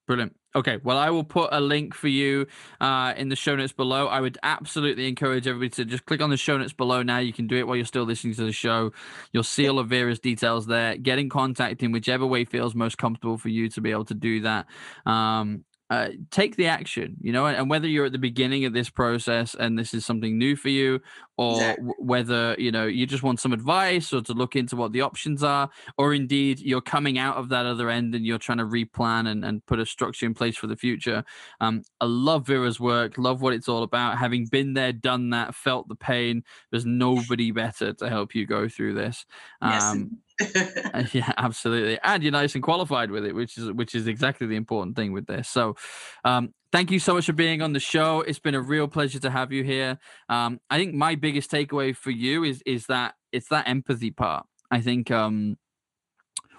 Brilliant. 0.08 0.38
Okay, 0.56 0.80
well, 0.84 0.98
I 0.98 1.10
will 1.10 1.26
put 1.26 1.50
a 1.52 1.60
link 1.60 1.93
for 1.93 2.08
you 2.08 2.48
uh, 2.80 3.13
in 3.17 3.28
the 3.28 3.36
show 3.36 3.58
notes 3.58 3.74
below. 3.74 4.08
I 4.08 4.22
would 4.22 4.38
absolutely 4.41 5.08
encourage 5.08 5.46
everybody 5.46 5.70
to 5.72 5.86
just 5.86 6.06
click 6.06 6.22
on 6.22 6.30
the 6.30 6.38
show 6.38 6.58
notes 6.58 6.72
below 6.72 7.04
now. 7.04 7.20
You 7.20 7.34
can 7.34 7.46
do 7.46 7.58
it 7.58 7.67
while 7.67 7.76
you're 7.76 7.86
still 7.86 8.06
listening 8.06 8.34
to 8.36 8.46
the 8.46 8.54
show. 8.54 8.93
You'll 9.34 9.43
see 9.43 9.67
all 9.67 9.80
of 9.80 9.89
Vera's 9.89 10.20
details 10.20 10.65
there. 10.65 10.96
Get 10.96 11.20
in 11.20 11.30
contact 11.30 11.84
in 11.84 11.91
whichever 11.91 12.26
way 12.26 12.46
feels 12.46 12.74
most 12.74 12.98
comfortable 12.98 13.38
for 13.38 13.50
you 13.50 13.67
to 13.70 13.82
be 13.82 13.91
able 13.91 14.06
to 14.06 14.15
do 14.15 14.41
that. 14.41 14.65
Um, 15.06 15.65
uh, 15.89 16.10
take 16.32 16.58
the 16.58 16.67
action, 16.67 17.15
you 17.21 17.32
know, 17.32 17.45
and 17.45 17.69
whether 17.69 17.88
you're 17.88 18.08
at 18.08 18.12
the 18.12 18.17
beginning 18.17 18.65
of 18.65 18.73
this 18.73 18.89
process 18.89 19.56
and 19.56 19.80
this 19.80 19.93
is 19.93 20.06
something 20.06 20.38
new 20.38 20.56
for 20.56 20.69
you, 20.69 21.00
or 21.38 21.56
Exactly. 21.56 21.78
w- 21.78 21.93
whether 22.00 22.56
you 22.58 22.71
know 22.71 22.86
you 22.86 23.06
just 23.06 23.23
want 23.23 23.39
some 23.39 23.54
advice 23.54 24.12
or 24.12 24.21
to 24.21 24.34
look 24.34 24.56
into 24.56 24.76
what 24.76 24.91
the 24.91 25.02
options 25.02 25.43
are, 25.43 25.70
or 25.97 26.14
indeed 26.14 26.59
you're 26.59 26.82
coming 26.82 27.18
out 27.18 27.38
of 27.38 27.49
that 27.49 27.66
other 27.66 27.89
end 27.89 28.14
and 28.16 28.26
you're 28.26 28.38
trying 28.38 28.57
to 28.57 28.66
replan 28.66 29.28
and, 29.28 29.45
and 29.45 29.66
put 29.66 29.80
a 29.80 29.86
structure 29.86 30.26
in 30.26 30.34
place 30.34 30.57
for 30.57 30.68
the 30.68 30.76
future. 30.76 31.24
Um, 31.61 31.84
I 32.01 32.05
love 32.05 32.47
Vera's 32.47 32.80
work, 32.80 33.18
love 33.18 33.41
what 33.41 33.53
it's 33.53 33.70
all 33.70 33.84
about. 33.84 34.18
Having 34.18 34.47
been 34.47 34.74
there, 34.74 34.91
done 34.93 35.30
that, 35.30 35.55
felt 35.55 35.88
the 35.88 35.95
pain, 35.95 36.43
there's 36.72 36.86
nobody 36.86 37.51
better 37.51 37.93
to 37.93 38.09
help 38.09 38.36
you 38.36 38.45
go 38.45 38.68
through 38.68 38.95
this. 38.95 39.26
Um, 39.61 40.11
uh, 40.11 40.26
yeah, 41.13 41.31
absolutely. 41.38 41.99
And 42.03 42.23
you're 42.23 42.31
nice 42.31 42.55
and 42.55 42.63
qualified 42.63 43.11
with 43.11 43.25
it, 43.25 43.33
which 43.35 43.57
is 43.57 43.71
which 43.71 43.95
is 43.95 44.07
exactly 44.07 44.47
the 44.47 44.55
important 44.55 44.95
thing 44.95 45.11
with 45.11 45.27
this. 45.27 45.49
So, 45.49 45.75
um, 46.23 46.53
thank 46.71 46.91
you 46.91 46.99
so 46.99 47.13
much 47.15 47.25
for 47.25 47.33
being 47.33 47.61
on 47.61 47.73
the 47.73 47.79
show. 47.79 48.21
It's 48.21 48.39
been 48.39 48.55
a 48.55 48.61
real 48.61 48.88
pleasure 48.88 49.19
to 49.19 49.29
have 49.29 49.51
you 49.51 49.63
here. 49.63 49.99
Um, 50.29 50.59
I 50.69 50.77
think 50.77 50.93
my 50.93 51.15
biggest 51.15 51.51
takeaway 51.51 51.95
for 51.95 52.11
you 52.11 52.43
is 52.43 52.61
is 52.65 52.85
that 52.88 53.15
it's 53.31 53.49
that 53.49 53.67
empathy 53.67 54.11
part. 54.11 54.45
I 54.71 54.81
think 54.81 55.11
um, 55.11 55.57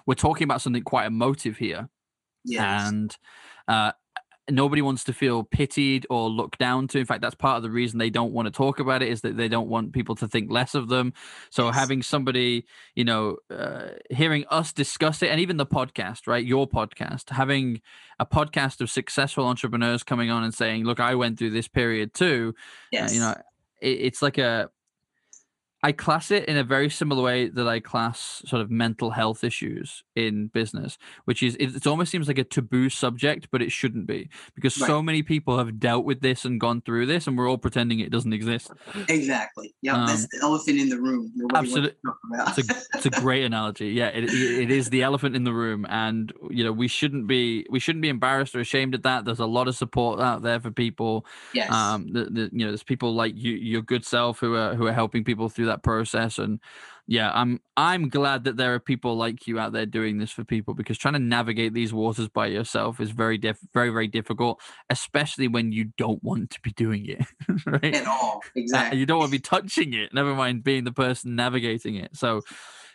we're 0.05 0.15
talking 0.15 0.45
about 0.45 0.61
something 0.61 0.83
quite 0.83 1.05
emotive 1.07 1.57
here, 1.57 1.89
Yes. 2.45 2.91
and 2.91 3.15
uh, 3.67 3.91
nobody 4.51 4.81
wants 4.81 5.03
to 5.05 5.13
feel 5.13 5.43
pitied 5.43 6.05
or 6.09 6.29
looked 6.29 6.59
down 6.59 6.87
to. 6.89 6.99
In 6.99 7.05
fact, 7.05 7.21
that's 7.21 7.35
part 7.35 7.57
of 7.57 7.63
the 7.63 7.69
reason 7.69 7.99
they 7.99 8.09
don't 8.09 8.33
want 8.33 8.45
to 8.47 8.51
talk 8.51 8.79
about 8.79 9.01
it 9.01 9.09
is 9.09 9.21
that 9.21 9.37
they 9.37 9.47
don't 9.47 9.69
want 9.69 9.93
people 9.93 10.15
to 10.15 10.27
think 10.27 10.51
less 10.51 10.75
of 10.75 10.89
them. 10.89 11.13
So 11.49 11.67
Yes. 11.67 11.75
having 11.75 12.01
somebody, 12.01 12.65
you 12.95 13.03
know, 13.03 13.37
uh, 13.49 13.89
hearing 14.09 14.45
us 14.49 14.73
discuss 14.73 15.21
it, 15.21 15.29
and 15.29 15.39
even 15.39 15.57
the 15.57 15.65
podcast, 15.65 16.27
right, 16.27 16.43
your 16.45 16.67
podcast, 16.67 17.29
having 17.29 17.81
a 18.19 18.25
podcast 18.25 18.81
of 18.81 18.89
successful 18.89 19.45
entrepreneurs 19.45 20.03
coming 20.03 20.29
on 20.29 20.43
and 20.43 20.53
saying, 20.53 20.83
"Look, 20.85 20.99
I 20.99 21.15
went 21.15 21.37
through 21.39 21.51
this 21.51 21.67
period 21.67 22.13
too." 22.13 22.53
Uh, 22.57 22.59
yes. 22.91 23.13
you 23.13 23.19
know, 23.19 23.35
it, 23.81 23.87
it's 24.01 24.21
like 24.21 24.37
a. 24.37 24.69
I 25.81 25.93
class 25.93 26.29
it 26.29 26.45
in 26.45 26.57
a 26.57 26.63
very 26.63 26.89
similar 26.89 27.23
way 27.23 27.47
that 27.47 27.67
I 27.67 27.79
class 27.79 28.41
sort 28.45 28.61
of 28.61 28.69
mental 28.69 29.11
health 29.11 29.43
issues 29.45 30.03
in 30.15 30.47
business, 30.47 30.97
which 31.25 31.41
is 31.41 31.55
it, 31.55 31.75
it 31.75 31.87
almost 31.87 32.11
seems 32.11 32.27
like 32.27 32.37
a 32.37 32.43
taboo 32.43 32.89
subject, 32.89 33.47
but 33.51 33.61
it 33.61 33.71
shouldn't 33.71 34.05
be 34.05 34.29
because 34.55 34.75
so 34.75 35.01
many 35.01 35.23
people 35.23 35.57
have 35.57 35.79
dealt 35.79 36.03
with 36.03 36.19
this 36.19 36.43
and 36.43 36.59
gone 36.59 36.81
through 36.81 37.05
this, 37.05 37.27
and 37.27 37.37
we're 37.37 37.49
all 37.49 37.57
pretending 37.57 37.99
it 37.99 38.11
doesn't 38.11 38.33
exist. 38.33 38.71
exactly. 39.07 39.73
Yeah, 39.81 40.05
that's 40.05 40.23
Um, 40.23 40.27
the 40.31 40.39
elephant 40.43 40.79
in 40.79 40.89
the 40.89 40.99
room. 40.99 41.31
Nobody 41.35 41.53
wants 41.55 41.73
to 41.73 41.79
absolute- 41.79 41.97
talk 42.05 42.17
about. 42.33 42.57
It's 42.59 42.69
a 42.69 42.97
it's 42.97 43.05
a 43.05 43.21
great 43.21 43.43
analogy. 43.45 43.89
Yeah, 43.89 44.07
it, 44.07 44.25
it 44.25 44.33
it 44.33 44.71
is 44.71 44.89
the 44.89 45.03
elephant 45.03 45.35
in 45.35 45.43
the 45.45 45.53
room, 45.53 45.85
and 45.89 46.31
you 46.49 46.63
know 46.63 46.71
we 46.71 46.87
shouldn't 46.87 47.27
be 47.27 47.65
we 47.69 47.79
shouldn't 47.79 48.01
be 48.01 48.09
embarrassed 48.09 48.55
or 48.55 48.59
ashamed 48.59 48.95
of 48.95 49.03
that. 49.03 49.25
There's 49.25 49.39
a 49.39 49.45
lot 49.45 49.67
of 49.67 49.75
support 49.75 50.19
out 50.19 50.41
there 50.41 50.59
for 50.59 50.71
people. 50.71 51.25
yes. 51.53 51.71
um 51.71 52.07
the, 52.11 52.25
the 52.25 52.49
you 52.51 52.65
know 52.65 52.67
there's 52.71 52.83
people 52.83 53.13
like 53.15 53.33
you 53.35 53.53
your 53.53 53.81
good 53.81 54.03
self 54.05 54.39
who 54.39 54.55
are 54.55 54.75
who 54.75 54.85
are 54.87 54.93
helping 54.93 55.23
people 55.23 55.47
through 55.47 55.68
that 55.69 55.83
process 55.83 56.37
and 56.37 56.59
yeah 57.07 57.31
i'm 57.33 57.59
i'm 57.77 58.07
glad 58.09 58.43
that 58.43 58.57
there 58.57 58.73
are 58.75 58.79
people 58.79 59.15
like 59.15 59.47
you 59.47 59.57
out 59.57 59.71
there 59.73 59.85
doing 59.85 60.17
this 60.19 60.29
for 60.31 60.43
people 60.43 60.73
because 60.75 60.97
trying 60.97 61.13
to 61.15 61.19
navigate 61.19 61.73
these 61.73 61.91
waters 61.93 62.27
by 62.27 62.45
yourself 62.45 62.99
is 62.99 63.09
very 63.11 63.37
diff- 63.37 63.57
very 63.73 63.89
very 63.89 64.07
difficult 64.07 64.59
especially 64.89 65.47
when 65.47 65.71
you 65.71 65.85
don't 65.97 66.23
want 66.23 66.49
to 66.51 66.59
be 66.61 66.71
doing 66.73 67.05
it 67.07 67.25
right 67.65 67.95
At 67.95 68.05
all. 68.07 68.41
Uh, 68.45 68.49
Exactly. 68.55 68.99
you 68.99 69.05
don't 69.05 69.19
want 69.19 69.31
to 69.31 69.37
be 69.37 69.41
touching 69.41 69.93
it 69.93 70.13
never 70.13 70.35
mind 70.35 70.63
being 70.63 70.83
the 70.83 70.91
person 70.91 71.35
navigating 71.35 71.95
it 71.95 72.15
so 72.15 72.41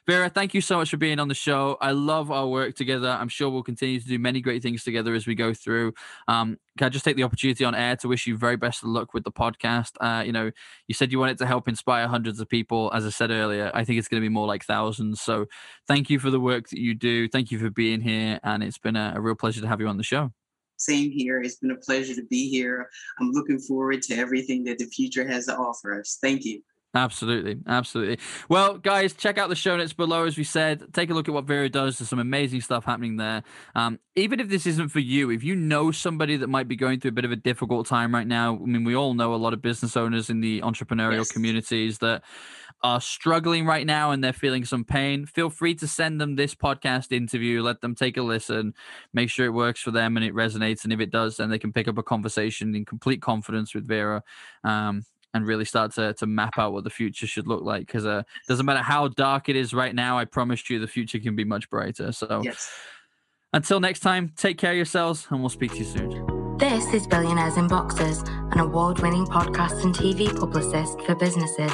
Vera, 0.07 0.29
thank 0.29 0.53
you 0.53 0.61
so 0.61 0.77
much 0.77 0.91
for 0.91 0.99
being 0.99 1.19
on 1.19 1.29
the 1.29 1.35
show. 1.35 1.79
I 1.81 1.93
love 1.93 2.31
our 2.31 2.47
work 2.47 2.75
together. 2.75 3.09
I'm 3.09 3.29
sure 3.29 3.49
we'll 3.49 3.63
continue 3.63 3.99
to 3.99 4.07
do 4.07 4.19
many 4.19 4.43
great 4.43 4.63
things 4.63 4.85
together 4.85 5.15
as 5.15 5.27
we 5.27 5.35
go 5.35 5.55
through. 5.55 5.95
Um, 6.29 6.59
can 6.77 6.87
I 6.87 6.89
just 6.91 7.07
take 7.07 7.17
the 7.17 7.23
opportunity 7.23 7.65
on 7.65 7.75
air 7.75 7.97
to 7.97 8.09
wish 8.09 8.27
you 8.27 8.37
very 8.37 8.57
best 8.57 8.83
of 8.83 8.91
luck 8.91 9.15
with 9.15 9.25
the 9.25 9.33
podcast? 9.33 9.93
Uh, 10.01 10.23
you 10.23 10.33
know, 10.33 10.51
you 10.89 10.95
said 10.95 11.11
you 11.11 11.19
wanted 11.19 11.39
to 11.39 11.47
help 11.47 11.69
inspire 11.69 12.07
hundreds 12.07 12.39
of 12.39 12.51
people. 12.51 12.91
As 12.93 13.07
I 13.07 13.11
said 13.11 13.31
earlier, 13.31 13.71
I 13.73 13.85
think 13.85 13.99
it's 13.99 14.09
going 14.09 14.21
to 14.21 14.25
be 14.25 14.33
more 14.33 14.47
like 14.47 14.65
thousands. 14.65 15.23
So 15.23 15.47
thank 15.89 16.11
you 16.11 16.19
for 16.19 16.29
the 16.29 16.41
work 16.41 16.69
that 16.69 16.79
you 16.79 16.95
do. 16.95 17.27
Thank 17.27 17.51
you 17.51 17.59
for 17.59 17.71
being 17.71 18.03
here. 18.03 18.41
And 18.43 18.63
it's 18.63 18.79
been 18.79 18.97
a, 18.97 19.15
a 19.17 19.21
real 19.23 19.35
pleasure 19.35 19.63
to 19.63 19.69
have 19.69 19.81
you 19.81 19.89
on 19.89 19.97
the 19.97 20.03
show. 20.03 20.31
Same 20.77 21.11
here. 21.11 21.41
It's 21.41 21.57
been 21.57 21.71
a 21.71 21.77
pleasure 21.77 22.15
to 22.15 22.25
be 22.25 22.51
here. 22.51 22.91
I'm 23.19 23.31
looking 23.31 23.59
forward 23.59 24.03
to 24.03 24.17
everything 24.17 24.65
that 24.65 24.79
the 24.79 24.87
future 24.87 25.27
has 25.27 25.47
to 25.47 25.57
offer 25.57 25.99
us. 25.99 26.19
Thank 26.21 26.45
you. 26.45 26.61
Absolutely, 26.95 27.59
absolutely. 27.67 28.19
Well, 28.49 28.79
guys, 28.79 29.15
check 29.15 29.37
out 29.37 29.49
the 29.49 29.57
show 29.57 29.77
notes 29.77 29.93
below. 29.93 30.27
As 30.27 30.39
we 30.39 30.45
said, 30.45 30.93
take 30.93 31.11
a 31.11 31.15
look 31.15 31.29
at 31.29 31.35
what 31.35 31.45
Vera 31.45 31.69
does. 31.69 31.99
There's 31.99 32.09
some 32.09 32.21
amazing 32.21 32.61
stuff 32.61 32.85
happening 32.85 33.17
there. 33.17 33.43
Um, 33.75 33.99
even 34.15 34.39
if 34.39 34.49
this 34.49 34.65
isn't 34.65 34.91
for 34.91 35.01
you, 35.01 35.31
if 35.31 35.43
you 35.43 35.57
know 35.57 35.91
somebody 35.91 36.37
that 36.37 36.47
might 36.47 36.69
be 36.69 36.77
going 36.77 37.01
through 37.01 37.09
a 37.09 37.13
bit 37.13 37.25
of 37.25 37.33
a 37.33 37.37
difficult 37.37 37.89
time 37.89 38.15
right 38.15 38.27
now, 38.27 38.55
I 38.55 38.67
mean, 38.67 38.85
we 38.85 38.95
all 38.95 39.15
know 39.15 39.35
a 39.35 39.37
lot 39.37 39.53
of 39.53 39.61
business 39.61 39.97
owners 39.97 40.31
in 40.31 40.41
the 40.41 40.61
entrepreneurial 40.61 41.19
Yes. 41.19 41.33
communities 41.33 41.99
that 41.99 42.23
are 42.83 43.01
struggling 43.01 43.67
right 43.67 43.87
now 43.87 44.11
and 44.13 44.23
they're 44.23 44.33
feeling 44.33 44.65
some 44.65 44.85
pain. 44.85 45.27
Feel 45.27 45.51
free 45.51 45.75
to 45.77 45.89
send 45.89 46.21
them 46.21 46.37
this 46.37 46.55
podcast 46.55 47.11
interview. 47.13 47.63
Let 47.63 47.81
them 47.81 47.95
take 47.97 48.17
a 48.17 48.23
listen. 48.23 48.75
Make 49.13 49.31
sure 49.31 49.47
it 49.47 49.51
works 49.51 49.81
for 49.81 49.91
them 49.91 50.17
and 50.17 50.25
it 50.25 50.35
resonates. 50.35 50.85
And 50.85 50.93
if 50.93 51.01
it 51.01 51.11
does, 51.11 51.39
then 51.39 51.51
they 51.51 51.59
can 51.59 51.73
pick 51.73 51.89
up 51.89 51.99
a 51.99 52.03
conversation 52.05 52.75
in 52.75 52.85
complete 52.85 53.21
confidence 53.23 53.75
with 53.75 53.89
Vera. 53.89 54.23
Um, 54.63 55.05
and 55.35 55.47
really 55.47 55.65
start 55.65 55.93
to 55.95 56.15
to 56.15 56.27
map 56.27 56.59
out 56.59 56.73
what 56.73 56.85
the 56.85 56.91
future 56.91 57.27
should 57.27 57.47
look 57.47 57.63
like. 57.63 57.87
Because 57.87 58.07
uh, 58.07 58.23
doesn't 58.49 58.65
matter 58.65 58.83
how 58.83 59.09
dark 59.09 59.49
it 59.49 59.57
is 59.57 59.75
right 59.75 59.95
now, 59.95 60.17
I 60.19 60.25
promise 60.25 60.71
you 60.71 60.79
the 60.79 60.87
future 60.87 61.19
can 61.19 61.37
be 61.37 61.45
much 61.45 61.69
brighter. 61.69 62.13
So 62.13 62.41
Yes. 62.43 62.71
until 63.53 63.81
next 63.81 64.01
time, 64.01 64.33
take 64.37 64.57
care 64.59 64.71
of 64.71 64.77
yourselves, 64.77 65.27
and 65.31 65.41
we'll 65.41 65.49
speak 65.51 65.73
to 65.73 65.79
you 65.79 65.85
soon. 65.85 66.57
This 66.59 66.95
is 66.95 67.07
Billionaires 67.07 67.57
in 67.57 67.67
Boxers, 67.69 68.21
an 68.53 68.61
award 68.61 69.01
winning 69.01 69.27
podcast 69.27 69.83
and 69.83 69.95
TV 69.95 70.35
publicist 70.39 71.01
for 71.03 71.15
businesses. 71.17 71.73